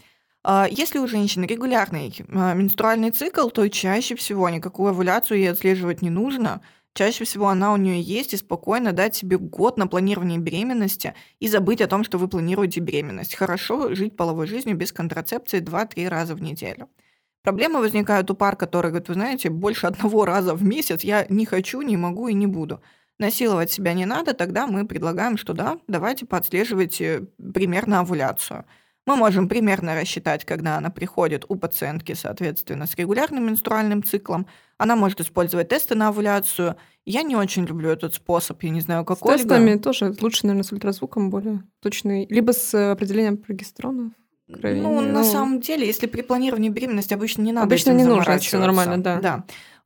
А, 0.43 0.67
если 0.71 0.97
у 0.99 1.07
женщины 1.07 1.45
регулярный 1.45 2.13
а, 2.29 2.53
менструальный 2.53 3.11
цикл, 3.11 3.49
то 3.49 3.67
чаще 3.67 4.15
всего 4.15 4.49
никакую 4.49 4.91
овуляцию 4.91 5.39
ей 5.39 5.51
отслеживать 5.51 6.01
не 6.01 6.09
нужно. 6.09 6.61
Чаще 6.93 7.23
всего 7.23 7.47
она 7.47 7.71
у 7.73 7.77
нее 7.77 8.01
есть, 8.01 8.33
и 8.33 8.37
спокойно 8.37 8.91
дать 8.91 9.15
себе 9.15 9.37
год 9.37 9.77
на 9.77 9.87
планирование 9.87 10.39
беременности 10.39 11.13
и 11.39 11.47
забыть 11.47 11.81
о 11.81 11.87
том, 11.87 12.03
что 12.03 12.17
вы 12.17 12.27
планируете 12.27 12.81
беременность. 12.81 13.35
Хорошо 13.35 13.95
жить 13.95 14.17
половой 14.17 14.47
жизнью 14.47 14.75
без 14.75 14.91
контрацепции 14.91 15.61
2-3 15.61 16.09
раза 16.09 16.35
в 16.35 16.41
неделю. 16.41 16.89
Проблемы 17.43 17.79
возникают 17.79 18.29
у 18.29 18.35
пар, 18.35 18.55
которые 18.57 18.91
говорят, 18.91 19.07
вы 19.07 19.13
знаете, 19.13 19.49
больше 19.49 19.87
одного 19.87 20.25
раза 20.25 20.53
в 20.53 20.63
месяц 20.63 21.03
я 21.03 21.25
не 21.29 21.45
хочу, 21.45 21.81
не 21.81 21.95
могу 21.95 22.27
и 22.27 22.33
не 22.33 22.47
буду. 22.47 22.81
Насиловать 23.19 23.71
себя 23.71 23.93
не 23.93 24.05
надо, 24.05 24.33
тогда 24.33 24.67
мы 24.67 24.85
предлагаем, 24.85 25.37
что 25.37 25.53
да, 25.53 25.79
давайте 25.87 26.25
подслеживайте 26.25 27.27
примерно 27.53 28.01
овуляцию– 28.01 28.65
мы 29.07 29.15
можем 29.15 29.47
примерно 29.49 29.95
рассчитать, 29.95 30.45
когда 30.45 30.77
она 30.77 30.89
приходит 30.89 31.45
у 31.47 31.55
пациентки, 31.55 32.13
соответственно, 32.13 32.85
с 32.85 32.95
регулярным 32.95 33.47
менструальным 33.47 34.03
циклом. 34.03 34.47
Она 34.77 34.95
может 34.95 35.21
использовать 35.21 35.69
тесты 35.69 35.95
на 35.95 36.09
овуляцию. 36.09 36.75
Я 37.05 37.23
не 37.23 37.35
очень 37.35 37.65
люблю 37.65 37.89
этот 37.89 38.13
способ, 38.13 38.61
я 38.63 38.69
не 38.69 38.81
знаю, 38.81 39.05
какой. 39.05 39.37
С 39.37 39.41
тестами 39.41 39.75
тоже 39.75 40.13
лучше, 40.21 40.45
наверное, 40.45 40.63
с 40.63 40.71
ультразвуком 40.71 41.29
более 41.29 41.63
точный. 41.81 42.27
Либо 42.29 42.51
с 42.51 42.91
определением 42.91 43.37
прогестерона. 43.37 44.11
Ну, 44.47 45.01
на 45.01 45.19
ну. 45.19 45.23
самом 45.23 45.61
деле, 45.61 45.87
если 45.87 46.07
при 46.07 46.21
планировании 46.21 46.69
беременности 46.69 47.13
обычно 47.13 47.41
не 47.41 47.53
надо 47.53 47.65
Обычно 47.65 47.91
не 47.91 48.03
нужно, 48.03 48.37
все 48.37 48.59
нормально, 48.59 49.01
да. 49.01 49.19
Да. 49.19 49.43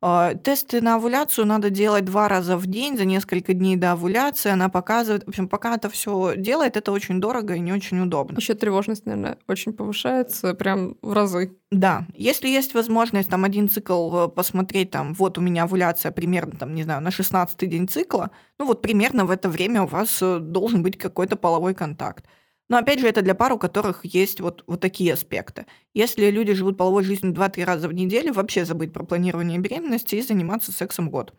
А, 0.08 0.36
тесты 0.36 0.82
на 0.82 0.95
овуляцию 0.95 1.47
надо 1.47 1.72
делать 1.72 2.06
два 2.06 2.28
раза 2.28 2.58
в 2.58 2.68
день 2.68 2.95
за 2.95 3.06
несколько 3.06 3.56
дней 3.56 3.76
до 3.76 3.93
овуляции. 3.93 4.51
Она 4.51 4.70
показывает, 4.70 5.24
в 5.24 5.30
общем, 5.30 5.47
пока 5.47 5.76
это 5.76 5.89
все 5.89 6.36
делает, 6.38 6.78
это 6.78 6.91
очень 6.91 7.20
дорого 7.20 7.56
и 7.56 7.60
не 7.60 7.74
очень 7.74 7.99
удобно. 7.99 8.38
Еще 8.38 8.53
тревожность, 8.53 9.08
наверное, 9.08 9.39
очень 9.47 9.74
повышается 9.74 10.53
прям 10.53 10.95
в 11.01 11.12
разы. 11.12 11.58
Да, 11.72 12.06
если 12.14 12.47
есть 12.47 12.76
возможность 12.76 13.32
там 13.32 13.45
один 13.45 13.68
цикл 13.68 14.16
э, 14.16 14.28
посмотреть, 14.28 14.91
там, 14.91 15.16
вот 15.16 15.39
у 15.39 15.41
меня 15.41 15.64
овуляция 15.64 16.12
примерно, 16.12 16.51
там, 16.51 16.76
не 16.76 16.84
знаю, 16.84 17.01
на 17.01 17.10
16 17.10 17.68
день 17.68 17.88
цикла, 17.88 18.30
ну 18.60 18.68
вот 18.68 18.84
примерно 18.84 19.26
в 19.26 19.32
это 19.32 19.49
время 19.49 19.82
у 19.82 19.88
вас 19.88 20.20
э, 20.22 20.38
должен 20.38 20.84
быть 20.84 20.99
какой-то 20.99 21.36
половой 21.36 21.74
контакт. 21.74 22.26
Но 22.68 22.78
опять 22.78 22.99
же, 22.99 23.07
это 23.07 23.22
для 23.22 23.36
пар, 23.36 23.53
у 23.53 23.59
которых 23.59 24.03
есть 24.05 24.41
вот, 24.41 24.63
вот 24.66 24.82
такие 24.82 25.13
аспекты. 25.13 25.66
Если 25.93 26.30
люди 26.32 26.53
живут 26.53 26.78
половой 26.78 27.03
жизнью 27.03 27.34
2-3 27.34 27.63
раза 27.63 27.88
в 27.88 27.93
неделю, 27.93 28.34
вообще 28.34 28.66
забыть 28.66 28.91
про 28.91 29.03
планирование 29.03 29.59
беременности 29.59 30.16
и 30.16 30.22
заниматься 30.22 30.72
сексом 30.72 31.09
год. 31.09 31.34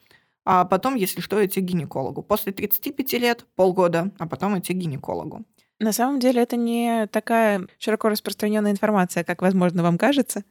А 0.44 0.64
потом, 0.64 0.94
если 0.94 1.20
что, 1.20 1.44
идти 1.44 1.60
к 1.60 1.64
гинекологу. 1.64 2.22
После 2.22 2.52
35 2.52 3.12
лет 3.14 3.46
полгода, 3.56 4.12
а 4.18 4.28
потом 4.28 4.56
идти 4.58 4.72
к 4.72 4.76
гинекологу. 4.76 5.44
На 5.80 5.92
самом 5.92 6.20
деле 6.20 6.42
это 6.42 6.56
не 6.56 7.06
такая 7.08 7.66
широко 7.78 8.08
распространенная 8.08 8.70
информация, 8.70 9.24
как, 9.24 9.42
возможно, 9.42 9.82
вам 9.82 9.98
кажется, 9.98 10.44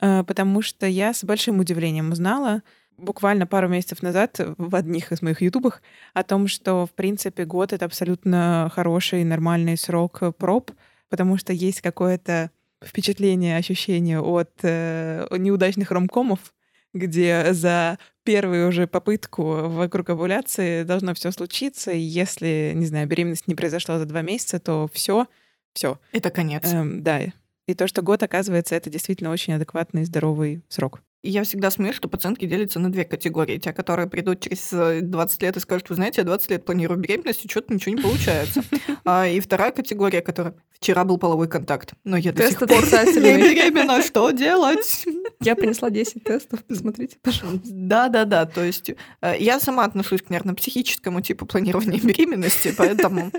э, 0.00 0.22
потому 0.24 0.60
что 0.60 0.86
я 0.86 1.14
с 1.14 1.24
большим 1.24 1.60
удивлением 1.60 2.10
узнала, 2.10 2.62
буквально 2.96 3.46
пару 3.46 3.68
месяцев 3.68 4.02
назад 4.02 4.40
в 4.58 4.74
одних 4.74 5.12
из 5.12 5.22
моих 5.22 5.42
ютубах 5.42 5.82
о 6.14 6.22
том, 6.22 6.48
что, 6.48 6.86
в 6.86 6.92
принципе, 6.92 7.44
год— 7.44 7.72
это 7.74 7.84
абсолютно 7.84 8.70
хороший, 8.74 9.24
нормальный 9.24 9.76
срок 9.76 10.22
проб, 10.38 10.70
потому 11.08 11.36
что 11.36 11.52
есть 11.52 11.80
какое-то 11.80 12.50
впечатление, 12.84 13.56
ощущение 13.56 14.20
от 14.20 14.50
э, 14.62 15.26
неудачных 15.36 15.90
ромкомов, 15.90 16.54
где 16.92 17.52
за 17.52 17.98
первую 18.24 18.68
уже 18.68 18.86
попытку 18.86 19.68
вокруг 19.68 20.10
овуляции 20.10 20.82
должно 20.82 21.14
все 21.14 21.30
случиться, 21.30 21.92
и 21.92 22.00
если, 22.00 22.72
не 22.74 22.86
знаю, 22.86 23.06
беременность 23.06 23.48
не 23.48 23.54
произошла 23.54 23.98
за 23.98 24.06
два 24.06 24.22
месяца, 24.22 24.58
то 24.58 24.88
все, 24.92 25.26
все. 25.72 25.98
Это 26.12 26.30
конец. 26.30 26.64
Эм, 26.72 27.02
да. 27.02 27.20
И 27.66 27.74
то, 27.74 27.86
что 27.86 28.02
год, 28.02 28.22
оказывается, 28.22 28.74
это 28.74 28.90
действительно 28.90 29.30
очень 29.30 29.54
адекватный, 29.54 30.04
здоровый 30.04 30.62
срок. 30.68 31.02
И 31.26 31.30
я 31.30 31.42
всегда 31.42 31.72
смеюсь, 31.72 31.96
что 31.96 32.06
пациентки 32.06 32.46
делятся 32.46 32.78
на 32.78 32.88
две 32.88 33.04
категории. 33.04 33.58
Те, 33.58 33.72
которые 33.72 34.08
придут 34.08 34.38
через 34.38 34.70
20 35.02 35.42
э, 35.42 35.46
лет 35.46 35.56
и 35.56 35.60
скажут, 35.60 35.88
вы 35.88 35.96
знаете, 35.96 36.20
я 36.20 36.24
20 36.24 36.50
лет 36.50 36.64
планирую 36.64 37.00
беременность, 37.00 37.44
и 37.44 37.48
что-то 37.48 37.74
ничего 37.74 37.96
не 37.96 38.02
получается. 38.02 38.62
А, 39.04 39.26
и 39.26 39.38
вторая 39.38 39.70
категория, 39.70 40.20
которая 40.20 40.54
вчера 40.72 41.04
был 41.04 41.16
половой 41.18 41.48
контакт, 41.48 41.94
но 42.02 42.16
я 42.16 42.32
до 42.32 42.48
сих 42.48 42.58
пор 42.58 42.68
не 42.68 43.36
беременна, 43.36 44.02
что 44.02 44.30
делать? 44.30 45.04
Я 45.40 45.54
принесла 45.54 45.90
10 45.90 46.24
тестов, 46.24 46.64
посмотрите, 46.64 47.16
пожалуйста. 47.22 47.68
Да-да-да, 47.68 48.46
то 48.46 48.64
есть 48.64 48.90
э, 49.20 49.34
я 49.38 49.60
сама 49.60 49.84
отношусь 49.84 50.22
к, 50.22 50.30
наверное, 50.30 50.54
психическому 50.54 51.20
типу 51.20 51.46
планирования 51.46 52.00
беременности, 52.00 52.74
поэтому 52.76 53.30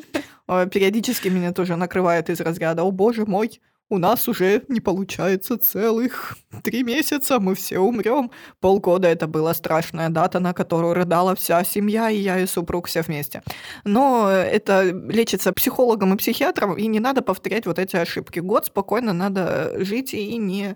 э, 0.48 0.70
периодически 0.72 1.28
меня 1.28 1.52
тоже 1.52 1.76
накрывает 1.76 2.30
из 2.30 2.40
разряда 2.40 2.84
«О, 2.84 2.92
боже 2.92 3.26
мой, 3.26 3.60
у 3.90 3.98
нас 3.98 4.28
уже 4.28 4.64
не 4.68 4.82
получается 4.82 5.58
целых 5.58 6.38
три 6.64 6.84
месяца, 6.84 7.40
мы 7.40 7.56
все 7.56 7.80
умрем. 7.80 8.32
Полгода 8.60 9.08
это 9.08 9.28
была 9.28 9.54
страшная 9.54 10.10
дата, 10.10 10.40
на 10.40 10.54
которую 10.54 10.94
рыдала 10.94 11.36
вся 11.36 11.64
семья, 11.64 12.10
и 12.10 12.18
я 12.18 12.40
и 12.40 12.46
супруг 12.46 12.88
все 12.88 13.02
вместе. 13.02 13.44
Но 13.84 14.30
это 14.30 14.84
лечится 14.84 15.54
психологом 15.54 16.14
и 16.14 16.18
психиатром, 16.18 16.76
и 16.76 16.88
не 16.88 17.00
надо 17.00 17.22
повторять 17.22 17.66
вот 17.66 17.80
эти 17.80 17.96
ошибки. 17.96 18.40
Год 18.40 18.66
спокойно 18.66 19.14
надо 19.14 19.74
жить 19.84 20.14
и 20.14 20.38
не 20.38 20.76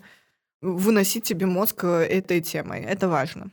выносить 0.61 1.25
себе 1.25 1.47
мозг 1.47 1.83
этой 1.83 2.39
темой. 2.41 2.81
Это 2.83 3.09
важно. 3.09 3.51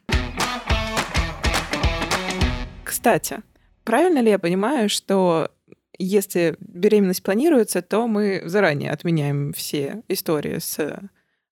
Кстати, 2.85 3.43
правильно 3.85 4.21
ли 4.21 4.31
я 4.31 4.39
понимаю, 4.39 4.89
что 4.89 5.51
если 5.99 6.57
беременность 6.61 7.23
планируется, 7.23 7.83
то 7.83 8.07
мы 8.07 8.43
заранее 8.45 8.93
отменяем 8.93 9.53
все 9.53 10.03
истории 10.09 10.59
с 10.59 11.01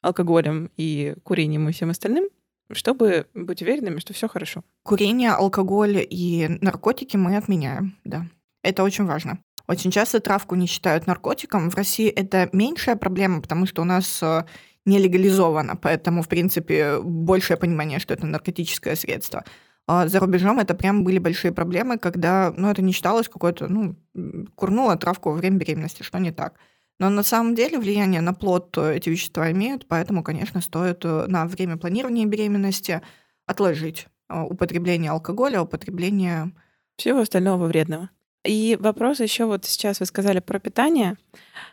алкоголем 0.03 0.70
и 0.76 1.14
курением 1.24 1.68
и 1.68 1.72
всем 1.72 1.90
остальным, 1.90 2.28
чтобы 2.72 3.26
быть 3.34 3.62
уверенными, 3.62 3.99
что 3.99 4.12
все 4.12 4.28
хорошо. 4.28 4.62
Курение, 4.82 5.30
алкоголь 5.30 6.07
и 6.09 6.59
наркотики 6.61 7.16
мы 7.16 7.36
отменяем, 7.36 7.97
да. 8.05 8.26
Это 8.62 8.82
очень 8.82 9.05
важно. 9.05 9.38
Очень 9.68 9.90
часто 9.90 10.20
травку 10.20 10.55
не 10.55 10.66
считают 10.66 11.07
наркотиком. 11.07 11.70
В 11.70 11.74
России 11.74 12.09
это 12.09 12.49
меньшая 12.53 12.97
проблема, 12.97 13.42
потому 13.42 13.66
что 13.66 13.82
у 13.82 13.84
нас 13.84 14.22
э, 14.22 14.44
не 14.84 14.99
легализовано, 14.99 15.76
поэтому, 15.76 16.22
в 16.22 16.28
принципе, 16.28 17.01
большее 17.01 17.57
понимание, 17.57 17.99
что 17.99 18.14
это 18.14 18.26
наркотическое 18.26 18.94
средство. 18.94 19.44
А 19.87 20.09
за 20.09 20.18
рубежом 20.18 20.59
это 20.59 20.74
прям 20.74 21.05
были 21.05 21.18
большие 21.18 21.53
проблемы, 21.53 21.99
когда, 21.99 22.53
ну, 22.57 22.68
это 22.68 22.82
не 22.82 22.93
считалось 22.93 23.28
какой-то, 23.28 23.68
ну, 23.68 23.97
курнула 24.57 24.97
травку 24.97 25.30
во 25.30 25.37
время 25.37 25.59
беременности, 25.59 26.03
что 26.03 26.18
не 26.18 26.32
так. 26.32 26.59
Но 26.99 27.09
на 27.11 27.22
самом 27.22 27.55
деле 27.55 27.78
влияние 27.78 28.20
на 28.20 28.32
плод 28.32 28.76
э, 28.78 28.97
эти 28.97 29.11
вещества 29.11 29.51
имеют, 29.53 29.87
поэтому, 29.87 30.22
конечно, 30.22 30.61
стоит 30.61 31.05
э, 31.05 31.26
на 31.28 31.47
время 31.47 31.76
планирования 31.76 32.24
беременности 32.24 33.03
отложить 33.47 34.09
э, 34.28 34.41
употребление 34.41 35.11
алкоголя, 35.11 35.61
употребление... 35.61 36.53
Всего 36.97 37.20
остального 37.20 37.66
вредного. 37.66 38.09
И 38.45 38.78
вопрос 38.80 39.20
еще 39.20 39.45
вот 39.45 39.66
сейчас 39.66 40.01
вы 40.01 40.07
сказали 40.07 40.41
про 40.41 40.59
питание. 40.59 41.16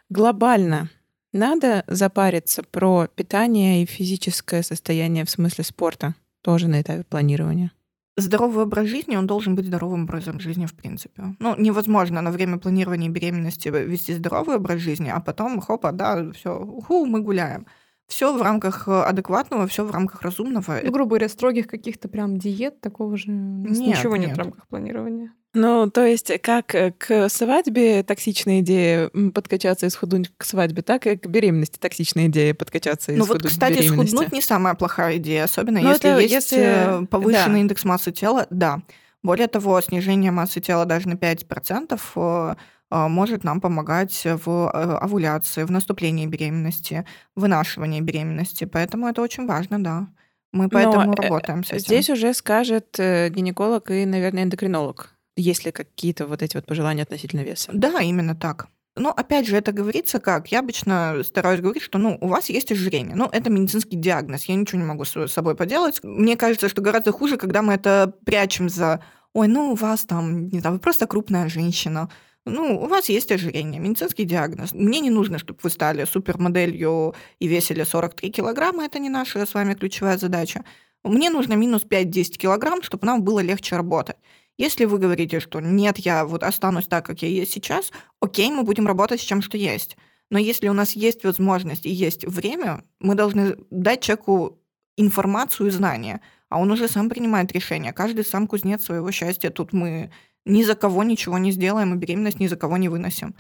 Глобально 0.10 0.90
надо 1.32 1.86
запариться 1.88 2.62
про 2.62 3.08
питание 3.08 3.82
и 3.82 3.86
физическое 3.86 4.62
состояние 4.62 5.24
в 5.24 5.30
смысле 5.30 5.64
спорта 5.64 6.16
тоже 6.42 6.68
на 6.68 6.82
этапе 6.82 7.04
планирования? 7.04 7.72
Здоровый 8.16 8.66
образ 8.66 8.88
жизни, 8.88 9.16
он 9.16 9.26
должен 9.26 9.56
быть 9.56 9.66
здоровым 9.66 10.04
образом 10.04 10.40
жизни 10.40 10.68
в 10.68 10.76
принципе. 10.76 11.36
Ну, 11.40 11.56
невозможно 11.58 12.22
на 12.22 12.32
время 12.32 12.60
планирования 12.60 13.10
беременности 13.10 13.70
вести 13.70 14.14
здоровый 14.14 14.58
образ 14.58 14.80
жизни, 14.80 15.10
а 15.10 15.20
потом, 15.20 15.60
хопа, 15.60 15.92
да, 15.92 16.32
все, 16.32 16.60
уху, 16.60 17.06
мы 17.06 17.22
гуляем. 17.22 17.66
Все 18.08 18.38
в 18.38 18.42
рамках 18.42 18.88
адекватного, 18.88 19.66
все 19.66 19.84
в 19.84 19.90
рамках 19.90 20.22
разумного. 20.22 20.80
Ну, 20.84 20.92
грубо 20.92 21.10
говоря, 21.12 21.30
строгих 21.30 21.66
каких-то 21.66 22.08
прям 22.08 22.38
диет, 22.38 22.82
такого 22.82 23.18
же 23.18 23.32
нет, 23.32 23.78
ничего 23.78 24.16
нет. 24.16 24.28
нет 24.28 24.38
в 24.38 24.40
рамках 24.40 24.68
планирования. 24.68 25.34
Ну, 25.54 25.90
то 25.90 26.04
есть, 26.06 26.32
как 26.42 26.74
э, 26.74 26.92
к 26.98 27.30
свадьбе 27.30 28.02
токсичная 28.04 28.62
идея 28.62 29.10
подкачаться 29.34 29.86
и 29.86 29.90
схуднуть 29.90 30.32
к 30.36 30.44
свадьбе, 30.46 30.82
так 30.82 31.06
и 31.06 31.16
к 31.16 31.28
беременности 31.28 31.78
токсичная 31.78 32.28
идея 32.28 32.56
подкачаться 32.56 33.12
и 33.12 33.16
ну, 33.16 33.26
схуднуть 33.26 33.44
вот, 33.44 33.52
кстати, 33.52 33.80
беременности. 33.80 34.16
схуднуть 34.16 34.34
не 34.34 34.42
самая 34.42 34.74
плохая 34.74 35.18
идея, 35.18 35.44
особенно 35.44 35.80
Но 35.80 35.88
ну, 35.88 35.94
если 35.94 36.10
это, 36.10 36.20
есть 36.20 36.34
если... 36.34 37.04
Э, 37.04 37.06
повышенный 37.06 37.56
да. 37.56 37.60
индекс 37.60 37.86
массы 37.86 38.12
тела, 38.12 38.48
да. 38.50 38.82
Более 39.22 39.48
того, 39.48 39.80
снижение 39.82 40.32
массы 40.32 40.60
тела 40.60 40.86
даже 40.86 41.08
на 41.08 41.14
5% 41.14 42.58
а, 42.96 43.08
может 43.08 43.44
нам 43.44 43.60
помогать 43.60 44.22
в 44.24 44.70
э, 44.72 44.98
овуляции, 44.98 45.64
в 45.64 45.72
наступлении 45.72 46.28
беременности, 46.28 47.06
вынашивании 47.36 48.02
беременности. 48.02 48.66
Поэтому 48.66 49.08
это 49.08 49.24
очень 49.24 49.48
важно, 49.48 49.84
да. 49.84 50.08
Мы 50.52 50.70
поэтому 50.70 51.06
Но 51.06 51.14
работаем 51.14 51.64
с 51.64 51.72
этим. 51.72 51.86
Здесь 51.86 52.12
уже 52.12 52.36
скажет 52.36 53.00
э, 53.00 53.30
гинеколог 53.30 53.90
и, 53.90 54.06
наверное, 54.06 54.44
эндокринолог, 54.44 55.13
есть 55.36 55.66
ли 55.66 55.72
какие-то 55.72 56.28
вот 56.28 56.42
эти 56.42 56.56
вот 56.56 56.66
пожелания 56.66 57.04
относительно 57.04 57.42
веса. 57.42 57.72
Да, 57.74 58.02
именно 58.02 58.36
так. 58.36 58.68
Но 58.96 59.12
опять 59.12 59.48
же, 59.48 59.58
это 59.58 59.72
говорится 59.72 60.20
как? 60.20 60.52
Я 60.52 60.60
обычно 60.60 61.22
стараюсь 61.24 61.62
говорить, 61.62 61.82
что 61.82 61.98
ну, 61.98 62.18
у 62.22 62.28
вас 62.28 62.50
есть 62.50 62.72
ожирение. 62.72 63.16
Ну, 63.16 63.28
это 63.32 63.50
медицинский 63.50 63.98
диагноз. 63.98 64.46
Я 64.46 64.56
ничего 64.56 64.80
не 64.80 64.86
могу 64.86 65.04
с 65.04 65.28
собой 65.28 65.56
поделать. 65.56 66.00
Мне 66.04 66.38
кажется, 66.38 66.70
что 66.70 66.82
гораздо 66.82 67.12
хуже, 67.12 67.38
когда 67.38 67.64
мы 67.64 67.74
это 67.74 68.14
прячем 68.24 68.70
за 68.70 69.04
ой, 69.34 69.48
ну 69.48 69.72
у 69.72 69.76
вас 69.76 70.06
там, 70.06 70.48
не 70.50 70.60
знаю, 70.60 70.76
вы 70.76 70.80
просто 70.80 71.08
крупная 71.08 71.50
женщина. 71.50 72.10
Ну, 72.46 72.84
у 72.84 72.88
вас 72.88 73.08
есть 73.10 73.32
ожирение, 73.32 73.80
медицинский 73.80 74.26
диагноз. 74.26 74.74
Мне 74.74 75.00
не 75.00 75.10
нужно, 75.10 75.40
чтобы 75.40 75.60
вы 75.64 75.70
стали 75.70 76.06
супермоделью 76.06 77.16
и 77.40 77.48
весили 77.48 77.84
43 77.84 78.32
килограмма. 78.32 78.86
Это 78.86 79.00
не 79.00 79.10
наша 79.10 79.46
с 79.46 79.54
вами 79.54 79.76
ключевая 79.76 80.18
задача. 80.18 80.64
Мне 81.04 81.30
нужно 81.30 81.54
минус 81.54 81.84
5-10 81.84 82.38
килограмм, 82.38 82.84
чтобы 82.84 83.08
нам 83.08 83.24
было 83.24 83.40
легче 83.40 83.76
работать. 83.76 84.18
Если 84.58 84.86
вы 84.86 85.00
говорите, 85.00 85.40
что 85.40 85.60
нет, 85.60 85.98
я 85.98 86.26
вот 86.26 86.44
останусь 86.44 86.88
так, 86.88 87.06
как 87.06 87.22
я 87.22 87.28
есть 87.28 87.52
сейчас, 87.52 87.92
окей, 88.22 88.52
мы 88.52 88.64
будем 88.64 88.86
работать 88.86 89.20
с 89.20 89.24
чем, 89.24 89.42
что 89.42 89.58
есть. 89.58 89.98
Но 90.30 90.38
если 90.38 90.68
у 90.68 90.74
нас 90.74 90.94
есть 90.94 91.24
возможность 91.24 91.86
и 91.86 91.92
есть 91.92 92.26
время, 92.26 92.84
мы 93.00 93.16
должны 93.16 93.56
дать 93.72 94.02
человеку 94.02 94.60
информацию 94.96 95.68
и 95.68 95.72
знания, 95.72 96.22
а 96.50 96.60
он 96.60 96.72
уже 96.72 96.88
сам 96.88 97.10
принимает 97.10 97.52
решение. 97.52 97.94
Каждый 97.94 98.24
сам 98.24 98.48
кузнец 98.48 98.84
своего 98.84 99.12
счастья. 99.12 99.50
Тут 99.50 99.74
мы 99.74 100.12
ни 100.46 100.64
за 100.64 100.76
кого 100.76 101.04
ничего 101.04 101.38
не 101.38 101.52
сделаем, 101.52 101.94
и 101.94 101.98
беременность 101.98 102.40
ни 102.40 102.48
за 102.48 102.56
кого 102.56 102.78
не 102.78 102.90
выносим. 102.90 103.36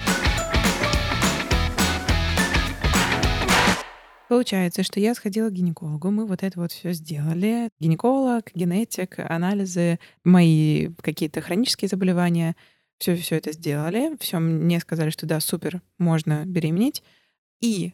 Получается, 4.29 4.83
что 4.83 4.99
я 4.99 5.13
сходила 5.15 5.49
к 5.49 5.53
гинекологу, 5.53 6.09
мы 6.09 6.25
вот 6.25 6.43
это 6.43 6.59
вот 6.59 6.71
все 6.71 6.93
сделали. 6.93 7.69
Гинеколог, 7.79 8.51
генетик, 8.55 9.19
анализы, 9.19 9.99
мои 10.23 10.89
какие-то 11.01 11.41
хронические 11.41 11.89
заболевания, 11.89 12.55
все 12.99 13.15
все 13.15 13.35
это 13.35 13.51
сделали. 13.51 14.15
Все 14.19 14.39
мне 14.39 14.79
сказали, 14.79 15.09
что 15.09 15.25
да, 15.25 15.39
супер, 15.39 15.81
можно 15.97 16.45
беременеть. 16.45 17.03
И 17.59 17.93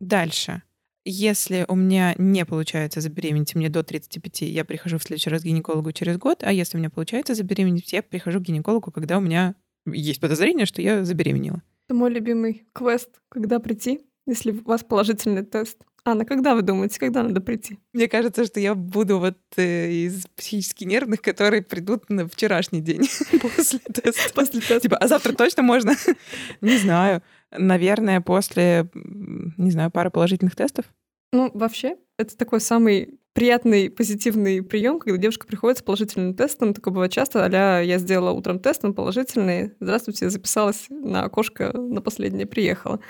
дальше, 0.00 0.62
если 1.04 1.64
у 1.68 1.74
меня 1.74 2.14
не 2.18 2.44
получается 2.44 3.00
забеременеть, 3.00 3.54
мне 3.54 3.68
до 3.68 3.82
35, 3.82 4.42
я 4.42 4.64
прихожу 4.64 4.98
в 4.98 5.02
следующий 5.02 5.30
раз 5.30 5.42
к 5.42 5.44
гинекологу 5.44 5.92
через 5.92 6.18
год, 6.18 6.42
а 6.42 6.52
если 6.52 6.76
у 6.76 6.80
меня 6.80 6.90
получается 6.90 7.34
забеременеть, 7.34 7.92
я 7.92 8.02
прихожу 8.02 8.40
к 8.40 8.44
гинекологу, 8.44 8.90
когда 8.90 9.18
у 9.18 9.20
меня 9.20 9.54
есть 9.86 10.20
подозрение, 10.20 10.66
что 10.66 10.80
я 10.82 11.04
забеременела. 11.04 11.62
Это 11.86 11.94
мой 11.94 12.10
любимый 12.10 12.66
квест, 12.72 13.20
когда 13.28 13.60
прийти 13.60 14.00
если 14.26 14.52
у 14.52 14.62
вас 14.62 14.82
положительный 14.84 15.44
тест. 15.44 15.78
Анна, 16.06 16.26
когда 16.26 16.54
вы 16.54 16.60
думаете, 16.60 17.00
когда 17.00 17.22
надо 17.22 17.40
прийти? 17.40 17.78
Мне 17.94 18.08
кажется, 18.08 18.44
что 18.44 18.60
я 18.60 18.74
буду 18.74 19.18
вот 19.18 19.38
э, 19.56 19.90
из 19.90 20.26
психически 20.36 20.84
нервных, 20.84 21.22
которые 21.22 21.62
придут 21.62 22.10
на 22.10 22.28
вчерашний 22.28 22.82
день 22.82 23.08
после 23.40 23.78
теста. 23.78 24.34
После 24.34 24.60
теста. 24.60 24.80
Типа, 24.80 24.98
а 24.98 25.08
завтра 25.08 25.32
точно 25.32 25.62
можно? 25.62 25.94
Не 26.60 26.76
знаю. 26.76 27.22
Наверное, 27.56 28.20
после, 28.20 28.90
не 28.94 29.70
знаю, 29.70 29.90
пары 29.90 30.10
положительных 30.10 30.56
тестов. 30.56 30.86
Ну, 31.32 31.50
вообще, 31.54 31.96
это 32.18 32.36
такой 32.36 32.60
самый 32.60 33.20
приятный, 33.32 33.90
позитивный 33.90 34.62
прием, 34.62 34.98
когда 34.98 35.18
девушка 35.18 35.46
приходит 35.46 35.78
с 35.78 35.82
положительным 35.82 36.34
тестом. 36.34 36.74
Такое 36.74 36.92
бывает 36.92 37.12
часто, 37.12 37.44
а 37.44 37.80
я 37.80 37.98
сделала 37.98 38.30
утром 38.32 38.58
тест, 38.58 38.84
он 38.84 38.94
положительный. 38.94 39.72
Здравствуйте, 39.80 40.30
записалась 40.30 40.86
на 40.90 41.24
окошко, 41.24 41.72
на 41.76 42.02
последнее 42.02 42.46
приехала. 42.46 43.00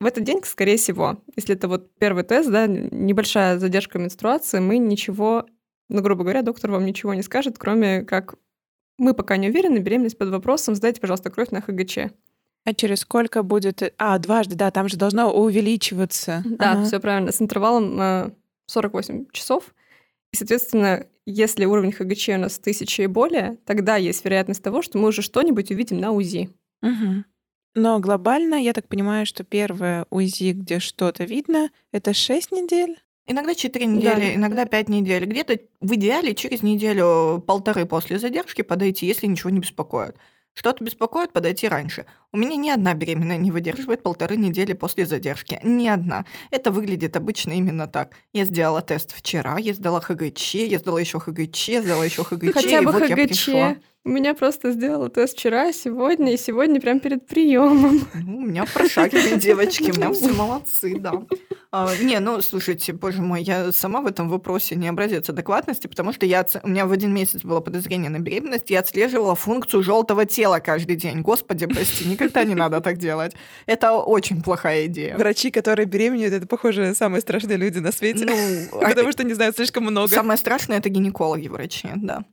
В 0.00 0.06
этот 0.06 0.24
день, 0.24 0.40
скорее 0.44 0.76
всего, 0.76 1.22
если 1.34 1.56
это 1.56 1.66
вот 1.66 1.94
первый 1.98 2.22
тест, 2.22 2.50
да, 2.50 2.66
небольшая 2.66 3.58
задержка 3.58 3.98
менструации, 3.98 4.60
мы 4.60 4.78
ничего, 4.78 5.46
ну, 5.88 6.02
грубо 6.02 6.22
говоря, 6.22 6.42
доктор 6.42 6.70
вам 6.70 6.84
ничего 6.84 7.14
не 7.14 7.22
скажет, 7.22 7.58
кроме 7.58 8.02
как 8.02 8.36
мы 8.98 9.14
пока 9.14 9.36
не 9.36 9.48
уверены, 9.48 9.78
беременность 9.78 10.18
под 10.18 10.30
вопросом, 10.30 10.74
сдайте, 10.74 11.00
пожалуйста, 11.00 11.30
кровь 11.30 11.50
на 11.50 11.60
ХГЧ. 11.60 11.98
А 12.64 12.74
через 12.74 13.00
сколько 13.00 13.42
будет... 13.42 13.94
А, 13.96 14.18
дважды, 14.18 14.54
да, 14.54 14.70
там 14.70 14.88
же 14.88 14.96
должно 14.96 15.32
увеличиваться. 15.32 16.42
Да, 16.44 16.72
ага. 16.72 16.84
все 16.84 17.00
правильно, 17.00 17.32
с 17.32 17.40
интервалом 17.40 18.34
48 18.66 19.22
э, 19.22 19.24
часов. 19.32 19.74
И, 20.32 20.36
соответственно, 20.36 21.06
если 21.24 21.64
уровень 21.64 21.92
ХГЧ 21.92 22.30
у 22.30 22.38
нас 22.38 22.58
тысяча 22.58 23.04
и 23.04 23.06
более, 23.06 23.56
тогда 23.64 23.96
есть 23.96 24.24
вероятность 24.24 24.62
того, 24.62 24.82
что 24.82 24.98
мы 24.98 25.08
уже 25.08 25.22
что-нибудь 25.22 25.70
увидим 25.70 26.00
на 26.00 26.10
УЗИ. 26.10 26.50
Угу. 26.82 27.24
Но 27.74 28.00
глобально, 28.00 28.56
я 28.56 28.72
так 28.72 28.88
понимаю, 28.88 29.26
что 29.26 29.44
первое 29.44 30.06
УЗИ, 30.10 30.52
где 30.52 30.78
что-то 30.78 31.24
видно, 31.24 31.70
это 31.92 32.12
6 32.12 32.52
недель? 32.52 32.98
Иногда 33.26 33.54
4 33.54 33.84
недели, 33.84 34.20
да. 34.20 34.34
иногда 34.34 34.64
5 34.64 34.88
недель. 34.88 35.26
Где-то 35.26 35.60
в 35.80 35.94
идеале 35.94 36.34
через 36.34 36.62
неделю-полторы 36.62 37.84
после 37.84 38.18
задержки 38.18 38.62
подойти, 38.62 39.06
если 39.06 39.26
ничего 39.26 39.50
не 39.50 39.60
беспокоит. 39.60 40.16
Что-то 40.58 40.82
беспокоит, 40.82 41.32
подойти 41.32 41.68
раньше. 41.68 42.04
У 42.32 42.36
меня 42.36 42.56
ни 42.56 42.68
одна 42.68 42.92
беременная 42.92 43.36
не 43.36 43.52
выдерживает 43.52 44.02
полторы 44.02 44.36
недели 44.36 44.72
после 44.72 45.06
задержки. 45.06 45.60
Ни 45.62 45.86
одна. 45.86 46.24
Это 46.50 46.72
выглядит 46.72 47.16
обычно 47.16 47.52
именно 47.52 47.86
так. 47.86 48.16
Я 48.32 48.44
сделала 48.44 48.82
тест 48.82 49.16
вчера, 49.16 49.58
я 49.58 49.72
сдала 49.72 50.00
ХГЧ, 50.00 50.54
я 50.56 50.80
сдала 50.80 50.98
еще 50.98 51.20
ХГЧ, 51.20 51.70
сдала 51.84 52.04
еще 52.04 52.24
ХГЧ, 52.24 52.54
Хотя 52.54 52.82
бы 52.82 52.90
вот 52.90 53.04
ХГЧ. 53.04 53.50
У 54.04 54.08
меня 54.08 54.34
просто 54.34 54.72
сделала 54.72 55.08
тест 55.08 55.38
вчера, 55.38 55.72
сегодня, 55.72 56.34
и 56.34 56.36
сегодня 56.36 56.80
прям 56.80 56.98
перед 56.98 57.24
приемом. 57.24 58.00
Ну, 58.14 58.38
у 58.38 58.40
меня 58.40 58.64
прошагивали 58.64 59.38
девочки, 59.38 59.92
у 59.92 59.94
меня 59.94 60.12
все 60.12 60.32
молодцы, 60.32 60.98
да. 60.98 61.22
А, 61.70 61.94
не, 62.00 62.18
ну, 62.18 62.40
слушайте, 62.40 62.94
боже 62.94 63.20
мой, 63.20 63.42
я 63.42 63.72
сама 63.72 64.00
в 64.00 64.06
этом 64.06 64.30
вопросе 64.30 64.74
не 64.74 64.88
образец 64.88 65.28
адекватности, 65.28 65.86
потому 65.86 66.14
что 66.14 66.24
я, 66.24 66.46
у 66.62 66.68
меня 66.68 66.86
в 66.86 66.92
один 66.92 67.12
месяц 67.12 67.42
было 67.42 67.60
подозрение 67.60 68.08
на 68.08 68.20
беременность, 68.20 68.70
я 68.70 68.80
отслеживала 68.80 69.34
функцию 69.34 69.82
желтого 69.82 70.24
тела 70.24 70.60
каждый 70.60 70.96
день. 70.96 71.20
Господи, 71.20 71.66
прости, 71.66 72.08
никогда 72.08 72.44
не 72.44 72.54
надо 72.54 72.80
так 72.80 72.96
делать. 72.96 73.34
Это 73.66 73.92
очень 73.92 74.42
плохая 74.42 74.86
идея. 74.86 75.18
Врачи, 75.18 75.50
которые 75.50 75.84
беременеют, 75.84 76.32
это, 76.32 76.46
похоже, 76.46 76.94
самые 76.94 77.20
страшные 77.20 77.58
люди 77.58 77.80
на 77.80 77.92
свете. 77.92 78.24
Ну, 78.24 78.80
потому 78.80 79.08
а, 79.08 79.12
что 79.12 79.24
не 79.24 79.34
знают 79.34 79.56
слишком 79.56 79.84
много. 79.84 80.08
Самое 80.08 80.38
страшное— 80.38 80.78
это 80.78 80.88
гинекологи, 80.88 81.48
врачи, 81.48 81.88
да. 81.96 82.24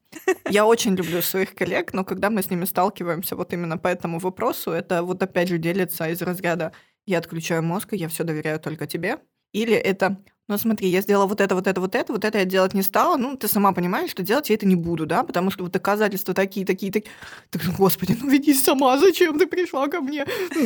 Я 0.50 0.66
очень 0.66 0.96
люблю 0.96 1.22
своих 1.22 1.54
коллег, 1.56 1.94
но 1.94 2.06
когда 2.06 2.30
мы 2.30 2.42
с 2.42 2.50
ними 2.50 2.64
сталкиваемся 2.64 3.36
вот 3.36 3.52
именно 3.52 3.78
по 3.78 3.90
этому 3.90 4.20
вопросу, 4.20 4.72
это 4.72 5.04
вот 5.04 5.22
опять 5.22 5.50
же 5.50 5.58
делится 5.58 6.08
из 6.08 6.22
разряда 6.22 6.72
«я 7.06 7.20
отключаю 7.20 7.64
мозг, 7.64 7.94
и 7.94 7.98
я 7.98 8.08
все 8.08 8.24
доверяю 8.24 8.60
только 8.60 8.88
тебе», 8.88 9.20
или 9.54 9.74
это 9.74 10.18
ну 10.48 10.60
смотри, 10.60 10.90
я 10.90 11.02
сделала 11.02 11.26
вот 11.26 11.42
это, 11.42 11.56
вот 11.56 11.66
это, 11.66 11.82
вот 11.82 11.96
это, 11.96 12.14
вот 12.14 12.24
это 12.24 12.38
я 12.38 12.46
делать 12.46 12.76
не 12.76 12.84
стала, 12.84 13.18
ну 13.18 13.36
ты 13.36 13.48
сама 13.48 13.72
понимаешь, 13.72 14.12
что 14.12 14.22
делать 14.22 14.50
я 14.50 14.56
это 14.56 14.68
не 14.68 14.76
буду, 14.76 15.08
да, 15.08 15.24
потому 15.24 15.50
что 15.50 15.64
вот 15.64 15.74
доказательства 15.74 16.36
такие, 16.36 16.66
такие, 16.68 16.92
такие. 16.92 17.12
Так, 17.50 17.64
господи, 17.76 18.16
ну 18.22 18.30
веди 18.30 18.54
сама, 18.54 19.00
зачем 19.00 19.40
ты 19.40 19.48
пришла 19.48 19.88
ко 19.88 20.02
мне? 20.02 20.26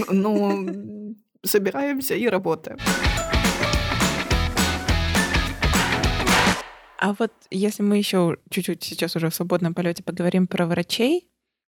Ну, 0.10 1.16
собираемся 1.46 2.16
и 2.16 2.28
работаем. 2.28 2.78
А 6.98 7.16
вот 7.18 7.32
если 7.50 7.82
мы 7.82 7.98
еще 7.98 8.38
чуть-чуть 8.50 8.84
сейчас 8.84 9.16
уже 9.16 9.30
в 9.30 9.36
свободном 9.36 9.74
полете 9.74 10.04
поговорим 10.04 10.48
про 10.48 10.66
врачей, 10.66 11.30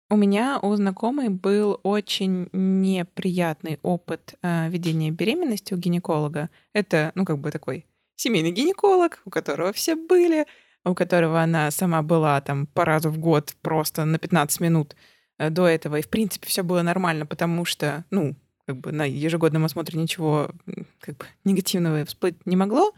у 0.09 0.15
меня 0.15 0.59
у 0.61 0.75
знакомой 0.75 1.29
был 1.29 1.79
очень 1.83 2.49
неприятный 2.53 3.79
опыт 3.83 4.35
э, 4.41 4.69
ведения 4.69 5.11
беременности 5.11 5.73
у 5.73 5.77
гинеколога. 5.77 6.49
Это, 6.73 7.11
ну, 7.15 7.25
как 7.25 7.39
бы 7.39 7.51
такой 7.51 7.85
семейный 8.15 8.51
гинеколог, 8.51 9.21
у 9.25 9.29
которого 9.29 9.73
все 9.73 9.95
были, 9.95 10.45
у 10.85 10.95
которого 10.95 11.41
она 11.41 11.69
сама 11.71 12.01
была 12.01 12.39
там 12.41 12.67
по 12.67 12.85
разу 12.85 13.09
в 13.09 13.17
год 13.17 13.53
просто 13.61 14.05
на 14.05 14.17
15 14.17 14.61
минут 14.61 14.95
э, 15.37 15.49
до 15.49 15.67
этого. 15.67 15.97
И, 15.97 16.01
в 16.01 16.09
принципе, 16.09 16.47
все 16.47 16.63
было 16.63 16.81
нормально, 16.83 17.25
потому 17.25 17.65
что, 17.65 18.05
ну, 18.09 18.35
как 18.65 18.77
бы 18.77 18.91
на 18.91 19.03
ежегодном 19.03 19.65
осмотре 19.65 19.99
ничего 19.99 20.51
как 20.99 21.17
бы 21.17 21.25
негативного 21.43 22.05
всплыть 22.05 22.45
не 22.45 22.55
могло. 22.55 22.93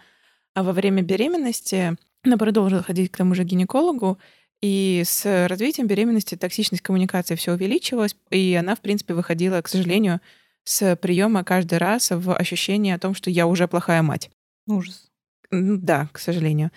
А 0.54 0.64
во 0.64 0.74
время 0.74 1.02
беременности 1.02 1.96
она 2.24 2.38
продолжила 2.38 2.84
ходить 2.84 3.12
к 3.12 3.18
тому 3.18 3.34
же 3.34 3.44
гинекологу, 3.44 4.20
и 4.62 5.04
с 5.06 5.48
развитием 5.48 5.88
беременности 5.88 6.36
токсичность 6.36 6.84
коммуникации 6.84 7.36
все 7.36 7.54
увеличилась, 7.54 8.16
и 8.30 8.54
она, 8.56 8.76
в 8.76 8.82
принципе, 8.82 9.14
выходила, 9.14 9.62
к 9.62 9.68
сожалению, 9.68 10.20
с 10.64 10.96
приема 10.98 11.44
каждый 11.44 11.78
раз 11.78 12.12
в 12.12 12.36
ощущение 12.36 12.96
о 12.96 13.00
том, 13.00 13.16
что 13.16 13.30
я 13.30 13.48
уже 13.48 13.68
плохая 13.68 14.02
мать. 14.02 14.30
Ужас. 14.68 15.10
Да, 15.52 16.10
к 16.12 16.20
сожалению. 16.20 16.72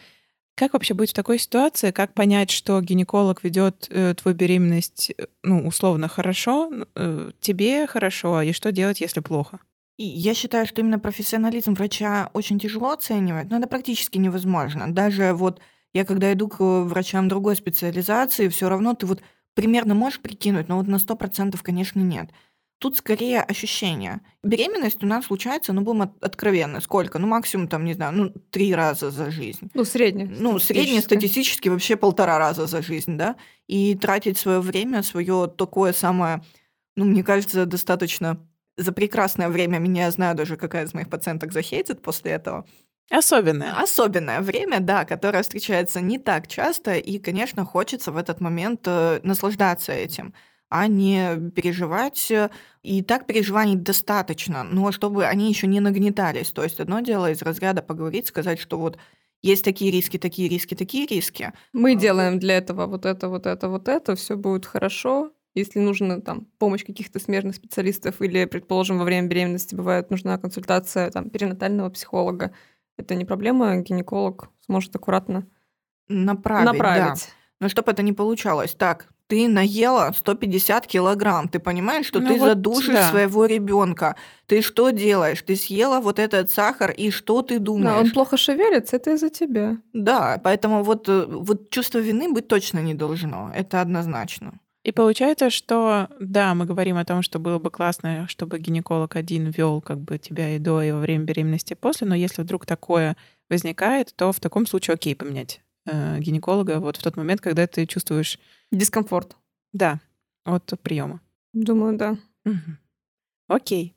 Как 0.54 0.74
вообще 0.74 0.94
быть 0.94 1.10
в 1.10 1.14
такой 1.14 1.38
ситуации? 1.38 1.90
Как 1.90 2.12
понять, 2.14 2.50
что 2.50 2.80
гинеколог 2.80 3.42
ведет 3.42 3.86
э, 3.90 4.14
твою 4.14 4.36
беременность, 4.36 5.12
э, 5.16 5.26
ну, 5.42 5.66
условно, 5.66 6.08
хорошо, 6.08 6.70
э, 6.94 7.30
тебе 7.40 7.86
хорошо, 7.86 8.42
и 8.42 8.52
что 8.52 8.70
делать, 8.70 9.00
если 9.00 9.20
плохо? 9.20 9.60
И 9.96 10.04
я 10.04 10.34
считаю, 10.34 10.66
что 10.66 10.82
именно 10.82 10.98
профессионализм 10.98 11.74
врача 11.74 12.30
очень 12.34 12.58
тяжело 12.58 12.90
оценивать, 12.90 13.50
но 13.50 13.58
это 13.58 13.66
практически 13.66 14.18
невозможно. 14.18 14.92
Даже 14.92 15.32
вот 15.32 15.60
я 15.92 16.04
когда 16.04 16.32
иду 16.32 16.48
к 16.48 16.58
врачам 16.60 17.28
другой 17.28 17.56
специализации, 17.56 18.48
все 18.48 18.68
равно 18.68 18.94
ты 18.94 19.06
вот 19.06 19.22
примерно 19.54 19.94
можешь 19.94 20.20
прикинуть, 20.20 20.68
но 20.68 20.76
вот 20.78 20.86
на 20.86 20.96
100% 20.96 21.58
конечно 21.62 22.00
нет. 22.00 22.30
Тут 22.78 22.96
скорее 22.96 23.42
ощущение. 23.42 24.22
Беременность 24.42 25.04
у 25.04 25.06
нас 25.06 25.26
случается, 25.26 25.72
ну, 25.72 25.82
будем 25.82 26.12
откровенны, 26.20 26.80
сколько? 26.80 27.20
Ну, 27.20 27.28
максимум, 27.28 27.68
там, 27.68 27.84
не 27.84 27.94
знаю, 27.94 28.12
ну, 28.12 28.30
три 28.50 28.74
раза 28.74 29.12
за 29.12 29.30
жизнь. 29.30 29.70
Ну, 29.72 29.84
средний. 29.84 30.24
Ну, 30.24 30.58
средний 30.58 31.00
статистически 31.00 31.68
вообще 31.68 31.96
полтора 31.96 32.38
раза 32.38 32.66
за 32.66 32.82
жизнь, 32.82 33.16
да? 33.16 33.36
И 33.68 33.94
тратить 33.94 34.36
свое 34.36 34.58
время, 34.58 35.04
свое 35.04 35.46
такое 35.46 35.92
самое, 35.92 36.42
ну, 36.96 37.04
мне 37.04 37.22
кажется, 37.22 37.66
достаточно 37.66 38.44
за 38.76 38.90
прекрасное 38.90 39.48
время, 39.48 39.78
меня 39.78 40.10
знаю 40.10 40.34
даже, 40.34 40.56
какая 40.56 40.84
из 40.84 40.92
моих 40.92 41.08
пациенток 41.08 41.52
захейтит 41.52 42.02
после 42.02 42.32
этого. 42.32 42.66
Особенное. 43.12 43.78
Особенное 43.78 44.40
время, 44.40 44.80
да, 44.80 45.04
которое 45.04 45.42
встречается 45.42 46.00
не 46.00 46.18
так 46.18 46.48
часто, 46.48 46.94
и, 46.94 47.18
конечно, 47.18 47.64
хочется 47.64 48.10
в 48.10 48.16
этот 48.16 48.40
момент 48.40 48.80
э, 48.86 49.20
наслаждаться 49.22 49.92
этим 49.92 50.32
а 50.74 50.86
не 50.86 51.50
переживать. 51.50 52.32
И 52.82 53.02
так 53.02 53.26
переживаний 53.26 53.76
достаточно, 53.76 54.64
но 54.64 54.90
чтобы 54.90 55.26
они 55.26 55.50
еще 55.50 55.66
не 55.66 55.80
нагнетались. 55.80 56.50
То 56.50 56.64
есть 56.64 56.80
одно 56.80 57.00
дело 57.00 57.30
из 57.30 57.42
разряда 57.42 57.82
поговорить, 57.82 58.26
сказать, 58.26 58.58
что 58.58 58.78
вот 58.78 58.96
есть 59.42 59.64
такие 59.64 59.90
риски, 59.90 60.16
такие 60.16 60.48
риски, 60.48 60.74
такие 60.74 61.06
риски. 61.06 61.52
Мы 61.74 61.94
делаем 61.94 62.38
для 62.38 62.56
этого 62.56 62.86
вот 62.86 63.04
это, 63.04 63.28
вот 63.28 63.46
это, 63.46 63.68
вот 63.68 63.86
это, 63.86 64.16
все 64.16 64.36
будет 64.36 64.64
хорошо. 64.64 65.32
Если 65.54 65.78
нужна 65.78 66.20
там 66.20 66.46
помощь 66.58 66.86
каких-то 66.86 67.20
смежных 67.20 67.56
специалистов 67.56 68.22
или, 68.22 68.46
предположим, 68.46 68.98
во 68.98 69.04
время 69.04 69.28
беременности 69.28 69.74
бывает 69.74 70.10
нужна 70.10 70.38
консультация 70.38 71.10
там 71.10 71.28
перинатального 71.28 71.90
психолога, 71.90 72.54
это 72.96 73.14
не 73.14 73.24
проблема, 73.24 73.76
гинеколог 73.76 74.48
сможет 74.64 74.94
аккуратно 74.94 75.46
направить. 76.08 76.72
направить. 76.72 77.26
Да. 77.26 77.32
Но 77.60 77.68
чтобы 77.68 77.92
это 77.92 78.02
не 78.02 78.12
получалось, 78.12 78.74
так, 78.74 79.12
ты 79.32 79.48
наела 79.48 80.12
150 80.14 80.86
килограмм, 80.86 81.48
ты 81.48 81.58
понимаешь, 81.58 82.06
что 82.06 82.20
ну 82.20 82.28
ты 82.28 82.38
вот, 82.38 82.46
задушишь 82.48 82.94
да. 82.94 83.08
своего 83.08 83.46
ребенка. 83.46 84.16
Ты 84.46 84.60
что 84.60 84.90
делаешь? 84.90 85.40
Ты 85.42 85.56
съела 85.56 86.00
вот 86.00 86.18
этот 86.18 86.50
сахар, 86.50 86.90
и 86.90 87.10
что 87.10 87.40
ты 87.40 87.58
думаешь? 87.58 87.94
Да, 87.94 88.00
он 88.00 88.10
плохо 88.10 88.36
шевелится, 88.36 88.96
это 88.96 89.12
из-за 89.12 89.30
тебя. 89.30 89.78
Да, 89.94 90.38
поэтому 90.44 90.82
вот, 90.82 91.08
э, 91.08 91.24
вот 91.26 91.70
чувство 91.70 91.98
вины 91.98 92.30
быть 92.30 92.48
точно 92.48 92.80
не 92.80 92.94
должно, 92.94 93.50
это 93.54 93.80
однозначно. 93.80 94.60
И 94.84 94.90
получается, 94.90 95.48
что 95.48 96.08
да, 96.18 96.54
мы 96.54 96.66
говорим 96.66 96.96
о 96.96 97.04
том, 97.04 97.22
что 97.22 97.38
было 97.38 97.60
бы 97.60 97.70
классно, 97.70 98.26
чтобы 98.28 98.58
гинеколог 98.58 99.14
один 99.14 99.50
вел 99.50 99.80
как 99.80 99.98
бы 100.00 100.18
тебя 100.18 100.56
и 100.56 100.58
до, 100.58 100.82
и 100.82 100.90
во 100.90 100.98
время 100.98 101.24
беременности, 101.24 101.74
и 101.74 101.76
после, 101.76 102.06
но 102.06 102.16
если 102.16 102.42
вдруг 102.42 102.66
такое 102.66 103.16
возникает, 103.48 104.12
то 104.16 104.32
в 104.32 104.40
таком 104.40 104.66
случае 104.66 104.94
окей 104.94 105.14
поменять 105.14 105.60
э, 105.86 106.18
гинеколога 106.18 106.80
вот 106.80 106.96
в 106.96 107.02
тот 107.02 107.16
момент, 107.16 107.40
когда 107.40 107.68
ты 107.68 107.86
чувствуешь 107.86 108.40
Дискомфорт. 108.72 109.36
Да, 109.72 110.00
от 110.44 110.72
приема. 110.82 111.20
Думаю, 111.52 111.96
да. 111.96 112.16
Угу. 112.44 112.76
Окей. 113.48 113.94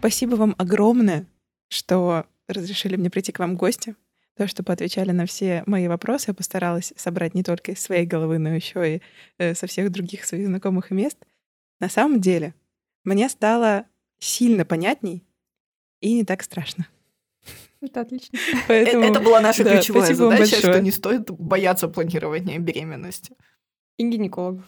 Спасибо 0.00 0.34
вам 0.34 0.54
огромное, 0.58 1.26
что 1.68 2.26
разрешили 2.48 2.96
мне 2.96 3.08
прийти 3.08 3.32
к 3.32 3.38
вам 3.38 3.54
в 3.54 3.56
гости. 3.56 3.96
То, 4.38 4.46
что 4.46 4.62
поотвечали 4.62 5.10
на 5.10 5.26
все 5.26 5.64
мои 5.66 5.88
вопросы. 5.88 6.26
Я 6.30 6.34
постаралась 6.34 6.92
собрать 6.96 7.34
не 7.34 7.42
только 7.42 7.72
из 7.72 7.80
своей 7.80 8.06
головы, 8.06 8.38
но 8.38 8.54
еще 8.54 8.96
и 8.96 9.02
э, 9.38 9.54
со 9.56 9.66
всех 9.66 9.90
других 9.90 10.24
своих 10.24 10.46
знакомых 10.46 10.92
мест. 10.92 11.18
На 11.80 11.88
самом 11.88 12.20
деле, 12.20 12.54
мне 13.02 13.28
стало 13.28 13.86
сильно 14.20 14.64
понятней 14.64 15.24
и 16.00 16.14
не 16.14 16.24
так 16.24 16.44
страшно. 16.44 16.86
Это 17.80 18.02
отлично. 18.02 18.38
Поэтому, 18.68 19.06
это 19.06 19.18
была 19.18 19.40
наша 19.40 19.64
да, 19.64 19.74
ключевая 19.74 20.14
задача, 20.14 20.58
что 20.58 20.80
не 20.80 20.92
стоит 20.92 21.32
бояться 21.32 21.88
планирования 21.88 22.60
беременности. 22.60 23.34
И 23.96 24.08
гинекологов. 24.08 24.64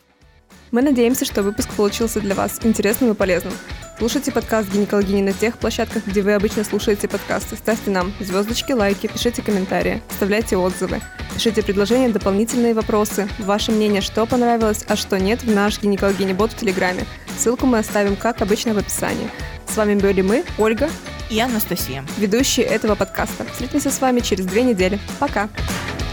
Мы 0.71 0.83
надеемся, 0.83 1.25
что 1.25 1.43
выпуск 1.43 1.69
получился 1.73 2.21
для 2.21 2.35
вас 2.37 2.61
интересным 2.63 3.11
и 3.11 3.15
полезным. 3.15 3.53
Слушайте 3.99 4.31
подкаст 4.31 4.73
«Гинекологини» 4.73 5.21
на 5.21 5.33
тех 5.33 5.59
площадках, 5.59 6.07
где 6.07 6.23
вы 6.23 6.33
обычно 6.33 6.63
слушаете 6.63 7.09
подкасты. 7.09 7.57
Ставьте 7.57 7.91
нам 7.91 8.13
звездочки, 8.21 8.73
лайки, 8.73 9.09
пишите 9.09 9.43
комментарии, 9.43 10.01
оставляйте 10.09 10.57
отзывы. 10.57 11.01
Пишите 11.35 11.63
предложения, 11.63 12.09
дополнительные 12.09 12.73
вопросы. 12.73 13.29
Ваше 13.41 13.73
мнение, 13.73 14.01
что 14.01 14.27
понравилось, 14.27 14.85
а 14.87 14.95
что 14.95 15.19
нет 15.19 15.43
в 15.43 15.53
наш 15.53 15.83
гинекологини-бот 15.83 16.53
в 16.53 16.57
Телеграме. 16.57 17.05
Ссылку 17.37 17.67
мы 17.67 17.79
оставим, 17.79 18.15
как 18.15 18.41
обычно, 18.41 18.73
в 18.73 18.79
описании. 18.79 19.29
С 19.67 19.77
вами 19.77 19.97
были 19.97 20.23
мы, 20.23 20.45
Ольга 20.57 20.89
и 21.31 21.41
Анастасия, 21.41 22.05
ведущие 22.17 22.65
этого 22.65 22.95
подкаста. 22.95 23.45
Встретимся 23.53 23.91
с 23.91 24.01
вами 24.01 24.21
через 24.21 24.47
две 24.47 24.63
недели. 24.63 25.01
Пока! 25.19 25.49
Пока! 25.49 26.10